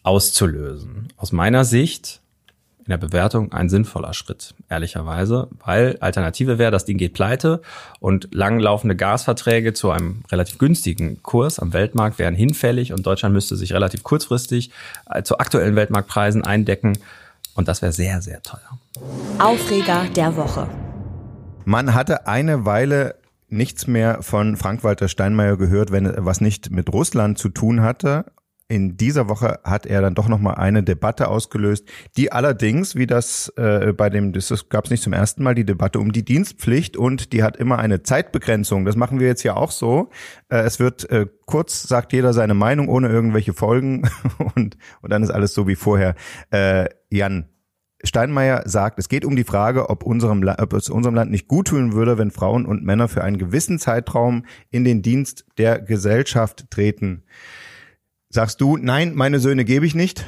auszulösen. 0.04 1.08
Aus 1.16 1.32
meiner 1.32 1.64
Sicht 1.64 2.20
in 2.80 2.90
der 2.92 2.98
Bewertung 2.98 3.54
ein 3.54 3.70
sinnvoller 3.70 4.14
Schritt, 4.14 4.54
ehrlicherweise, 4.68 5.48
weil 5.64 5.96
Alternative 6.02 6.58
wäre, 6.58 6.72
das 6.72 6.84
Ding 6.84 6.98
geht 6.98 7.14
pleite 7.14 7.62
und 8.02 8.28
langlaufende 8.34 8.98
Gasverträge 8.98 9.72
zu 9.72 9.92
einem 9.92 10.24
relativ 10.30 10.58
günstigen 10.58 11.24
Kurs 11.24 11.58
am 11.60 11.72
Weltmarkt 11.72 12.20
wären 12.20 12.36
hinfällig 12.36 12.92
und 12.92 13.06
Deutschland 13.06 13.34
müsste 13.34 13.56
sich 13.56 13.72
relativ 13.72 14.04
kurzfristig 14.04 14.72
äh, 15.10 15.24
zu 15.24 15.38
aktuellen 15.38 15.78
Weltmarktpreisen 15.78 16.44
eindecken 16.44 16.98
und 17.58 17.68
das 17.68 17.82
wäre 17.82 17.92
sehr, 17.92 18.22
sehr 18.22 18.42
teuer. 18.42 18.80
Aufreger 19.40 20.06
der 20.16 20.38
Woche. 20.38 20.70
Man 21.66 21.94
hatte 21.94 22.28
eine 22.28 22.64
Weile 22.64 23.16
nichts 23.50 23.88
mehr 23.88 24.24
von 24.24 24.56
Frank-Walter 24.56 25.10
Steinmeier 25.10 25.58
gehört, 25.58 25.92
wenn 25.92 26.14
was 26.18 26.40
nicht 26.40 26.72
mit 26.72 26.94
Russland 26.94 27.38
zu 27.38 27.50
tun 27.50 27.82
hatte 27.82 28.26
in 28.70 28.98
dieser 28.98 29.30
Woche 29.30 29.60
hat 29.64 29.86
er 29.86 30.02
dann 30.02 30.14
doch 30.14 30.28
nochmal 30.28 30.56
eine 30.56 30.84
Debatte 30.84 31.30
ausgelöst, 31.30 31.88
die 32.18 32.32
allerdings, 32.32 32.96
wie 32.96 33.08
das 33.08 33.52
äh, 33.56 33.94
bei 33.94 34.10
dem, 34.10 34.34
das 34.34 34.68
gab 34.70 34.86
es 34.86 34.92
nicht 34.92 35.04
zum 35.04 35.14
ersten 35.14 35.42
Mal, 35.44 35.56
die 35.56 35.66
Debatte 35.66 36.00
um 36.00 36.12
die 36.12 36.26
Dienstpflicht 36.26 36.98
und 36.98 37.32
die 37.32 37.44
hat 37.44 37.56
immer 37.56 37.80
eine 37.80 38.04
Zeitbegrenzung. 38.04 38.84
Das 38.84 38.98
machen 38.98 39.20
wir 39.20 39.28
jetzt 39.28 39.44
ja 39.44 39.56
auch 39.56 39.72
so. 39.72 40.10
Äh, 40.50 40.60
es 40.60 40.80
wird 40.80 41.10
äh, 41.10 41.28
kurz, 41.46 41.84
sagt 41.84 42.12
jeder 42.12 42.34
seine 42.34 42.56
Meinung, 42.56 42.90
ohne 42.90 43.08
irgendwelche 43.08 43.54
Folgen 43.54 44.10
und, 44.56 44.78
und 45.02 45.12
dann 45.12 45.24
ist 45.24 45.32
alles 45.32 45.54
so 45.54 45.68
wie 45.68 45.76
vorher. 45.76 46.16
Äh, 46.52 46.90
Jan, 47.10 47.48
Steinmeier 48.04 48.64
sagt, 48.66 49.00
es 49.00 49.10
geht 49.10 49.26
um 49.26 49.36
die 49.36 49.44
Frage, 49.46 49.90
ob, 49.90 50.04
unserem, 50.04 50.46
ob 50.46 50.74
es 50.74 50.90
unserem 50.90 51.16
Land 51.16 51.32
nicht 51.32 51.48
gut 51.48 51.70
tun 51.70 51.94
würde, 51.94 52.18
wenn 52.18 52.32
Frauen 52.32 52.66
und 52.66 52.84
Männer 52.84 53.08
für 53.08 53.24
einen 53.24 53.38
gewissen 53.38 53.80
Zeitraum 53.80 54.46
in 54.70 54.84
den 54.84 55.02
Dienst 55.02 55.46
der 55.58 55.80
Gesellschaft 55.80 56.70
treten. 56.70 57.24
Sagst 58.30 58.62
du, 58.62 58.78
nein, 58.78 59.16
meine 59.16 59.40
Söhne 59.40 59.66
gebe 59.66 59.86
ich 59.86 59.96
nicht? 59.96 60.26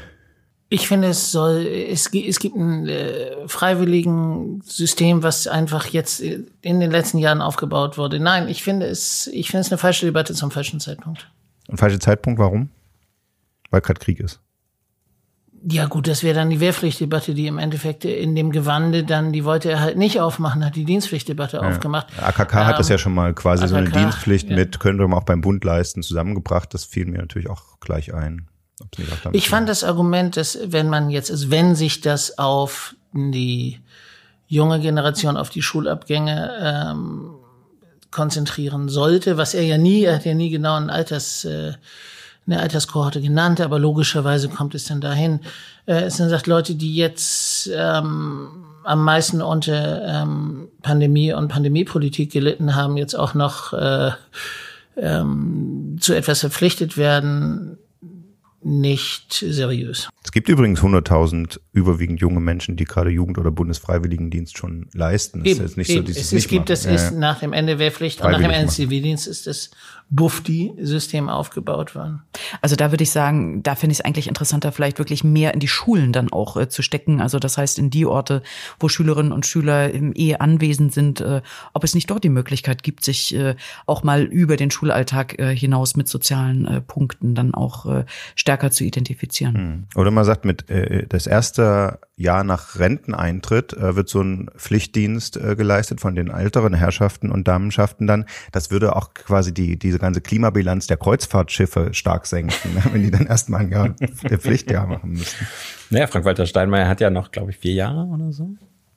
Ich 0.72 0.88
finde, 0.88 1.08
es 1.10 1.32
soll, 1.32 1.66
es, 1.66 2.14
es 2.14 2.40
gibt 2.40 2.56
ein 2.56 2.88
äh, 2.88 3.48
freiwilligen 3.48 4.62
System, 4.62 5.24
was 5.24 5.48
einfach 5.48 5.88
jetzt 5.88 6.20
in 6.20 6.80
den 6.80 6.92
letzten 6.92 7.18
Jahren 7.18 7.42
aufgebaut 7.42 7.98
wurde. 7.98 8.20
Nein, 8.20 8.48
ich 8.48 8.64
finde 8.64 8.86
es, 8.86 9.28
ich 9.28 9.50
finde 9.50 9.62
es 9.62 9.72
eine 9.72 9.80
falsche 9.80 10.06
Debatte 10.06 10.36
zum 10.36 10.52
falschen 10.52 10.80
Zeitpunkt. 10.80 11.32
Ein 11.68 11.78
falscher 11.78 12.00
Zeitpunkt, 12.00 12.40
warum? 12.40 12.70
Weil 13.72 13.82
gerade 13.82 14.00
Krieg 14.00 14.20
ist. 14.20 14.40
Ja 15.68 15.88
gut, 15.88 16.08
das 16.08 16.24
wäre 16.24 16.36
dann 16.36 16.50
die 16.50 16.60
Wehrpflichtdebatte, 16.60 17.34
die 17.34 17.48
im 17.48 17.58
Endeffekt 17.58 18.06
in 18.06 18.36
dem 18.36 18.52
Gewande 18.52 19.04
dann, 19.04 19.34
die 19.34 19.44
wollte 19.44 19.70
er 19.70 19.82
halt 19.82 19.98
nicht 19.98 20.22
aufmachen, 20.22 20.64
hat 20.64 20.76
die 20.76 20.86
Dienstpflichtdebatte 20.86 21.58
ja. 21.58 21.64
aufgemacht. 21.64 22.08
AKK 22.22 22.54
ähm, 22.54 22.68
hat 22.68 22.80
das 22.80 22.90
ja 22.90 22.98
schon 22.98 23.14
mal 23.14 23.34
quasi 23.34 23.64
AKK, 23.64 23.70
so 23.70 23.76
eine 23.76 23.90
Dienstpflicht 23.90 24.50
ja. 24.50 24.56
mit, 24.56 24.80
könnte 24.80 25.06
man 25.08 25.18
auch 25.18 25.24
beim 25.24 25.42
Bund 25.42 25.64
leisten, 25.64 26.02
zusammengebracht. 26.02 26.74
Das 26.74 26.86
fiel 26.86 27.06
mir 27.06 27.20
natürlich 27.20 27.50
auch 27.50 27.80
gleich 27.80 28.14
ein. 28.14 28.48
Ich 29.34 29.50
fand 29.50 29.68
das 29.68 29.84
Argument, 29.84 30.38
dass 30.38 30.58
wenn 30.64 30.90
man 30.90 31.10
jetzt 31.10 31.30
ist, 31.30 31.52
wenn 31.52 31.76
sich 31.76 32.00
das 32.00 32.38
auf 32.38 32.96
die 33.12 33.80
junge 34.48 34.80
Generation, 34.80 35.36
auf 35.36 35.50
die 35.50 35.62
Schulabgänge 35.62 36.52
ähm, 36.62 37.32
konzentrieren 38.12 38.88
sollte, 38.88 39.36
was 39.36 39.54
er 39.54 39.64
ja 39.64 39.78
nie, 39.78 40.04
er 40.04 40.16
hat 40.16 40.26
ja 40.26 40.34
nie 40.34 40.50
genau 40.50 40.76
einen 40.76 40.90
Alters... 40.90 41.44
Äh, 41.44 41.74
eine 42.52 42.62
Alterskohorte 42.62 43.22
genannt, 43.22 43.62
aber 43.62 43.80
logischerweise 43.80 44.50
kommt 44.50 44.76
es 44.76 44.86
dann 44.86 45.02
dahin. 45.02 45.42
Äh, 45.86 46.04
es 46.04 46.18
sind 46.18 46.30
sagt 46.30 46.48
Leute, 46.48 46.76
die 46.76 46.96
jetzt 46.96 47.70
ähm, 47.74 48.66
am 48.84 49.04
meisten 49.04 49.42
unter 49.42 50.04
ähm, 50.06 50.70
Pandemie 50.82 51.34
und 51.34 51.50
Pandemiepolitik 51.50 52.32
gelitten 52.32 52.76
haben, 52.76 52.98
jetzt 52.98 53.16
auch 53.16 53.34
noch 53.34 53.74
äh, 53.74 54.12
ähm, 54.98 55.98
zu 56.00 56.14
etwas 56.14 56.40
verpflichtet 56.40 56.98
werden, 56.98 57.78
nicht 58.62 59.46
seriös. 59.48 60.10
Es 60.24 60.32
gibt 60.32 60.50
übrigens 60.50 60.82
100.000 60.82 61.60
überwiegend 61.72 62.20
junge 62.20 62.42
Menschen, 62.42 62.76
die 62.76 62.84
gerade 62.84 63.10
Jugend- 63.10 63.38
oder 63.38 63.52
Bundesfreiwilligendienst 63.52 64.58
schon 64.58 64.90
leisten. 64.94 65.46
Eben, 65.46 65.64
ist 65.64 65.78
nicht 65.78 65.90
eben. 65.90 66.00
so 66.00 66.06
dieses 66.06 66.34
es, 66.34 66.34
es 66.34 66.48
gibt, 66.48 66.70
das 66.70 66.84
ja, 66.84 66.92
ist 66.92 67.14
nach 67.14 67.40
dem 67.40 67.54
Ende 67.54 67.80
Wehrpflicht 67.80 68.22
und 68.22 68.32
nach 68.32 68.42
dem 68.42 68.52
Ende 68.52 68.72
Zivildienst 68.72 69.28
ist 69.28 69.48
das 69.48 69.72
Bufti-System 70.10 71.30
aufgebaut 71.30 71.94
worden. 71.96 72.24
Also 72.62 72.76
da 72.76 72.92
würde 72.92 73.04
ich 73.04 73.12
sagen, 73.12 73.62
da 73.62 73.76
finde 73.76 73.92
ich 73.92 74.00
es 74.00 74.06
eigentlich 74.06 74.28
interessanter, 74.28 74.72
vielleicht 74.72 74.98
wirklich 74.98 75.24
mehr 75.24 75.54
in 75.54 75.60
die 75.60 75.68
Schulen 75.68 76.12
dann 76.12 76.32
auch 76.32 76.58
äh, 76.58 76.68
zu 76.68 76.82
stecken. 76.82 77.22
Also 77.22 77.38
das 77.38 77.58
heißt 77.58 77.78
in 77.78 77.90
die 77.90 78.06
Orte, 78.06 78.42
wo 78.80 78.90
Schülerinnen 78.90 79.32
und 79.32 79.46
Schüler 79.46 79.92
im 79.92 80.14
eh 80.16 80.36
anwesend 80.36 80.94
sind, 80.94 81.22
äh, 81.22 81.42
ob 81.74 81.84
es 81.84 81.94
nicht 81.94 82.10
dort 82.10 82.24
die 82.24 82.30
Möglichkeit 82.30 82.82
gibt, 82.82 83.04
sich 83.04 83.36
äh, 83.36 83.56
auch 83.86 84.04
mal 84.04 84.24
über 84.24 84.58
den 84.58 84.72
Schulalltag 84.72 85.38
äh, 85.38 85.56
hinaus 85.56 85.96
mit 85.96 86.08
sozialen 86.08 86.66
äh, 86.66 86.82
Punkten 86.82 87.36
dann 87.36 87.54
auch 87.54 87.86
äh, 87.86 88.06
stärker 88.36 88.72
zu 88.72 88.84
identifizieren. 88.84 89.56
Hm. 89.56 89.84
Oder 89.96 90.10
man 90.10 90.26
sagt, 90.26 90.44
mit 90.44 90.70
äh, 90.70 91.06
das 91.08 91.28
erste 91.28 92.00
Jahr 92.20 92.44
nach 92.44 92.78
Renteneintritt 92.78 93.74
äh, 93.74 93.96
wird 93.96 94.10
so 94.10 94.22
ein 94.22 94.50
Pflichtdienst 94.58 95.38
äh, 95.38 95.56
geleistet 95.56 96.02
von 96.02 96.16
den 96.16 96.30
älteren 96.30 96.74
Herrschaften 96.74 97.32
und 97.32 97.48
Damenschaften 97.48 98.08
dann. 98.08 98.26
Das 98.52 98.72
würde 98.72 98.96
auch 98.96 99.14
quasi 99.14 99.54
die 99.54 99.80
diese 99.80 100.00
ganze 100.00 100.20
Klimabilanz 100.20 100.88
der 100.88 100.98
Kreuzfahrtschiffe 100.98 101.94
stark 101.94 102.28
senken, 102.28 102.74
ne, 102.74 102.82
wenn 102.92 103.04
die 103.04 103.12
dann 103.12 103.26
erstmal 103.26 103.62
ein 103.62 103.72
Jahr 103.72 103.96
der 104.30 104.38
Pflichtjahr 104.38 104.86
machen 104.86 105.12
müssten. 105.12 105.48
Naja, 105.92 106.08
Frank-Walter 106.08 106.46
Steinmeier 106.46 106.90
hat 106.90 107.00
ja 107.00 107.10
noch, 107.10 107.32
glaube 107.32 107.52
ich, 107.52 107.58
vier 107.58 107.74
Jahre 107.74 108.06
oder 108.06 108.34
so. 108.34 108.50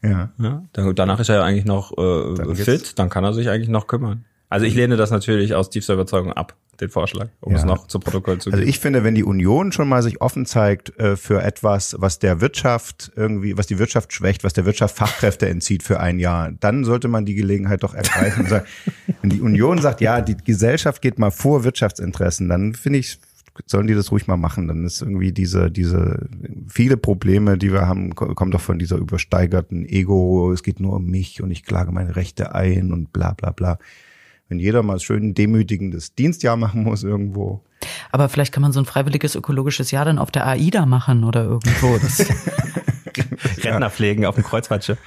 Ja. 0.02 0.32
ja. 0.38 0.64
Danach 0.94 1.20
ist 1.20 1.28
er 1.28 1.36
ja 1.36 1.44
eigentlich 1.44 1.64
noch 1.64 1.92
äh, 1.96 2.34
dann 2.34 2.56
fit, 2.56 2.98
dann 2.98 3.08
kann 3.08 3.22
er 3.22 3.32
sich 3.32 3.48
eigentlich 3.48 3.68
noch 3.68 3.86
kümmern. 3.86 4.24
Also 4.48 4.66
ich 4.66 4.74
lehne 4.74 4.96
das 4.96 5.12
natürlich 5.12 5.54
aus 5.54 5.70
tiefster 5.70 5.94
Überzeugung 5.94 6.32
ab 6.32 6.56
den 6.80 6.88
Vorschlag, 6.88 7.28
um 7.40 7.52
ja. 7.52 7.58
es 7.58 7.64
noch 7.64 7.86
zu 7.86 8.00
Protokoll 8.00 8.38
zu 8.38 8.50
geben. 8.50 8.60
Also 8.60 8.68
ich 8.68 8.78
finde, 8.78 9.04
wenn 9.04 9.14
die 9.14 9.24
Union 9.24 9.72
schon 9.72 9.88
mal 9.88 10.02
sich 10.02 10.20
offen 10.20 10.46
zeigt 10.46 10.98
äh, 10.98 11.16
für 11.16 11.42
etwas, 11.42 11.96
was 11.98 12.18
der 12.18 12.40
Wirtschaft 12.40 13.12
irgendwie, 13.14 13.56
was 13.58 13.66
die 13.66 13.78
Wirtschaft 13.78 14.12
schwächt, 14.12 14.42
was 14.42 14.54
der 14.54 14.64
Wirtschaft 14.64 14.96
Fachkräfte 14.96 15.48
entzieht 15.48 15.82
für 15.82 16.00
ein 16.00 16.18
Jahr, 16.18 16.50
dann 16.52 16.84
sollte 16.84 17.08
man 17.08 17.26
die 17.26 17.34
Gelegenheit 17.34 17.82
doch 17.82 17.94
ergreifen 17.94 18.44
und 18.44 18.48
sagen, 18.48 18.66
wenn 19.20 19.30
die 19.30 19.40
Union 19.40 19.78
sagt, 19.78 20.00
ja, 20.00 20.20
die 20.20 20.36
Gesellschaft 20.36 21.02
geht 21.02 21.18
mal 21.18 21.30
vor 21.30 21.64
Wirtschaftsinteressen, 21.64 22.48
dann 22.48 22.74
finde 22.74 23.00
ich, 23.00 23.18
sollen 23.66 23.86
die 23.86 23.94
das 23.94 24.10
ruhig 24.10 24.26
mal 24.26 24.38
machen. 24.38 24.66
Dann 24.66 24.86
ist 24.86 25.02
irgendwie 25.02 25.32
diese, 25.32 25.70
diese 25.70 26.26
viele 26.68 26.96
Probleme, 26.96 27.58
die 27.58 27.70
wir 27.70 27.86
haben, 27.86 28.14
kommen 28.14 28.50
doch 28.50 28.62
von 28.62 28.78
dieser 28.78 28.96
übersteigerten 28.96 29.84
Ego, 29.84 30.50
es 30.52 30.62
geht 30.62 30.80
nur 30.80 30.96
um 30.96 31.04
mich 31.04 31.42
und 31.42 31.50
ich 31.50 31.64
klage 31.64 31.92
meine 31.92 32.16
Rechte 32.16 32.54
ein 32.54 32.92
und 32.92 33.12
bla 33.12 33.34
bla 33.34 33.50
bla 33.50 33.78
wenn 34.52 34.58
jeder 34.58 34.82
mal 34.82 35.00
schön 35.00 35.30
ein 35.30 35.34
demütigendes 35.34 36.14
Dienstjahr 36.14 36.58
machen 36.58 36.82
muss 36.82 37.02
irgendwo. 37.02 37.62
Aber 38.10 38.28
vielleicht 38.28 38.52
kann 38.52 38.60
man 38.60 38.72
so 38.72 38.80
ein 38.80 38.84
freiwilliges 38.84 39.34
ökologisches 39.34 39.90
Jahr 39.90 40.04
dann 40.04 40.18
auf 40.18 40.30
der 40.30 40.46
AIDA 40.46 40.84
machen 40.84 41.24
oder 41.24 41.44
irgendwo. 41.44 41.96
Rentner 43.64 43.88
pflegen 43.88 44.26
auf 44.26 44.34
dem 44.34 44.44
Kreuzfahrtschiff. 44.44 44.98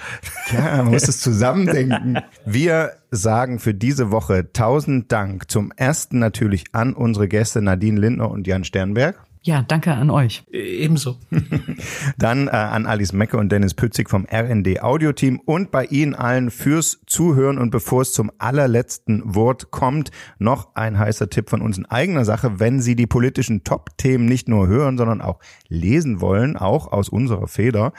Ja, 0.51 0.77
man 0.77 0.87
muss 0.87 1.07
es 1.07 1.19
zusammendenken. 1.19 2.17
Wir 2.45 2.93
sagen 3.11 3.59
für 3.59 3.75
diese 3.75 4.09
Woche 4.09 4.51
tausend 4.51 5.11
Dank 5.11 5.51
zum 5.51 5.71
ersten 5.75 6.17
natürlich 6.17 6.65
an 6.71 6.93
unsere 6.93 7.27
Gäste 7.27 7.61
Nadine 7.61 7.99
Lindner 7.99 8.31
und 8.31 8.47
Jan 8.47 8.63
Sternberg. 8.63 9.23
Ja, 9.45 9.61
danke 9.61 9.93
an 9.93 10.09
euch. 10.09 10.43
Ebenso. 10.51 11.17
Dann 12.17 12.47
äh, 12.47 12.49
an 12.49 12.87
Alice 12.87 13.13
Mecke 13.13 13.37
und 13.37 13.51
Dennis 13.51 13.75
Pützig 13.75 14.09
vom 14.09 14.25
RND 14.25 14.81
Audio 14.81 15.11
Team 15.11 15.39
und 15.45 15.69
bei 15.69 15.85
Ihnen 15.85 16.15
allen 16.15 16.49
fürs 16.49 17.01
Zuhören 17.05 17.59
und 17.59 17.69
bevor 17.69 18.01
es 18.01 18.11
zum 18.11 18.31
allerletzten 18.39 19.21
Wort 19.35 19.69
kommt, 19.69 20.09
noch 20.39 20.73
ein 20.73 20.97
heißer 20.97 21.29
Tipp 21.29 21.51
von 21.51 21.61
uns 21.61 21.77
in 21.77 21.85
eigener 21.85 22.25
Sache, 22.25 22.59
wenn 22.59 22.81
Sie 22.81 22.95
die 22.95 23.05
politischen 23.05 23.63
Top-Themen 23.63 24.25
nicht 24.25 24.49
nur 24.49 24.65
hören, 24.65 24.97
sondern 24.97 25.21
auch 25.21 25.37
lesen 25.67 26.21
wollen, 26.21 26.57
auch 26.57 26.91
aus 26.91 27.09
unserer 27.09 27.47
Feder. 27.47 27.93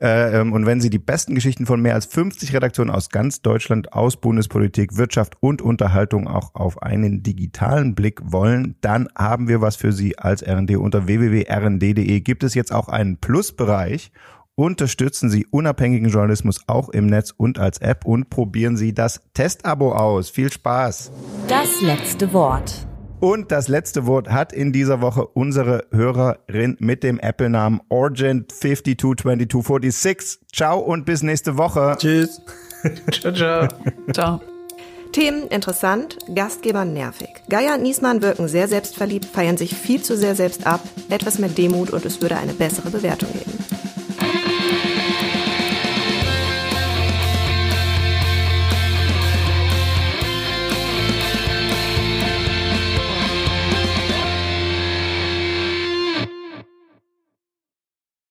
Äh, 0.00 0.38
ähm, 0.38 0.52
und 0.52 0.64
wenn 0.64 0.80
Sie 0.80 0.90
die 0.90 1.00
besten 1.00 1.34
Geschichten 1.34 1.66
von 1.66 1.82
mehr 1.82 1.94
als 1.94 2.06
50 2.06 2.54
Redaktionen 2.54 2.94
aus 2.94 3.08
ganz 3.08 3.42
Deutschland, 3.42 3.92
aus 3.92 4.16
Bundespolitik, 4.16 4.96
Wirtschaft 4.96 5.38
und 5.40 5.60
Unterhaltung 5.60 6.28
auch 6.28 6.54
auf 6.54 6.80
einen 6.84 7.24
digitalen 7.24 7.96
Blick 7.96 8.20
wollen, 8.22 8.76
dann 8.80 9.08
haben 9.18 9.48
wir 9.48 9.60
was 9.60 9.74
für 9.74 9.90
Sie 9.90 10.16
als 10.16 10.46
RND 10.46 10.83
unter 10.84 11.06
www.rnd.de 11.06 12.20
gibt 12.20 12.44
es 12.44 12.54
jetzt 12.54 12.70
auch 12.70 12.88
einen 12.88 13.16
Plusbereich. 13.16 14.12
Unterstützen 14.54 15.30
Sie 15.30 15.46
unabhängigen 15.50 16.10
Journalismus 16.10 16.60
auch 16.66 16.90
im 16.90 17.06
Netz 17.06 17.32
und 17.34 17.58
als 17.58 17.78
App 17.78 18.04
und 18.04 18.28
probieren 18.28 18.76
Sie 18.76 18.92
das 18.92 19.22
Testabo 19.32 19.94
aus. 19.94 20.28
Viel 20.28 20.52
Spaß. 20.52 21.10
Das 21.48 21.80
letzte 21.80 22.34
Wort. 22.34 22.86
Und 23.18 23.50
das 23.50 23.68
letzte 23.68 24.04
Wort 24.06 24.30
hat 24.30 24.52
in 24.52 24.74
dieser 24.74 25.00
Woche 25.00 25.26
unsere 25.26 25.86
Hörerin 25.90 26.76
mit 26.78 27.02
dem 27.02 27.18
Apple-Namen 27.18 27.80
Origin522246. 27.88 30.40
Ciao 30.52 30.80
und 30.80 31.06
bis 31.06 31.22
nächste 31.22 31.56
Woche. 31.56 31.96
Tschüss. 31.98 32.42
ciao, 33.10 33.32
ciao. 33.32 33.68
Ciao. 34.12 34.42
Themen 35.14 35.46
interessant, 35.46 36.18
Gastgeber 36.34 36.84
nervig. 36.84 37.44
Geier 37.48 37.76
und 37.76 37.82
Niesmann 37.82 38.20
wirken 38.20 38.48
sehr 38.48 38.66
selbstverliebt, 38.66 39.26
feiern 39.26 39.56
sich 39.56 39.72
viel 39.76 40.02
zu 40.02 40.16
sehr 40.16 40.34
selbst 40.34 40.66
ab, 40.66 40.80
etwas 41.08 41.38
mehr 41.38 41.50
Demut 41.50 41.90
und 41.90 42.04
es 42.04 42.20
würde 42.20 42.36
eine 42.36 42.52
bessere 42.52 42.90
Bewertung 42.90 43.28
geben. 43.32 43.52